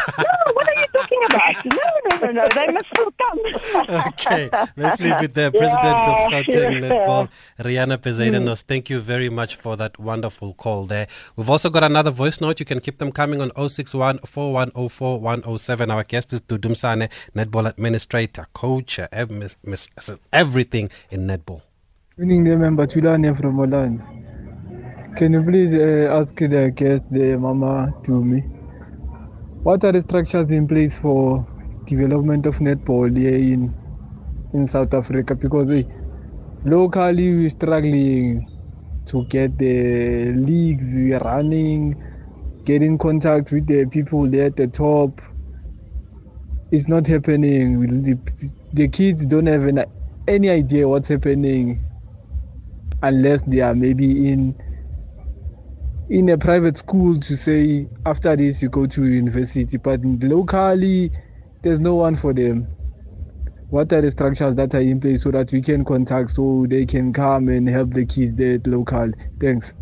what 0.54 0.68
are 0.70 0.80
you 0.80 0.88
talking 0.94 1.20
about? 1.30 1.66
No, 1.66 1.88
no, 2.10 2.26
no, 2.26 2.32
no, 2.32 2.48
they 2.56 2.68
must 2.72 2.86
still 2.88 3.12
come. 3.20 4.02
okay, 4.08 4.50
let's 4.78 5.02
leave 5.02 5.22
it 5.22 5.34
there. 5.34 5.52
President 5.52 5.82
yeah. 5.82 6.26
of 6.26 6.32
Gauteng 6.32 6.82
Netball, 6.82 7.30
Rihanna 7.60 7.98
Pezedenos, 7.98 8.64
mm. 8.64 8.64
thank 8.64 8.90
you 8.90 9.02
very 9.02 9.30
much 9.30 9.58
for 9.58 9.76
that 9.76 10.00
wonderful 10.00 10.54
call 10.54 10.86
there. 10.86 11.08
We've 11.36 11.50
also 11.50 11.70
got 11.70 11.84
another 11.84 12.12
voice 12.12 12.40
note. 12.40 12.62
You 12.62 12.66
can 12.66 12.80
keep 12.80 12.98
them 12.98 13.12
coming 13.12 13.42
on 13.42 13.52
061 13.70 14.20
4104 14.20 15.20
107. 15.20 15.92
Our 15.92 16.04
guest 16.06 16.32
is 16.32 16.42
Dudumsane, 16.42 17.10
Netball 17.36 17.68
Administrator, 17.68 18.48
Coach, 18.54 19.00
everything 20.32 20.90
in 21.10 21.28
netball. 21.28 21.62
Evening 22.18 22.46
there, 22.46 22.58
member 22.58 22.88
Tulani 22.88 23.36
from 23.38 23.58
Olan. 23.58 24.22
Can 25.18 25.34
you 25.34 25.44
please 25.44 25.74
uh, 25.74 26.08
ask 26.18 26.34
the 26.36 26.72
guest, 26.74 27.04
the 27.12 27.38
mama, 27.38 27.94
to 28.06 28.12
me? 28.24 28.44
What 29.64 29.84
are 29.84 29.92
the 29.92 30.02
structures 30.02 30.52
in 30.52 30.68
place 30.68 30.98
for 30.98 31.46
development 31.86 32.48
of 32.48 32.58
netball 32.58 33.16
here 33.16 33.36
in 33.36 33.74
in 34.54 34.68
South 34.68 34.94
Africa? 34.94 35.36
Because 35.36 35.70
we, 35.70 35.88
locally 36.66 37.36
we're 37.36 37.50
struggling 37.50 38.48
to 39.06 39.26
get 39.26 39.58
the 39.60 40.34
leagues 40.34 40.96
running, 41.24 41.96
get 42.66 42.82
in 42.82 42.98
contact 42.98 43.52
with 43.52 43.68
the 43.68 43.86
people 43.86 44.28
there 44.28 44.46
at 44.46 44.56
the 44.56 44.68
top. 44.68 45.22
it's 46.72 46.88
not 46.88 47.06
happening. 47.06 47.82
The, 48.04 48.18
the 48.74 48.88
kids 48.88 49.26
don't 49.26 49.46
have 49.48 49.64
an, 49.66 49.86
any 50.28 50.50
idea 50.50 50.88
what's 50.88 51.10
happening 51.10 51.82
unless 53.04 53.42
they 53.44 53.60
are 53.60 53.76
maybe 53.76 54.30
in 54.30 54.56
in 56.12 56.28
a 56.28 56.38
private 56.38 56.76
school 56.76 57.18
to 57.22 57.38
say 57.38 57.88
after 58.06 58.36
this 58.36 58.62
you 58.62 58.68
go 58.68 58.86
to 58.86 59.06
university 59.06 59.78
but 59.78 60.04
locally 60.04 61.10
there's 61.62 61.80
no 61.80 61.96
one 61.96 62.18
for 62.18 62.34
them 62.34 62.68
what 63.70 63.94
are 63.94 64.02
the 64.02 64.12
structures 64.12 64.54
that 64.56 64.76
are 64.76 64.82
in 64.82 65.00
place 65.00 65.24
so 65.24 65.32
that 65.32 65.50
we 65.54 65.62
can 65.62 65.86
contact 65.86 66.30
so 66.30 66.66
they 66.68 66.86
can 66.86 67.14
come 67.14 67.48
and 67.48 67.70
help 67.70 67.94
the 67.94 68.06
kids 68.06 68.34
there 68.34 68.60
local 68.66 69.10
thanks 69.40 69.74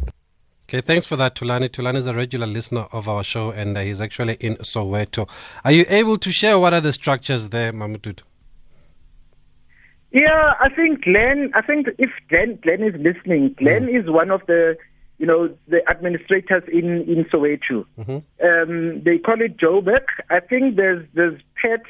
Okay, 0.69 0.81
thanks 0.81 1.07
for 1.07 1.15
that, 1.15 1.33
Tulani. 1.33 1.67
Tulani 1.67 1.95
is 1.95 2.05
a 2.05 2.13
regular 2.13 2.45
listener 2.45 2.85
of 2.91 3.09
our 3.09 3.23
show 3.23 3.49
and 3.49 3.75
uh, 3.75 3.81
he's 3.81 3.99
actually 3.99 4.35
in 4.35 4.53
Soweto. 4.57 5.27
Are 5.65 5.71
you 5.71 5.83
able 5.89 6.19
to 6.19 6.31
share 6.31 6.59
what 6.59 6.75
are 6.75 6.79
the 6.79 6.93
structures 6.93 7.49
there, 7.49 7.73
Mamutut? 7.73 8.21
Yeah, 10.11 10.53
I 10.59 10.69
think 10.69 11.05
Glenn, 11.05 11.49
I 11.55 11.63
think 11.63 11.87
if 11.97 12.11
Glenn, 12.29 12.59
Glenn 12.61 12.83
is 12.83 12.93
listening, 13.01 13.55
Glenn 13.57 13.87
mm. 13.87 13.99
is 13.99 14.11
one 14.11 14.29
of 14.29 14.45
the 14.45 14.77
you 15.19 15.27
know, 15.27 15.53
the 15.67 15.81
administrators 15.89 16.63
in, 16.71 17.01
in 17.01 17.25
Soweto. 17.25 17.85
Mm-hmm. 17.99 18.11
Um, 18.41 19.03
they 19.03 19.17
call 19.17 19.41
it 19.41 19.57
Joburg. 19.57 20.05
I 20.29 20.39
think 20.39 20.77
there's 20.77 21.05
there's 21.13 21.39
Pet, 21.61 21.81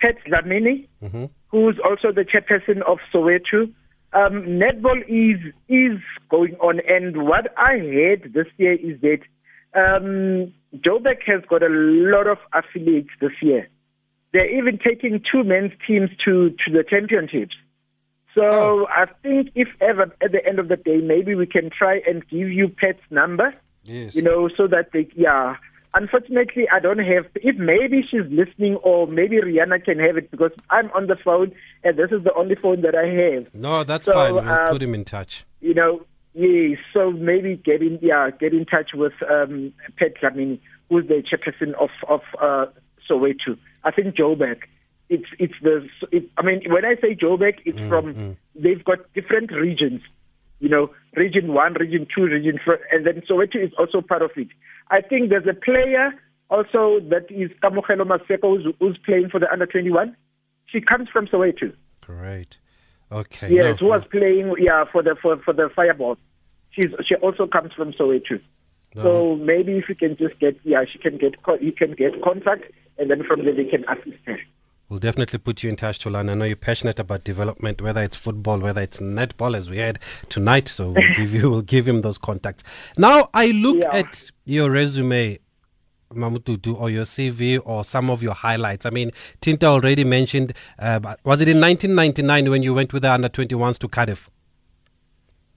Pet 0.00 0.16
Dlamini, 0.26 0.86
mm-hmm. 1.02 1.24
who's 1.48 1.78
also 1.84 2.12
the 2.12 2.24
chairperson 2.24 2.82
of 2.82 2.98
Soweto. 3.12 3.72
Um, 4.12 4.44
netball 4.46 5.02
is 5.08 5.52
is 5.68 5.98
going 6.30 6.54
on, 6.54 6.80
and 6.88 7.26
what 7.26 7.52
I 7.58 7.78
heard 7.78 8.32
this 8.32 8.46
year 8.56 8.74
is 8.74 9.00
that 9.00 9.22
um, 9.74 10.54
Joburg 10.76 11.22
has 11.26 11.42
got 11.50 11.64
a 11.64 11.68
lot 11.68 12.28
of 12.28 12.38
affiliates 12.54 13.10
this 13.20 13.32
year. 13.42 13.68
They're 14.32 14.56
even 14.56 14.78
taking 14.78 15.20
two 15.30 15.42
men's 15.42 15.72
teams 15.86 16.10
to 16.24 16.50
to 16.50 16.72
the 16.72 16.84
championships. 16.88 17.56
So 18.36 18.42
oh. 18.44 18.86
I 18.94 19.06
think 19.22 19.50
if 19.54 19.68
ever 19.80 20.14
at 20.22 20.30
the 20.30 20.46
end 20.46 20.58
of 20.58 20.68
the 20.68 20.76
day, 20.76 20.98
maybe 20.98 21.34
we 21.34 21.46
can 21.46 21.70
try 21.70 22.02
and 22.06 22.22
give 22.28 22.50
you 22.50 22.68
Pet's 22.68 23.00
number. 23.10 23.54
Yes. 23.84 24.14
You 24.14 24.22
know, 24.22 24.50
so 24.54 24.66
that 24.68 24.90
they, 24.92 25.08
yeah. 25.16 25.56
Unfortunately, 25.94 26.68
I 26.70 26.78
don't 26.78 26.98
have. 26.98 27.24
If 27.36 27.56
maybe 27.56 28.02
she's 28.02 28.26
listening, 28.28 28.76
or 28.76 29.06
maybe 29.06 29.36
Rihanna 29.36 29.82
can 29.82 29.98
have 29.98 30.18
it 30.18 30.30
because 30.30 30.50
I'm 30.68 30.90
on 30.90 31.06
the 31.06 31.16
phone 31.16 31.52
and 31.82 31.96
this 31.96 32.10
is 32.12 32.22
the 32.24 32.34
only 32.34 32.56
phone 32.56 32.82
that 32.82 32.94
I 32.94 33.06
have. 33.06 33.54
No, 33.54 33.82
that's 33.84 34.04
so, 34.04 34.12
fine. 34.12 34.34
We'll 34.34 34.46
um, 34.46 34.68
put 34.68 34.82
him 34.82 34.94
in 34.94 35.06
touch. 35.06 35.46
You 35.62 35.72
know, 35.72 36.04
yes. 36.34 36.76
So 36.92 37.12
maybe 37.12 37.56
get 37.56 37.80
in, 37.80 37.98
yeah, 38.02 38.28
get 38.38 38.52
in 38.52 38.66
touch 38.66 38.90
with 38.92 39.14
um, 39.30 39.72
Pet 39.96 40.12
Dlamini, 40.20 40.60
who's 40.90 41.08
the 41.08 41.22
chairperson 41.22 41.72
of 41.80 41.88
of 42.06 42.20
uh, 42.42 42.66
Soweto. 43.08 43.56
I 43.84 43.90
think 43.92 44.14
Joburg 44.14 44.64
it's 45.08 45.26
it's 45.38 45.54
the 45.62 45.88
it, 46.10 46.28
I 46.36 46.42
mean 46.42 46.62
when 46.68 46.84
I 46.84 46.96
say 47.00 47.14
Joburg, 47.14 47.58
it's 47.64 47.78
mm, 47.78 47.88
from 47.88 48.14
mm. 48.14 48.36
they've 48.54 48.84
got 48.84 48.98
different 49.14 49.52
regions, 49.52 50.00
you 50.58 50.68
know, 50.68 50.90
region 51.14 51.52
one, 51.52 51.74
region 51.74 52.06
two, 52.14 52.24
region 52.24 52.58
four, 52.64 52.78
and 52.92 53.06
then 53.06 53.22
Soweto 53.28 53.56
is 53.56 53.72
also 53.78 54.00
part 54.00 54.22
of 54.22 54.30
it. 54.36 54.48
I 54.90 55.00
think 55.00 55.30
there's 55.30 55.46
a 55.46 55.54
player 55.54 56.12
also 56.50 57.00
that 57.10 57.26
is 57.30 57.50
Kamogelo 57.62 58.04
Maseko 58.04 58.62
who's, 58.62 58.74
who's 58.78 58.98
playing 59.04 59.28
for 59.30 59.40
the 59.40 59.50
under 59.50 59.66
21. 59.66 60.16
She 60.66 60.80
comes 60.80 61.08
from 61.08 61.26
Soweto. 61.26 61.72
Great. 62.00 62.58
Okay. 63.10 63.52
Yes, 63.52 63.64
no, 63.64 63.74
who 63.74 63.86
was 63.86 64.02
playing 64.10 64.54
yeah 64.58 64.84
for 64.90 65.02
the 65.02 65.16
for 65.20 65.36
for 65.38 65.54
the 65.54 65.70
Fireballs. 65.74 66.18
She's 66.70 66.92
she 67.06 67.14
also 67.16 67.46
comes 67.46 67.72
from 67.72 67.92
Soweto. 67.92 68.40
No. 68.94 69.02
So 69.02 69.36
maybe 69.36 69.72
if 69.72 69.88
you 69.88 69.94
can 69.94 70.16
just 70.16 70.38
get 70.40 70.58
yeah 70.64 70.84
she 70.90 70.98
can 70.98 71.16
get 71.16 71.34
you 71.60 71.72
can 71.72 71.92
get 71.92 72.20
contact 72.22 72.64
and 72.98 73.10
then 73.10 73.22
from 73.24 73.44
there 73.44 73.54
they 73.54 73.64
can 73.64 73.84
assist 73.84 74.18
her. 74.26 74.38
We'll 74.88 75.00
definitely 75.00 75.40
put 75.40 75.64
you 75.64 75.70
in 75.70 75.74
touch, 75.74 75.98
Tulani. 75.98 76.30
I 76.30 76.34
know 76.34 76.44
you're 76.44 76.54
passionate 76.54 77.00
about 77.00 77.24
development, 77.24 77.82
whether 77.82 78.02
it's 78.02 78.16
football, 78.16 78.60
whether 78.60 78.80
it's 78.80 79.00
netball, 79.00 79.56
as 79.56 79.68
we 79.68 79.78
had 79.78 79.98
tonight. 80.28 80.68
So 80.68 80.90
we'll 80.90 81.14
give 81.16 81.34
you, 81.34 81.50
we'll 81.50 81.62
give 81.62 81.88
him 81.88 82.02
those 82.02 82.18
contacts. 82.18 82.62
Now, 82.96 83.28
I 83.34 83.48
look 83.48 83.78
yeah. 83.78 83.96
at 83.96 84.30
your 84.44 84.70
resume, 84.70 85.40
Mamututu, 86.14 86.80
or 86.80 86.88
your 86.88 87.04
CV, 87.04 87.60
or 87.64 87.82
some 87.82 88.10
of 88.10 88.22
your 88.22 88.34
highlights. 88.34 88.86
I 88.86 88.90
mean, 88.90 89.10
Tinta 89.40 89.64
already 89.64 90.04
mentioned. 90.04 90.52
Uh, 90.78 91.00
was 91.24 91.40
it 91.40 91.48
in 91.48 91.60
1999 91.60 92.48
when 92.48 92.62
you 92.62 92.72
went 92.72 92.92
with 92.92 93.02
the 93.02 93.10
under 93.10 93.28
21s 93.28 93.78
to 93.80 93.88
Cardiff? 93.88 94.30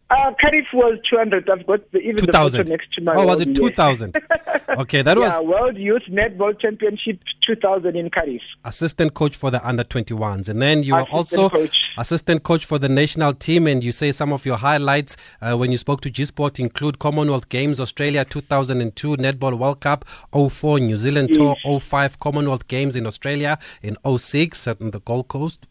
Uh, 0.09 0.33
Cardiff 0.41 0.65
was 0.73 0.97
200. 1.07 1.47
I've 1.51 1.67
got 1.67 1.91
the, 1.91 1.99
even 1.99 2.17
2000. 2.17 2.65
the 2.65 2.71
next 2.71 2.91
to 2.93 3.01
my. 3.01 3.13
Oh, 3.15 3.27
was 3.27 3.41
it 3.41 3.53
2000? 3.55 4.17
okay, 4.79 5.03
that 5.03 5.17
was. 5.17 5.31
Yeah, 5.31 5.39
World 5.39 5.77
Youth 5.77 6.01
Netball 6.09 6.59
Championship 6.59 7.19
2000 7.45 7.95
in 7.95 8.09
Cardiff. 8.09 8.41
Assistant 8.65 9.13
coach 9.13 9.35
for 9.35 9.51
the 9.51 9.65
under 9.67 9.83
21s. 9.83 10.49
And 10.49 10.59
then 10.59 10.81
you 10.81 10.95
assistant 10.95 11.11
were 11.11 11.17
also 11.17 11.49
coach. 11.49 11.77
assistant 11.99 12.41
coach 12.41 12.65
for 12.65 12.79
the 12.79 12.89
national 12.89 13.35
team. 13.35 13.67
And 13.67 13.83
you 13.83 13.91
say 13.91 14.11
some 14.11 14.33
of 14.33 14.47
your 14.47 14.57
highlights 14.57 15.15
uh, 15.41 15.55
when 15.55 15.71
you 15.71 15.77
spoke 15.77 16.01
to 16.01 16.09
G 16.09 16.25
Sport 16.25 16.59
include 16.59 16.97
Commonwealth 16.97 17.49
Games, 17.49 17.79
Australia 17.79 18.25
2002, 18.25 19.17
Netball 19.17 19.59
World 19.59 19.81
Cup 19.81 20.05
04, 20.33 20.79
New 20.79 20.97
Zealand 20.97 21.29
yes. 21.31 21.37
Tour 21.63 21.79
05, 21.79 22.19
Commonwealth 22.19 22.67
Games 22.67 22.95
in 22.95 23.05
Australia 23.05 23.59
in 23.83 23.95
06 24.17 24.67
at 24.67 24.79
the 24.79 24.99
Gold 25.01 25.27
Coast, 25.27 25.67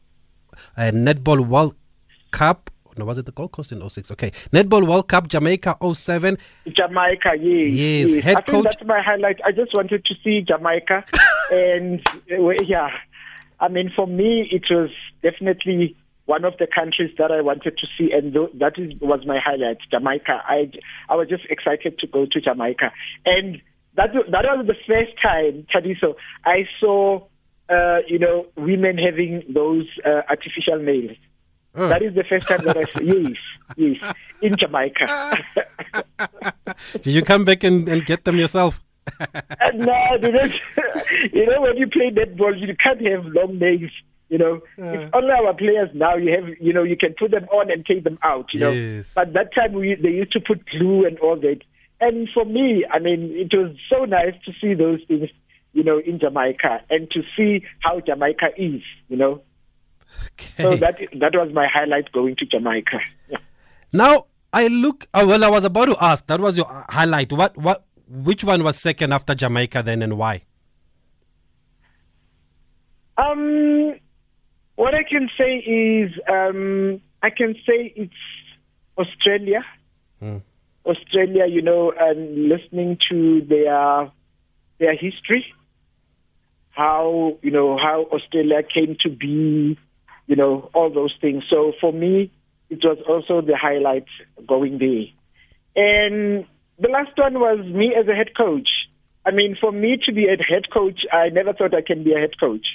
uh, 0.76 0.92
Netball 0.94 1.44
World 1.44 1.74
Cup 2.30 2.70
no, 2.98 3.04
was 3.04 3.18
it 3.18 3.26
the 3.26 3.32
Gold 3.32 3.52
Coast 3.52 3.72
in 3.72 3.88
06? 3.88 4.10
Okay. 4.12 4.30
Netball 4.52 4.86
World 4.86 5.08
Cup, 5.08 5.28
Jamaica 5.28 5.76
07. 5.80 6.38
Jamaica, 6.66 7.32
yes. 7.40 7.72
Yes. 7.72 8.08
yes. 8.14 8.24
Head 8.24 8.36
I 8.36 8.40
coach. 8.42 8.64
that's 8.64 8.84
my 8.84 9.00
highlight. 9.00 9.40
I 9.44 9.52
just 9.52 9.74
wanted 9.74 10.04
to 10.04 10.14
see 10.22 10.42
Jamaica. 10.42 11.04
and 11.52 12.00
uh, 12.30 12.50
yeah, 12.64 12.90
I 13.60 13.68
mean, 13.68 13.90
for 13.94 14.06
me, 14.06 14.48
it 14.50 14.64
was 14.70 14.90
definitely 15.22 15.96
one 16.26 16.44
of 16.44 16.54
the 16.58 16.66
countries 16.66 17.10
that 17.16 17.32
I 17.32 17.40
wanted 17.40 17.78
to 17.78 17.86
see, 17.96 18.12
and 18.12 18.34
th- 18.34 18.50
that 18.54 18.78
is, 18.78 19.00
was 19.00 19.24
my 19.26 19.38
highlight, 19.42 19.78
Jamaica. 19.90 20.42
I, 20.44 20.70
I 21.08 21.16
was 21.16 21.28
just 21.28 21.44
excited 21.48 21.98
to 22.00 22.06
go 22.06 22.26
to 22.26 22.40
Jamaica. 22.40 22.92
And 23.24 23.62
that, 23.96 24.12
that 24.12 24.44
was 24.44 24.66
the 24.66 24.76
first 24.86 25.12
time, 25.22 25.66
Thabiso, 25.74 26.16
I 26.44 26.68
saw, 26.78 27.24
uh, 27.70 28.00
you 28.06 28.18
know, 28.18 28.46
women 28.56 28.98
having 28.98 29.42
those 29.48 29.86
uh, 30.04 30.20
artificial 30.28 30.78
nails. 30.78 31.16
Uh. 31.78 31.88
That 31.88 32.02
is 32.02 32.14
the 32.14 32.24
first 32.24 32.48
time 32.48 32.64
that 32.64 32.76
I 32.76 32.84
yes, 33.00 33.36
yes, 33.76 34.14
in 34.42 34.56
Jamaica. 34.56 35.38
Did 37.02 37.14
you 37.14 37.22
come 37.22 37.44
back 37.44 37.62
and, 37.62 37.88
and 37.88 38.04
get 38.04 38.24
them 38.24 38.36
yourself? 38.36 38.82
uh, 39.20 39.70
no, 39.74 40.18
because, 40.20 40.52
you 41.32 41.46
know, 41.46 41.60
when 41.60 41.76
you 41.76 41.86
play 41.86 42.10
netball, 42.10 42.58
you 42.58 42.74
can't 42.82 43.00
have 43.06 43.26
long 43.26 43.58
nails. 43.60 43.92
You 44.28 44.38
know, 44.38 44.54
uh. 44.78 44.84
it's 44.84 45.10
only 45.14 45.30
our 45.30 45.54
players 45.54 45.88
now. 45.94 46.16
You 46.16 46.32
have, 46.32 46.48
you 46.60 46.72
know, 46.72 46.82
you 46.82 46.96
can 46.96 47.14
put 47.16 47.30
them 47.30 47.44
on 47.52 47.70
and 47.70 47.86
take 47.86 48.02
them 48.02 48.18
out. 48.24 48.46
You 48.52 48.68
yes. 48.68 49.16
know, 49.16 49.22
but 49.22 49.32
that 49.34 49.54
time 49.54 49.72
we 49.72 49.94
they 49.94 50.10
used 50.10 50.32
to 50.32 50.40
put 50.40 50.66
glue 50.66 51.06
and 51.06 51.16
all 51.20 51.36
that. 51.36 51.60
And 52.00 52.28
for 52.34 52.44
me, 52.44 52.84
I 52.90 52.98
mean, 52.98 53.32
it 53.34 53.56
was 53.56 53.76
so 53.88 54.04
nice 54.04 54.34
to 54.46 54.52
see 54.60 54.74
those 54.74 55.00
things, 55.08 55.30
you 55.72 55.82
know, 55.82 55.98
in 55.98 56.18
Jamaica 56.18 56.82
and 56.90 57.10
to 57.12 57.22
see 57.36 57.64
how 57.80 58.00
Jamaica 58.00 58.48
is. 58.56 58.82
You 59.08 59.16
know, 59.16 59.42
Okay. 60.24 60.62
So 60.62 60.76
that 60.76 60.98
that 61.20 61.34
was 61.34 61.52
my 61.52 61.66
highlight 61.66 62.10
going 62.12 62.36
to 62.36 62.46
Jamaica. 62.46 63.00
Yeah. 63.28 63.38
Now 63.92 64.26
I 64.52 64.68
look. 64.68 65.06
Oh, 65.14 65.26
well, 65.26 65.44
I 65.44 65.48
was 65.50 65.64
about 65.64 65.86
to 65.86 65.96
ask. 66.00 66.26
That 66.26 66.40
was 66.40 66.56
your 66.56 66.66
highlight. 66.88 67.32
What 67.32 67.56
what? 67.56 67.84
Which 68.08 68.42
one 68.42 68.64
was 68.64 68.78
second 68.78 69.12
after 69.12 69.34
Jamaica 69.34 69.82
then, 69.82 70.02
and 70.02 70.16
why? 70.16 70.42
Um, 73.18 73.94
what 74.76 74.94
I 74.94 75.02
can 75.02 75.28
say 75.36 75.56
is, 75.56 76.12
um, 76.28 77.00
I 77.22 77.30
can 77.30 77.54
say 77.66 77.92
it's 77.96 78.12
Australia. 78.96 79.64
Mm. 80.22 80.42
Australia, 80.86 81.46
you 81.46 81.60
know, 81.60 81.92
and 81.98 82.48
listening 82.48 82.96
to 83.10 83.42
their 83.42 84.10
their 84.78 84.96
history, 84.96 85.44
how 86.70 87.36
you 87.42 87.50
know 87.50 87.76
how 87.76 88.04
Australia 88.04 88.62
came 88.62 88.96
to 89.00 89.10
be, 89.10 89.78
you 90.28 90.36
know, 90.36 90.70
all 90.74 90.92
those 90.92 91.14
things. 91.20 91.42
So 91.50 91.72
for 91.80 91.92
me, 91.92 92.30
it 92.70 92.80
was 92.84 92.98
also 93.08 93.44
the 93.44 93.56
highlight 93.56 94.06
going 94.46 94.78
there. 94.78 95.06
And 95.74 96.46
the 96.78 96.88
last 96.88 97.16
one 97.16 97.40
was 97.40 97.64
me 97.64 97.94
as 97.98 98.06
a 98.06 98.14
head 98.14 98.36
coach. 98.36 98.68
I 99.26 99.30
mean, 99.30 99.56
for 99.60 99.72
me 99.72 99.98
to 100.06 100.12
be 100.12 100.26
a 100.26 100.36
head 100.42 100.70
coach, 100.72 101.00
I 101.12 101.30
never 101.30 101.52
thought 101.52 101.74
I 101.74 101.82
can 101.82 102.04
be 102.04 102.12
a 102.12 102.18
head 102.18 102.38
coach. 102.38 102.66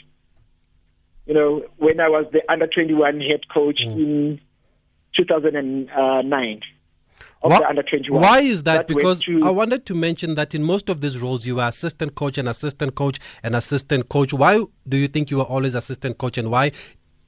You 1.26 1.36
know, 1.36 1.64
when 1.78 2.00
I 2.00 2.10
was 2.10 2.26
the 2.34 2.42
under 2.52 2.68
21 2.68 3.22
head 3.22 3.48
coach 3.54 3.80
mm. 3.86 3.96
in 3.96 4.42
2009. 5.16 6.62
Why, 7.42 7.60
why, 8.08 8.40
is 8.40 8.64
that? 8.64 8.88
that 8.88 8.88
because 8.88 9.22
to, 9.24 9.42
I 9.44 9.50
wanted 9.50 9.86
to 9.88 9.96
mention 9.96 10.36
that 10.36 10.56
in 10.56 10.64
most 10.64 10.88
of 10.88 11.02
these 11.02 11.22
roles, 11.22 11.46
you 11.46 11.58
were 11.58 11.68
assistant 11.68 12.16
coach 12.16 12.38
and 12.38 12.48
assistant 12.48 12.96
coach 12.96 13.20
and 13.44 13.54
assistant 13.54 14.08
coach. 14.08 14.34
Why 14.34 14.64
do 14.88 14.96
you 14.96 15.10
think 15.10 15.30
you 15.30 15.38
were 15.38 15.44
always 15.44 15.76
assistant 15.76 16.18
coach, 16.18 16.38
and 16.38 16.50
why 16.50 16.72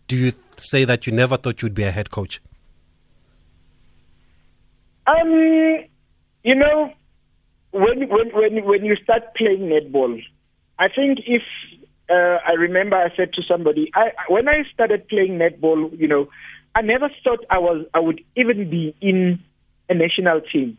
do 0.07 0.17
you 0.17 0.31
say 0.57 0.85
that 0.85 1.07
you 1.07 1.13
never 1.13 1.37
thought 1.37 1.61
you'd 1.61 1.73
be 1.73 1.83
a 1.83 1.91
head 1.91 2.11
coach? 2.11 2.41
Um, 5.07 5.85
you 6.43 6.55
know, 6.55 6.91
when 7.71 8.09
when 8.09 8.29
when 8.33 8.65
when 8.65 8.85
you 8.85 8.95
start 9.03 9.35
playing 9.35 9.69
netball, 9.69 10.21
I 10.79 10.87
think 10.87 11.19
if 11.27 11.43
uh, 12.09 12.39
I 12.45 12.53
remember 12.57 12.95
I 12.95 13.15
said 13.15 13.33
to 13.33 13.43
somebody, 13.43 13.91
I, 13.93 14.11
when 14.29 14.47
I 14.47 14.63
started 14.73 15.07
playing 15.07 15.39
netball, 15.39 15.97
you 15.97 16.07
know, 16.07 16.29
I 16.73 16.81
never 16.81 17.09
thought 17.23 17.45
I 17.49 17.59
was 17.59 17.85
I 17.93 17.99
would 17.99 18.23
even 18.35 18.69
be 18.69 18.95
in 19.01 19.39
a 19.89 19.93
national 19.93 20.41
team. 20.41 20.77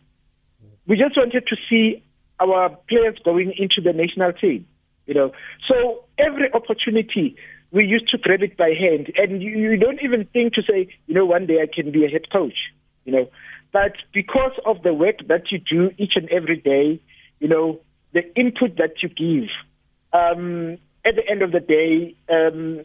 We 0.86 0.96
just 0.96 1.16
wanted 1.16 1.46
to 1.48 1.56
see 1.68 2.02
our 2.38 2.70
players 2.88 3.18
going 3.24 3.52
into 3.56 3.80
the 3.80 3.92
national 3.92 4.32
team, 4.32 4.66
you 5.06 5.14
know. 5.14 5.32
So 5.68 6.04
every 6.18 6.52
opportunity 6.52 7.36
we 7.72 7.84
used 7.84 8.08
to 8.08 8.18
grab 8.18 8.42
it 8.42 8.56
by 8.56 8.70
hand, 8.78 9.12
and 9.16 9.42
you, 9.42 9.50
you 9.50 9.76
don't 9.76 10.00
even 10.02 10.26
think 10.32 10.54
to 10.54 10.62
say, 10.62 10.88
you 11.06 11.14
know, 11.14 11.26
one 11.26 11.46
day 11.46 11.60
I 11.62 11.66
can 11.72 11.92
be 11.92 12.04
a 12.04 12.08
head 12.08 12.30
coach, 12.30 12.54
you 13.04 13.12
know. 13.12 13.28
But 13.72 13.92
because 14.12 14.52
of 14.64 14.82
the 14.82 14.94
work 14.94 15.16
that 15.28 15.50
you 15.50 15.58
do 15.58 15.90
each 15.98 16.12
and 16.16 16.28
every 16.30 16.56
day, 16.56 17.00
you 17.40 17.48
know, 17.48 17.80
the 18.12 18.22
input 18.38 18.76
that 18.76 19.02
you 19.02 19.08
give, 19.08 19.50
um, 20.12 20.78
at 21.04 21.16
the 21.16 21.28
end 21.28 21.42
of 21.42 21.52
the 21.52 21.60
day, 21.60 22.14
um, 22.30 22.84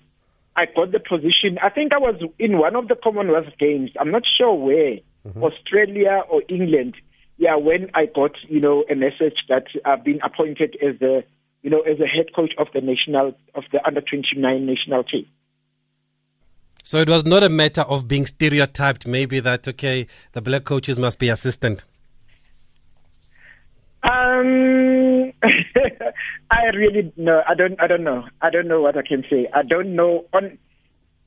I 0.55 0.65
got 0.65 0.91
the 0.91 0.99
position. 0.99 1.57
I 1.63 1.69
think 1.69 1.93
I 1.93 1.97
was 1.97 2.21
in 2.37 2.57
one 2.57 2.75
of 2.75 2.87
the 2.87 2.95
Commonwealth 2.95 3.53
Games. 3.59 3.91
I'm 3.99 4.11
not 4.11 4.23
sure 4.37 4.53
where, 4.53 4.97
mm-hmm. 5.25 5.43
Australia 5.43 6.23
or 6.29 6.41
England. 6.49 6.95
Yeah, 7.37 7.55
when 7.55 7.89
I 7.93 8.05
got 8.05 8.31
you 8.49 8.59
know 8.59 8.83
a 8.89 8.95
message 8.95 9.45
that 9.49 9.67
I've 9.85 10.03
been 10.03 10.19
appointed 10.21 10.75
as 10.85 10.99
the 10.99 11.23
you 11.61 11.69
know 11.69 11.81
as 11.81 11.99
a 11.99 12.07
head 12.07 12.27
coach 12.35 12.53
of 12.57 12.67
the 12.73 12.81
national 12.81 13.33
of 13.55 13.63
the 13.71 13.85
under 13.85 14.01
29 14.01 14.65
national 14.65 15.03
team. 15.03 15.25
So 16.83 16.97
it 16.97 17.09
was 17.09 17.25
not 17.25 17.43
a 17.43 17.49
matter 17.49 17.81
of 17.81 18.07
being 18.07 18.25
stereotyped, 18.25 19.07
maybe 19.07 19.39
that, 19.39 19.67
okay, 19.67 20.07
the 20.31 20.41
black 20.41 20.63
coaches 20.63 20.97
must 20.97 21.19
be 21.19 21.29
assistant. 21.29 21.83
Um, 24.03 25.31
I 26.51 26.65
really 26.73 27.13
no, 27.17 27.43
I 27.47 27.53
don't, 27.53 27.79
I 27.79 27.85
don't 27.85 28.03
know. 28.03 28.25
I 28.41 28.49
don't 28.49 28.67
know 28.67 28.81
what 28.81 28.97
I 28.97 29.03
can 29.03 29.23
say. 29.29 29.47
I 29.53 29.61
don't 29.61 29.95
know 29.95 30.25
on 30.33 30.57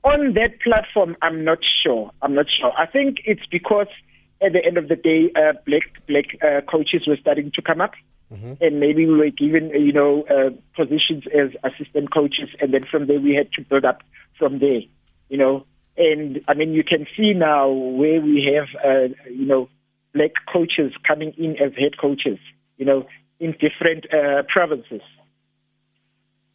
on 0.03 0.35
that 0.35 0.61
platform. 0.61 1.17
I'm 1.23 1.45
not 1.45 1.59
sure. 1.83 2.11
I'm 2.21 2.35
not 2.35 2.47
sure. 2.61 2.73
I 2.77 2.87
think 2.87 3.19
it's 3.25 3.47
because 3.49 3.87
at 4.43 4.53
the 4.53 4.65
end 4.65 4.77
of 4.77 4.89
the 4.89 4.97
day, 4.97 5.31
uh, 5.37 5.53
black 5.65 5.83
black 6.09 6.25
uh, 6.43 6.63
coaches 6.69 7.07
were 7.07 7.17
starting 7.17 7.53
to 7.55 7.63
come 7.63 7.81
up, 7.81 7.93
mm-hmm. 8.33 8.55
and 8.61 8.81
maybe 8.81 9.07
we 9.07 9.17
were 9.17 9.31
given 9.31 9.71
you 9.71 9.93
know 9.93 10.25
uh, 10.25 10.51
positions 10.77 11.25
as 11.35 11.51
assistant 11.63 12.13
coaches, 12.13 12.49
and 12.61 12.73
then 12.73 12.85
from 12.91 13.07
there 13.07 13.21
we 13.21 13.35
had 13.35 13.53
to 13.53 13.63
build 13.63 13.85
up 13.85 14.03
from 14.39 14.59
there 14.59 14.81
you 15.29 15.39
know. 15.39 15.67
And 15.97 16.41
I 16.49 16.55
mean, 16.55 16.73
you 16.73 16.85
can 16.85 17.07
see 17.17 17.33
now 17.35 17.69
where 17.71 18.21
we 18.21 18.53
have, 18.55 18.69
uh, 18.85 19.15
you 19.31 19.47
know, 19.47 19.69
black 20.13 20.33
coaches 20.53 20.93
coming 21.07 21.33
in 21.39 21.53
as 21.53 21.73
head 21.79 21.99
coaches, 22.01 22.39
you 22.79 22.85
know, 22.85 23.07
in 23.39 23.53
different 23.53 24.07
uh, 24.13 24.43
provinces. 24.49 25.03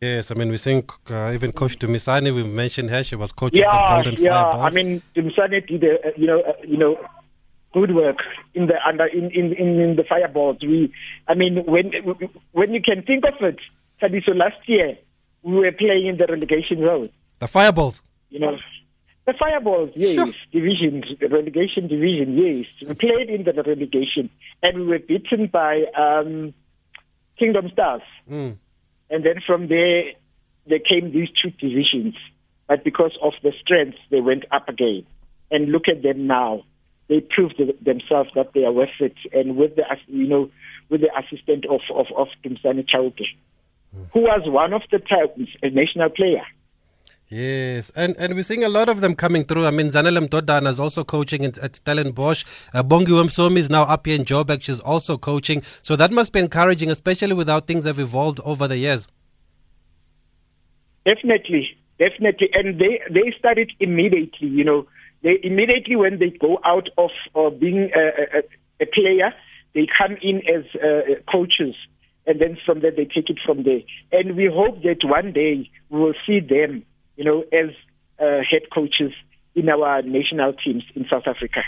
Yes, 0.01 0.31
I 0.31 0.35
mean, 0.35 0.49
we 0.49 0.57
think 0.57 0.91
uh, 1.11 1.31
even 1.33 1.51
Coach 1.51 1.77
Dumisani, 1.77 2.33
we 2.33 2.43
mentioned 2.43 2.89
her, 2.89 3.03
she 3.03 3.15
was 3.15 3.33
coach 3.33 3.53
yeah, 3.53 3.67
of 3.69 4.05
the 4.05 4.11
Golden 4.11 4.23
yeah. 4.23 4.43
Fireballs. 4.43 4.65
I 4.65 4.69
mean, 4.81 5.01
Dumisani 5.13 5.67
did, 5.67 5.83
uh, 5.83 6.09
you 6.15 6.27
know, 6.27 6.41
uh, 6.41 6.53
you 6.65 6.77
know, 6.77 6.97
good 7.73 7.93
work 7.93 8.17
in 8.53 8.67
the 8.67 8.75
under 8.87 9.05
in, 9.05 9.31
in, 9.31 9.53
in, 9.53 9.95
the 9.95 10.03
Fireballs. 10.07 10.57
We, 10.61 10.93
I 11.27 11.35
mean, 11.35 11.63
when 11.65 11.91
when 12.51 12.73
you 12.73 12.81
can 12.81 13.03
think 13.03 13.23
of 13.25 13.35
it, 13.41 13.59
so 13.99 14.31
last 14.31 14.57
year 14.67 14.97
we 15.43 15.55
were 15.55 15.71
playing 15.71 16.07
in 16.07 16.17
the 16.17 16.25
relegation 16.27 16.79
zone. 16.79 17.09
The 17.39 17.47
Fireballs. 17.47 18.01
You 18.29 18.39
know, 18.39 18.57
the 19.29 19.33
Fireballs, 19.37 19.89
yes, 19.95 20.15
sure. 20.15 20.33
division, 20.51 21.03
relegation 21.29 21.87
division, 21.87 22.35
yes. 22.35 22.65
We 22.87 22.95
played 22.95 23.29
in 23.29 23.43
the 23.43 23.53
relegation 23.53 24.29
and 24.63 24.79
we 24.79 24.85
were 24.87 24.99
beaten 24.99 25.47
by 25.47 25.83
um, 25.95 26.53
Kingdom 27.37 27.69
Stars. 27.71 28.01
Mm. 28.29 28.57
And 29.11 29.23
then 29.23 29.35
from 29.45 29.67
there, 29.67 30.13
there 30.65 30.79
came 30.79 31.11
these 31.11 31.29
two 31.41 31.51
divisions. 31.51 32.15
But 32.67 32.83
because 32.83 33.17
of 33.21 33.33
the 33.43 33.51
strength, 33.61 33.97
they 34.09 34.21
went 34.21 34.45
up 34.51 34.67
again. 34.67 35.05
And 35.51 35.71
look 35.71 35.87
at 35.87 36.01
them 36.01 36.27
now. 36.27 36.63
They 37.09 37.21
proved 37.21 37.59
themselves 37.83 38.29
that 38.35 38.53
they 38.53 38.63
are 38.63 38.71
worth 38.71 38.99
it. 38.99 39.15
And 39.33 39.57
with 39.57 39.75
the, 39.75 39.83
you 40.07 40.27
know, 40.27 40.49
with 40.89 41.01
the 41.01 41.09
assistant 41.17 41.65
of, 41.65 41.81
of, 41.93 42.05
of 42.15 42.27
Dumisani 42.43 42.87
Chauke, 42.87 43.25
mm. 43.95 44.07
who 44.13 44.21
was 44.21 44.43
one 44.45 44.73
of 44.73 44.83
the 44.91 44.99
times 44.99 45.49
a 45.61 45.69
national 45.69 46.09
player. 46.09 46.45
Yes, 47.29 47.91
and 47.95 48.15
and 48.17 48.33
we're 48.33 48.41
seeing 48.41 48.63
a 48.63 48.69
lot 48.69 48.89
of 48.89 49.01
them 49.01 49.13
coming 49.13 49.43
through. 49.43 49.67
I 49.67 49.69
mean, 49.69 49.89
Zanele 49.89 50.27
Mdodana 50.27 50.67
is 50.67 50.79
also 50.79 51.03
coaching 51.03 51.45
at, 51.45 51.59
at 51.59 51.75
Stellenbosch. 51.75 52.43
Uh, 52.73 52.81
Bongiwe 52.81 53.23
Msomi 53.23 53.57
is 53.57 53.69
now 53.69 53.83
up 53.83 54.07
here 54.07 54.15
in 54.15 54.25
Joburg. 54.25 54.63
She's 54.63 54.79
also 54.79 55.15
coaching. 55.15 55.61
So 55.83 55.95
that 55.95 56.11
must 56.11 56.33
be 56.33 56.39
encouraging, 56.39 56.89
especially 56.89 57.33
with 57.33 57.47
how 57.47 57.59
things 57.59 57.85
have 57.85 57.99
evolved 57.99 58.39
over 58.43 58.67
the 58.67 58.77
years. 58.77 59.07
Definitely, 61.05 61.77
definitely. 61.99 62.49
And 62.53 62.79
they, 62.79 62.99
they 63.11 63.31
started 63.37 63.73
immediately, 63.79 64.47
you 64.47 64.63
know. 64.63 64.87
They 65.23 65.39
immediately 65.43 65.95
when 65.95 66.19
they 66.19 66.29
go 66.29 66.59
out 66.63 66.89
of 66.97 67.11
uh, 67.35 67.49
being 67.49 67.91
a, 67.95 68.39
a, 68.39 68.41
a, 68.81 68.85
player, 68.85 69.33
they 69.73 69.87
come 69.97 70.17
in 70.21 70.41
as 70.47 70.63
uh, 70.75 71.21
coaches. 71.31 71.75
And 72.25 72.39
then 72.39 72.57
from 72.65 72.81
there, 72.81 72.91
they 72.91 73.05
take 73.05 73.29
it 73.29 73.39
from 73.45 73.63
there. 73.63 73.81
And 74.11 74.35
we 74.35 74.45
hope 74.45 74.83
that 74.83 74.99
one 75.03 75.33
day 75.33 75.69
we 75.89 75.99
will 75.99 76.13
see 76.25 76.39
them 76.39 76.85
you 77.19 77.25
know, 77.25 77.43
as 77.51 77.75
uh, 78.17 78.39
head 78.49 78.61
coaches 78.73 79.11
in 79.53 79.67
our 79.67 80.01
national 80.03 80.53
teams 80.53 80.83
in 80.95 81.05
South 81.11 81.23
Africa. 81.27 81.59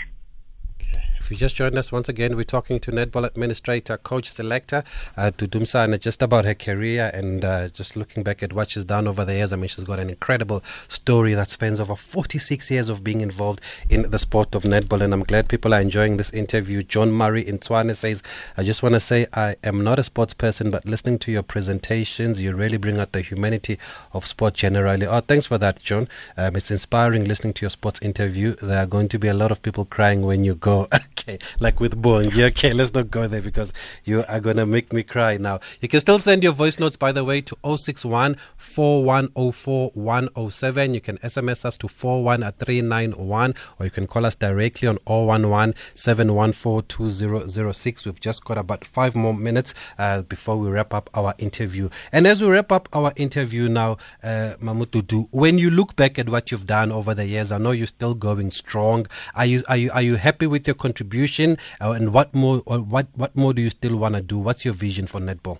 If 1.22 1.30
you 1.30 1.36
just 1.36 1.54
joined 1.54 1.78
us 1.78 1.92
once 1.92 2.08
again, 2.08 2.34
we're 2.34 2.42
talking 2.42 2.80
to 2.80 2.90
netball 2.90 3.24
administrator, 3.24 3.96
coach, 3.96 4.28
selector, 4.28 4.82
uh, 5.16 5.30
Dudumsa, 5.30 5.84
and 5.84 6.00
just 6.00 6.20
about 6.20 6.44
her 6.44 6.54
career 6.54 7.12
and 7.14 7.44
uh, 7.44 7.68
just 7.68 7.94
looking 7.94 8.24
back 8.24 8.42
at 8.42 8.52
what 8.52 8.72
she's 8.72 8.84
done 8.84 9.06
over 9.06 9.24
the 9.24 9.34
years. 9.34 9.52
I 9.52 9.56
mean, 9.56 9.68
she's 9.68 9.84
got 9.84 10.00
an 10.00 10.10
incredible 10.10 10.62
story 10.88 11.34
that 11.34 11.48
spans 11.48 11.78
over 11.78 11.94
46 11.94 12.72
years 12.72 12.88
of 12.88 13.04
being 13.04 13.20
involved 13.20 13.60
in 13.88 14.10
the 14.10 14.18
sport 14.18 14.56
of 14.56 14.64
netball. 14.64 15.00
And 15.00 15.14
I'm 15.14 15.22
glad 15.22 15.48
people 15.48 15.72
are 15.72 15.80
enjoying 15.80 16.16
this 16.16 16.30
interview. 16.30 16.82
John 16.82 17.12
Murray 17.12 17.46
in 17.46 17.60
Tshwane 17.60 17.94
says, 17.94 18.20
I 18.56 18.64
just 18.64 18.82
want 18.82 18.96
to 18.96 19.00
say 19.00 19.28
I 19.32 19.54
am 19.62 19.84
not 19.84 20.00
a 20.00 20.02
sports 20.02 20.34
person, 20.34 20.72
but 20.72 20.84
listening 20.84 21.20
to 21.20 21.30
your 21.30 21.44
presentations, 21.44 22.40
you 22.40 22.52
really 22.52 22.78
bring 22.78 22.98
out 22.98 23.12
the 23.12 23.20
humanity 23.20 23.78
of 24.12 24.26
sport 24.26 24.54
generally. 24.54 25.06
Oh, 25.06 25.20
thanks 25.20 25.46
for 25.46 25.56
that, 25.58 25.80
John. 25.84 26.08
Um, 26.36 26.56
it's 26.56 26.72
inspiring 26.72 27.26
listening 27.26 27.52
to 27.52 27.62
your 27.62 27.70
sports 27.70 28.02
interview. 28.02 28.56
There 28.56 28.82
are 28.82 28.86
going 28.86 29.08
to 29.10 29.20
be 29.20 29.28
a 29.28 29.34
lot 29.34 29.52
of 29.52 29.62
people 29.62 29.84
crying 29.84 30.22
when 30.22 30.42
you 30.42 30.56
go. 30.56 30.88
okay, 31.12 31.38
like 31.60 31.80
with 31.80 32.00
Bongi. 32.00 32.42
Okay, 32.50 32.72
let's 32.72 32.94
not 32.94 33.10
go 33.10 33.26
there 33.26 33.42
because 33.42 33.72
you 34.04 34.24
are 34.28 34.40
going 34.40 34.56
to 34.56 34.66
make 34.66 34.92
me 34.92 35.02
cry 35.02 35.36
now. 35.36 35.60
You 35.80 35.88
can 35.88 36.00
still 36.00 36.18
send 36.18 36.42
your 36.42 36.52
voice 36.52 36.78
notes, 36.78 36.96
by 36.96 37.12
the 37.12 37.24
way, 37.24 37.40
to 37.42 37.56
061 37.64 38.36
107. 38.76 40.94
You 40.94 41.00
can 41.00 41.18
SMS 41.18 41.64
us 41.64 41.76
to 41.78 41.88
41391 41.88 43.54
or 43.78 43.84
you 43.84 43.90
can 43.90 44.06
call 44.06 44.26
us 44.26 44.34
directly 44.34 44.88
on 44.88 44.98
011 45.06 45.74
714 45.94 48.02
We've 48.06 48.20
just 48.20 48.44
got 48.44 48.58
about 48.58 48.84
five 48.84 49.14
more 49.14 49.34
minutes 49.34 49.74
uh, 49.98 50.22
before 50.22 50.56
we 50.56 50.70
wrap 50.70 50.94
up 50.94 51.10
our 51.14 51.34
interview. 51.38 51.88
And 52.10 52.26
as 52.26 52.42
we 52.42 52.48
wrap 52.48 52.72
up 52.72 52.88
our 52.92 53.12
interview 53.16 53.68
now, 53.68 53.98
uh, 54.22 54.54
Mamututu, 54.60 55.26
when 55.30 55.58
you 55.58 55.70
look 55.70 55.96
back 55.96 56.18
at 56.18 56.28
what 56.28 56.50
you've 56.50 56.66
done 56.66 56.90
over 56.90 57.14
the 57.14 57.26
years, 57.26 57.52
I 57.52 57.58
know 57.58 57.72
you're 57.72 57.86
still 57.86 58.14
going 58.14 58.50
strong. 58.50 59.06
Are 59.34 59.46
you, 59.46 59.62
are 59.68 59.76
you, 59.76 59.90
are 59.92 60.02
you 60.02 60.16
happy 60.16 60.46
with 60.46 60.66
your 60.66 60.74
contribution? 60.74 61.01
Contribution, 61.02 61.58
uh, 61.80 61.92
and 61.92 62.12
what 62.12 62.34
more? 62.34 62.62
Or 62.66 62.78
what 62.78 63.08
what 63.14 63.36
more 63.36 63.52
do 63.52 63.62
you 63.62 63.70
still 63.70 63.96
want 63.96 64.14
to 64.14 64.22
do? 64.22 64.38
What's 64.38 64.64
your 64.64 64.74
vision 64.74 65.06
for 65.06 65.20
netball? 65.20 65.58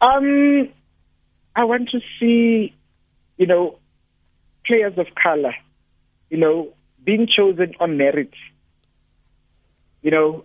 Um, 0.00 0.68
I 1.56 1.64
want 1.64 1.90
to 1.90 2.00
see, 2.20 2.74
you 3.36 3.46
know, 3.46 3.78
players 4.64 4.96
of 4.96 5.06
color, 5.20 5.54
you 6.30 6.38
know, 6.38 6.68
being 7.04 7.26
chosen 7.26 7.74
on 7.80 7.96
merit. 7.96 8.32
You 10.02 10.10
know, 10.12 10.44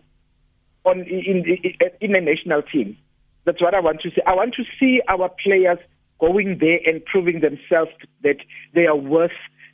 on 0.86 1.01
in 1.01 1.43
in, 1.45 1.80
in 2.01 2.16
a 2.16 2.22
national 2.22 2.64
team. 2.64 2.97
That's 3.45 3.62
what 3.62 3.76
I 3.76 3.82
want 3.82 4.01
to 4.01 4.10
see. 4.10 4.22
I 4.26 4.34
want 4.34 4.56
to 4.56 4.64
see 4.80 5.01
our 5.08 5.30
players 5.43 5.80
going 6.20 6.60
there 6.60 6.80
and 6.86 7.04
proving 7.04 7.41
themselves 7.41 7.91
that 8.24 8.38
they 8.74 8.86
are 8.86 8.95
worth 8.95 9.32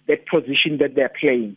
that 0.07 0.25
position 0.25 0.79
that 0.79 0.95
they're 0.95 1.13
playing. 1.19 1.55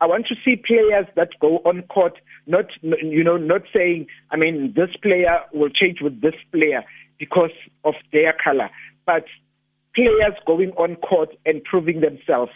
I 0.00 0.06
want 0.06 0.26
to 0.28 0.34
see 0.44 0.56
players 0.56 1.06
that 1.16 1.28
go 1.40 1.58
on 1.58 1.82
court, 1.82 2.18
not 2.46 2.66
you 2.82 3.22
know, 3.22 3.36
not 3.36 3.62
saying, 3.74 4.06
I 4.30 4.36
mean, 4.36 4.72
this 4.74 4.90
player 5.02 5.40
will 5.52 5.68
change 5.68 6.00
with 6.00 6.22
this 6.22 6.34
player 6.52 6.84
because 7.18 7.50
of 7.84 7.94
their 8.12 8.34
color, 8.42 8.70
but 9.04 9.24
players 9.94 10.34
going 10.46 10.70
on 10.72 10.96
court 10.96 11.36
and 11.44 11.62
proving 11.64 12.00
themselves. 12.00 12.52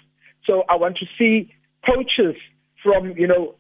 So 0.47 0.65
I 0.71 0.77
want 0.77 0.97
to 0.99 1.07
see 1.19 1.53
coaches 1.87 2.37
from 2.83 3.15
you 3.17 3.27
know 3.27 3.55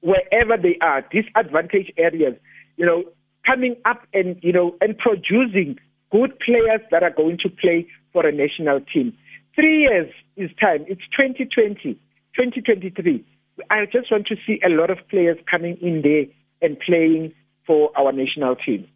wherever 0.00 0.56
they 0.56 0.78
are, 0.80 1.02
disadvantaged 1.12 1.92
areas, 1.98 2.34
you 2.76 2.86
know, 2.86 3.04
coming 3.44 3.76
up 3.84 4.00
and 4.14 4.36
you 4.42 4.52
know 4.52 4.76
and 4.80 4.96
producing 4.96 5.78
good 6.10 6.38
players 6.40 6.80
that 6.90 7.02
are 7.02 7.12
going 7.14 7.38
to 7.42 7.50
play 7.50 7.86
for 8.14 8.26
a 8.26 8.32
national 8.32 8.80
team. 8.92 9.12
Three 9.54 9.82
years 9.82 10.10
is 10.36 10.50
time. 10.58 10.86
It's 10.88 11.02
2020. 11.16 11.98
2023, 12.36 13.24
I 13.70 13.86
just 13.86 14.10
want 14.10 14.26
to 14.28 14.36
see 14.46 14.60
a 14.64 14.68
lot 14.68 14.90
of 14.90 14.98
players 15.08 15.38
coming 15.50 15.76
in 15.80 16.02
there 16.02 16.24
and 16.62 16.78
playing 16.80 17.32
for 17.66 17.90
our 17.98 18.12
national 18.12 18.56
team. 18.56 18.86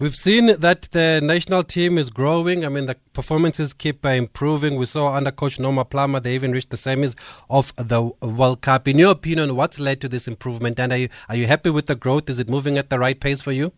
We've 0.00 0.14
seen 0.14 0.46
that 0.46 0.88
the 0.90 1.20
national 1.22 1.62
team 1.62 1.98
is 1.98 2.10
growing. 2.10 2.64
I 2.64 2.68
mean, 2.68 2.86
the 2.86 2.96
performances 3.12 3.72
keep 3.72 4.04
uh, 4.04 4.08
improving. 4.08 4.74
We 4.74 4.86
saw 4.86 5.14
under 5.14 5.30
coach 5.30 5.60
Norma 5.60 5.84
Plummer, 5.84 6.18
they 6.18 6.34
even 6.34 6.50
reached 6.50 6.70
the 6.70 6.76
semis 6.76 7.14
of 7.48 7.72
the 7.76 8.10
World 8.20 8.60
Cup. 8.60 8.88
In 8.88 8.98
your 8.98 9.12
opinion, 9.12 9.54
what's 9.54 9.78
led 9.78 10.00
to 10.00 10.08
this 10.08 10.26
improvement? 10.26 10.80
And 10.80 10.92
are 10.92 10.98
you, 10.98 11.08
are 11.28 11.36
you 11.36 11.46
happy 11.46 11.70
with 11.70 11.86
the 11.86 11.94
growth? 11.94 12.28
Is 12.28 12.40
it 12.40 12.50
moving 12.50 12.76
at 12.76 12.90
the 12.90 12.98
right 12.98 13.18
pace 13.18 13.40
for 13.40 13.52
you? 13.52 13.72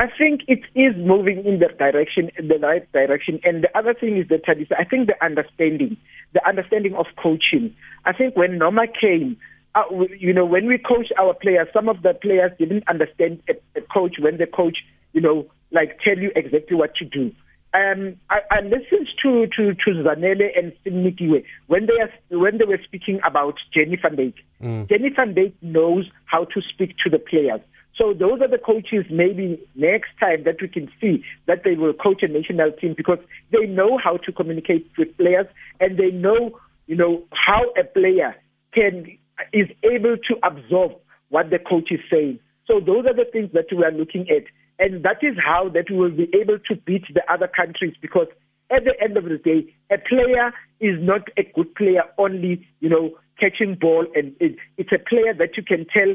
I 0.00 0.06
think 0.16 0.40
it 0.48 0.62
is 0.74 0.96
moving 0.96 1.44
in 1.44 1.58
the 1.58 1.68
direction, 1.78 2.30
in 2.38 2.48
the 2.48 2.58
right 2.58 2.90
direction. 2.90 3.38
And 3.44 3.62
the 3.62 3.78
other 3.78 3.92
thing 3.92 4.16
is 4.16 4.28
that 4.28 4.48
I 4.48 4.84
think 4.84 5.08
the 5.08 5.22
understanding, 5.22 5.98
the 6.32 6.40
understanding 6.48 6.94
of 6.94 7.04
coaching. 7.22 7.76
I 8.06 8.14
think 8.14 8.34
when 8.34 8.56
Norma 8.56 8.86
came, 8.98 9.36
uh, 9.74 9.82
you 10.18 10.32
know, 10.32 10.46
when 10.46 10.66
we 10.66 10.78
coach 10.78 11.08
our 11.18 11.34
players, 11.34 11.68
some 11.74 11.90
of 11.90 12.00
the 12.00 12.14
players 12.14 12.50
didn't 12.58 12.88
understand 12.88 13.42
a, 13.50 13.52
a 13.78 13.82
coach 13.82 14.14
when 14.18 14.38
the 14.38 14.46
coach, 14.46 14.78
you 15.12 15.20
know, 15.20 15.44
like 15.70 15.98
tell 16.02 16.16
you 16.16 16.32
exactly 16.34 16.78
what 16.78 16.94
to 16.94 17.04
do. 17.04 17.30
Um, 17.74 18.16
I, 18.30 18.38
I 18.50 18.60
listened 18.62 19.06
to 19.22 19.46
to 19.48 19.74
to 19.74 19.90
Zanele 20.02 20.48
and 20.58 20.72
Simnikiwe 20.82 21.44
when 21.66 21.86
they 21.86 22.00
are 22.00 22.38
when 22.38 22.56
they 22.56 22.64
were 22.64 22.80
speaking 22.82 23.20
about 23.22 23.56
Jenny 23.72 23.96
van 24.00 24.16
Dijk. 24.16 24.34
Mm. 24.62 24.88
Jenny 24.88 25.10
van 25.14 25.34
Dijk 25.34 25.52
knows 25.60 26.10
how 26.24 26.46
to 26.46 26.62
speak 26.62 26.96
to 27.04 27.10
the 27.10 27.18
players. 27.18 27.60
So 28.00 28.14
those 28.14 28.40
are 28.40 28.48
the 28.48 28.56
coaches 28.56 29.04
maybe 29.10 29.60
next 29.74 30.08
time 30.18 30.44
that 30.44 30.56
we 30.62 30.68
can 30.68 30.88
see 31.00 31.22
that 31.46 31.64
they 31.64 31.74
will 31.74 31.92
coach 31.92 32.22
a 32.22 32.28
national 32.28 32.72
team 32.72 32.94
because 32.96 33.18
they 33.52 33.66
know 33.66 33.98
how 34.02 34.16
to 34.16 34.32
communicate 34.32 34.90
with 34.96 35.14
players 35.18 35.46
and 35.80 35.98
they 35.98 36.10
know, 36.10 36.58
you 36.86 36.96
know, 36.96 37.22
how 37.32 37.60
a 37.78 37.84
player 37.84 38.34
can 38.72 39.04
is 39.52 39.68
able 39.84 40.16
to 40.16 40.36
absorb 40.42 40.92
what 41.28 41.50
the 41.50 41.58
coach 41.58 41.88
is 41.90 42.00
saying. 42.10 42.38
So 42.66 42.80
those 42.80 43.04
are 43.04 43.14
the 43.14 43.28
things 43.30 43.50
that 43.52 43.66
we 43.70 43.84
are 43.84 43.92
looking 43.92 44.26
at. 44.30 44.44
And 44.78 45.04
that 45.04 45.18
is 45.20 45.36
how 45.36 45.68
that 45.74 45.90
we 45.90 45.96
will 45.96 46.16
be 46.16 46.30
able 46.40 46.58
to 46.70 46.76
beat 46.76 47.04
the 47.12 47.22
other 47.30 47.48
countries 47.48 47.94
because 48.00 48.28
at 48.70 48.84
the 48.84 48.94
end 49.02 49.18
of 49.18 49.24
the 49.24 49.36
day, 49.36 49.74
a 49.90 49.98
player 49.98 50.54
is 50.80 50.96
not 51.02 51.28
a 51.36 51.42
good 51.54 51.74
player 51.74 52.04
only, 52.16 52.66
you 52.80 52.88
know, 52.88 53.10
catching 53.38 53.74
ball 53.74 54.06
and 54.14 54.34
it, 54.40 54.56
it's 54.78 54.92
a 54.92 54.98
player 54.98 55.34
that 55.36 55.56
you 55.56 55.62
can 55.62 55.86
tell 55.92 56.14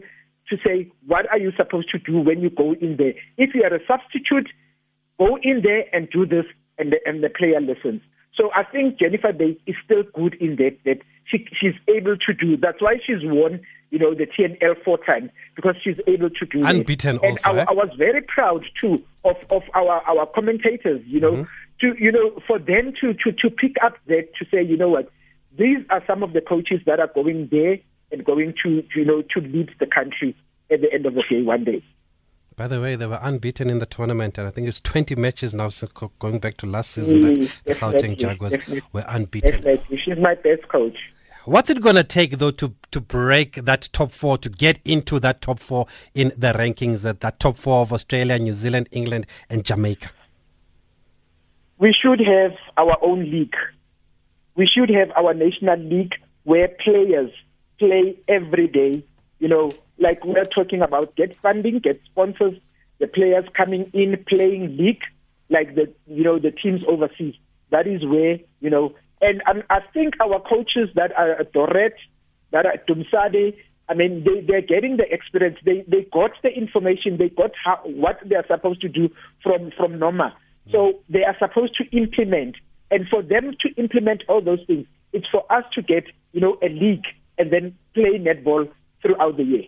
to 0.49 0.57
say, 0.65 0.91
what 1.07 1.29
are 1.31 1.39
you 1.39 1.51
supposed 1.57 1.89
to 1.91 1.99
do 1.99 2.19
when 2.19 2.41
you 2.41 2.49
go 2.49 2.73
in 2.73 2.97
there? 2.97 3.13
If 3.37 3.55
you 3.55 3.63
are 3.63 3.73
a 3.73 3.79
substitute, 3.87 4.49
go 5.17 5.37
in 5.41 5.61
there 5.63 5.85
and 5.93 6.09
do 6.09 6.25
this 6.25 6.45
and 6.77 6.91
the, 6.91 6.99
and 7.05 7.23
the 7.23 7.29
player 7.29 7.59
listens. 7.59 8.01
So 8.35 8.51
I 8.53 8.63
think 8.63 8.99
Jenny 8.99 9.17
van 9.17 9.37
Dijk 9.37 9.59
is 9.65 9.75
still 9.83 10.03
good 10.13 10.35
in 10.35 10.57
that 10.57 10.77
that 10.83 10.99
she 11.23 11.47
she's 11.59 11.75
able 11.87 12.17
to 12.17 12.33
do. 12.33 12.57
That's 12.57 12.81
why 12.81 12.97
she's 13.05 13.23
won, 13.23 13.61
you 13.91 13.99
know, 13.99 14.13
the 14.13 14.27
TNL 14.27 14.75
four 14.83 14.97
times 15.05 15.29
because 15.55 15.75
she's 15.81 15.95
able 16.05 16.29
to 16.29 16.45
do 16.45 16.65
unbeaten. 16.65 17.15
It. 17.15 17.23
And 17.23 17.31
also, 17.31 17.49
I, 17.51 17.61
eh? 17.61 17.65
I, 17.69 17.73
was 17.73 17.89
very 17.97 18.21
proud 18.21 18.65
too 18.79 19.01
of 19.23 19.37
of 19.49 19.63
our 19.73 20.01
our 20.01 20.25
commentators. 20.25 21.01
You 21.05 21.21
know, 21.21 21.31
mm-hmm. 21.31 21.43
to 21.79 22.03
you 22.03 22.11
know 22.11 22.37
for 22.45 22.59
them 22.59 22.93
to 22.99 23.13
to 23.13 23.31
to 23.31 23.49
pick 23.49 23.75
up 23.81 23.95
that 24.07 24.27
to 24.37 24.45
say, 24.51 24.61
you 24.61 24.75
know 24.75 24.89
what, 24.89 25.09
these 25.57 25.79
are 25.89 26.03
some 26.05 26.21
of 26.21 26.33
the 26.33 26.41
coaches 26.41 26.81
that 26.85 26.99
are 26.99 27.11
going 27.15 27.47
there 27.51 27.77
and 28.11 28.23
going 28.25 28.53
to, 28.63 28.81
to 28.81 28.99
you 28.99 29.05
know 29.05 29.21
to 29.33 29.41
lead 29.41 29.71
the 29.79 29.85
country 29.85 30.35
at 30.71 30.81
the 30.81 30.91
end 30.93 31.05
of 31.05 31.13
the 31.13 31.23
day 31.29 31.41
one 31.41 31.63
day. 31.63 31.83
By 32.55 32.69
the 32.69 32.79
way, 32.79 32.95
they 32.95 33.05
were 33.05 33.19
unbeaten 33.21 33.69
in 33.69 33.79
the 33.79 33.85
tournament, 33.85 34.37
and 34.37 34.47
I 34.47 34.51
think 34.51 34.69
it's 34.69 34.79
20 34.79 35.15
matches 35.15 35.53
now 35.53 35.67
since 35.67 35.91
going 35.91 36.39
back 36.39 36.55
to 36.57 36.65
last 36.65 36.91
season. 36.91 37.21
Mm, 37.21 37.51
the 37.65 37.73
Gauteng 37.75 38.17
Jaguars 38.17 38.53
definitely. 38.53 38.81
were 38.93 39.03
unbeaten. 39.09 39.51
Definitely. 39.51 39.97
She's 39.97 40.17
my 40.17 40.35
best 40.35 40.65
coach. 40.69 40.97
What's 41.43 41.69
it 41.69 41.81
going 41.81 41.95
to 41.95 42.03
take, 42.03 42.37
though, 42.37 42.51
to, 42.51 42.73
to 42.91 43.01
break 43.01 43.55
that 43.55 43.89
top 43.91 44.11
four, 44.11 44.37
to 44.37 44.49
get 44.49 44.79
into 44.85 45.19
that 45.19 45.41
top 45.41 45.59
four 45.59 45.85
in 46.13 46.29
the 46.37 46.53
rankings, 46.53 47.01
that, 47.01 47.19
that 47.19 47.41
top 47.41 47.57
four 47.57 47.81
of 47.81 47.91
Australia, 47.91 48.39
New 48.39 48.53
Zealand, 48.53 48.87
England, 48.91 49.27
and 49.49 49.65
Jamaica? 49.65 50.09
We 51.77 51.93
should 51.93 52.21
have 52.21 52.53
our 52.77 52.97
own 53.01 53.29
league. 53.29 53.55
We 54.55 54.65
should 54.65 54.89
have 54.89 55.11
our 55.11 55.33
national 55.33 55.77
league 55.79 56.13
where 56.45 56.69
players 56.69 57.31
play 57.79 58.17
every 58.27 58.67
day, 58.67 59.03
you 59.39 59.47
know, 59.47 59.71
like 59.97 60.23
we're 60.25 60.43
talking 60.45 60.81
about 60.81 61.15
get 61.15 61.37
funding, 61.41 61.79
get 61.79 61.99
sponsors, 62.05 62.57
the 62.99 63.07
players 63.07 63.45
coming 63.55 63.89
in 63.93 64.23
playing 64.27 64.77
league, 64.77 65.01
like 65.49 65.75
the 65.75 65.93
you 66.07 66.23
know 66.23 66.39
the 66.39 66.51
teams 66.51 66.81
overseas. 66.87 67.35
That 67.69 67.87
is 67.87 68.05
where 68.05 68.39
you 68.59 68.69
know, 68.69 68.93
and 69.21 69.41
um, 69.49 69.63
I 69.69 69.79
think 69.93 70.15
our 70.21 70.39
coaches 70.39 70.89
that 70.95 71.11
are 71.17 71.31
at 71.31 71.53
Doret, 71.53 71.93
that 72.51 72.65
are 72.65 72.73
at 72.73 72.87
Dumsade, 72.87 73.55
I 73.89 73.93
mean 73.93 74.23
they 74.23 74.41
they're 74.41 74.61
getting 74.61 74.97
the 74.97 75.11
experience. 75.11 75.57
They 75.63 75.83
they 75.87 76.07
got 76.11 76.31
the 76.43 76.49
information. 76.49 77.17
They 77.17 77.29
got 77.29 77.51
how, 77.63 77.79
what 77.83 78.19
they 78.25 78.35
are 78.35 78.47
supposed 78.47 78.81
to 78.81 78.89
do 78.89 79.09
from 79.43 79.71
from 79.77 79.99
Norma. 79.99 80.35
So 80.71 80.99
they 81.09 81.23
are 81.23 81.35
supposed 81.37 81.75
to 81.75 81.83
implement, 81.95 82.55
and 82.89 83.07
for 83.07 83.21
them 83.21 83.55
to 83.61 83.69
implement 83.75 84.23
all 84.27 84.41
those 84.41 84.61
things, 84.65 84.87
it's 85.13 85.27
for 85.27 85.45
us 85.51 85.63
to 85.73 85.81
get 85.83 86.05
you 86.31 86.41
know 86.41 86.57
a 86.63 86.69
league 86.69 87.05
and 87.37 87.51
then 87.51 87.75
play 87.93 88.19
netball 88.19 88.69
throughout 89.01 89.37
the 89.37 89.43
year. 89.43 89.63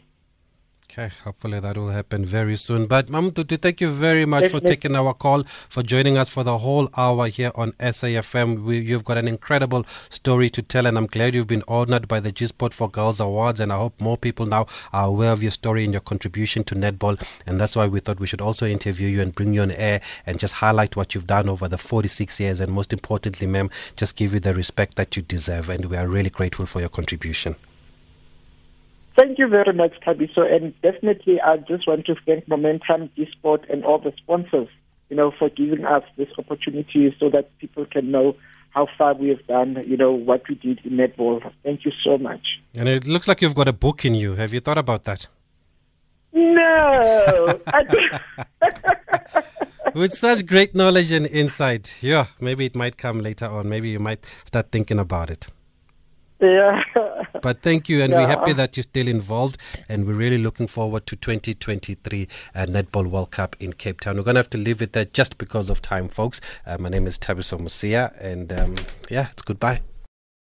Okay, 0.89 1.11
hopefully 1.25 1.59
that 1.59 1.75
will 1.75 1.89
happen 1.89 2.25
very 2.25 2.55
soon. 2.55 2.87
But 2.87 3.07
Mamututu, 3.07 3.61
thank 3.61 3.81
you 3.81 3.91
very 3.91 4.25
much 4.25 4.49
for 4.49 4.61
taking 4.61 4.95
our 4.95 5.13
call, 5.13 5.43
for 5.43 5.83
joining 5.83 6.17
us 6.17 6.29
for 6.29 6.43
the 6.43 6.59
whole 6.59 6.89
hour 6.95 7.27
here 7.27 7.51
on 7.55 7.73
SAFM. 7.73 8.63
We, 8.63 8.79
you've 8.79 9.03
got 9.03 9.17
an 9.17 9.27
incredible 9.27 9.85
story 10.09 10.49
to 10.49 10.61
tell, 10.61 10.85
and 10.87 10.97
I'm 10.97 11.05
glad 11.05 11.35
you've 11.35 11.45
been 11.45 11.63
honored 11.67 12.07
by 12.07 12.21
the 12.21 12.31
G 12.31 12.47
Sport 12.47 12.73
for 12.73 12.89
Girls 12.89 13.19
Awards. 13.19 13.59
And 13.59 13.73
I 13.73 13.77
hope 13.77 13.99
more 13.99 14.17
people 14.17 14.45
now 14.45 14.65
are 14.93 15.07
aware 15.07 15.33
of 15.33 15.43
your 15.43 15.51
story 15.51 15.83
and 15.83 15.93
your 15.93 16.01
contribution 16.01 16.63
to 16.63 16.73
netball. 16.75 17.21
And 17.45 17.59
that's 17.59 17.75
why 17.75 17.85
we 17.85 17.99
thought 17.99 18.21
we 18.21 18.27
should 18.27 18.41
also 18.41 18.65
interview 18.65 19.09
you 19.09 19.21
and 19.21 19.35
bring 19.35 19.53
you 19.53 19.63
on 19.63 19.71
air 19.71 19.99
and 20.25 20.39
just 20.39 20.53
highlight 20.55 20.95
what 20.95 21.13
you've 21.13 21.27
done 21.27 21.49
over 21.49 21.67
the 21.67 21.77
46 21.77 22.39
years. 22.39 22.61
And 22.61 22.71
most 22.71 22.93
importantly, 22.93 23.45
ma'am, 23.45 23.69
just 23.97 24.15
give 24.15 24.33
you 24.33 24.39
the 24.39 24.53
respect 24.53 24.95
that 24.95 25.17
you 25.17 25.21
deserve. 25.21 25.69
And 25.69 25.87
we 25.87 25.97
are 25.97 26.07
really 26.07 26.29
grateful 26.29 26.65
for 26.65 26.79
your 26.79 26.89
contribution. 26.89 27.57
Thank 29.17 29.39
you 29.39 29.47
very 29.47 29.73
much, 29.73 29.93
Thabiso. 30.05 30.41
And 30.41 30.79
definitely, 30.81 31.41
I 31.41 31.57
just 31.57 31.87
want 31.87 32.05
to 32.05 32.15
thank 32.25 32.47
Momentum, 32.47 33.09
Sport, 33.31 33.65
and 33.67 33.83
all 33.83 33.97
the 33.97 34.13
sponsors, 34.15 34.67
you 35.09 35.15
know, 35.15 35.31
for 35.37 35.49
giving 35.49 35.85
us 35.85 36.03
this 36.17 36.27
opportunity 36.37 37.15
so 37.19 37.29
that 37.31 37.57
people 37.57 37.85
can 37.87 38.11
know 38.11 38.35
how 38.69 38.87
far 38.95 39.15
we 39.15 39.29
have 39.29 39.45
done, 39.47 39.83
you 39.87 39.97
know, 39.97 40.11
what 40.11 40.43
we 40.47 40.53
did 40.53 40.79
in 40.85 40.91
netball. 40.97 41.41
Thank 41.63 41.83
you 41.83 41.91
so 42.03 42.19
much. 42.19 42.45
And 42.75 42.87
it 42.87 43.07
looks 43.07 43.27
like 43.27 43.41
you've 43.41 43.55
got 43.55 43.67
a 43.67 43.73
book 43.73 44.05
in 44.05 44.13
you. 44.13 44.35
Have 44.35 44.53
you 44.53 44.59
thought 44.59 44.77
about 44.77 45.05
that? 45.05 45.25
No. 46.31 47.59
With 49.95 50.13
such 50.13 50.45
great 50.45 50.75
knowledge 50.75 51.11
and 51.11 51.25
insight, 51.25 51.97
yeah, 52.03 52.27
maybe 52.39 52.65
it 52.65 52.75
might 52.75 52.97
come 52.97 53.19
later 53.21 53.47
on. 53.47 53.67
Maybe 53.67 53.89
you 53.89 53.99
might 53.99 54.23
start 54.45 54.71
thinking 54.71 54.99
about 54.99 55.31
it. 55.31 55.47
Yeah. 56.39 56.83
but 57.41 57.61
thank 57.61 57.89
you, 57.89 58.01
and 58.01 58.11
yeah. 58.11 58.19
we're 58.19 58.27
happy 58.27 58.53
that 58.53 58.77
you're 58.77 58.83
still 58.83 59.07
involved, 59.07 59.57
and 59.89 60.05
we're 60.05 60.13
really 60.13 60.37
looking 60.37 60.67
forward 60.67 61.07
to 61.07 61.15
2023 61.15 62.27
uh, 62.53 62.65
Netball 62.65 63.07
World 63.07 63.31
Cup 63.31 63.55
in 63.59 63.73
Cape 63.73 64.01
Town. 64.01 64.17
We're 64.17 64.23
going 64.23 64.35
to 64.35 64.39
have 64.39 64.49
to 64.51 64.57
leave 64.57 64.81
it 64.81 64.93
there 64.93 65.05
just 65.05 65.37
because 65.37 65.69
of 65.69 65.81
time, 65.81 66.09
folks. 66.09 66.39
Uh, 66.65 66.77
my 66.79 66.89
name 66.89 67.07
is 67.07 67.17
Thabiso 67.17 67.59
Mosia, 67.59 68.15
and 68.19 68.53
um, 68.53 68.75
yeah, 69.09 69.29
it's 69.31 69.41
goodbye. 69.41 69.81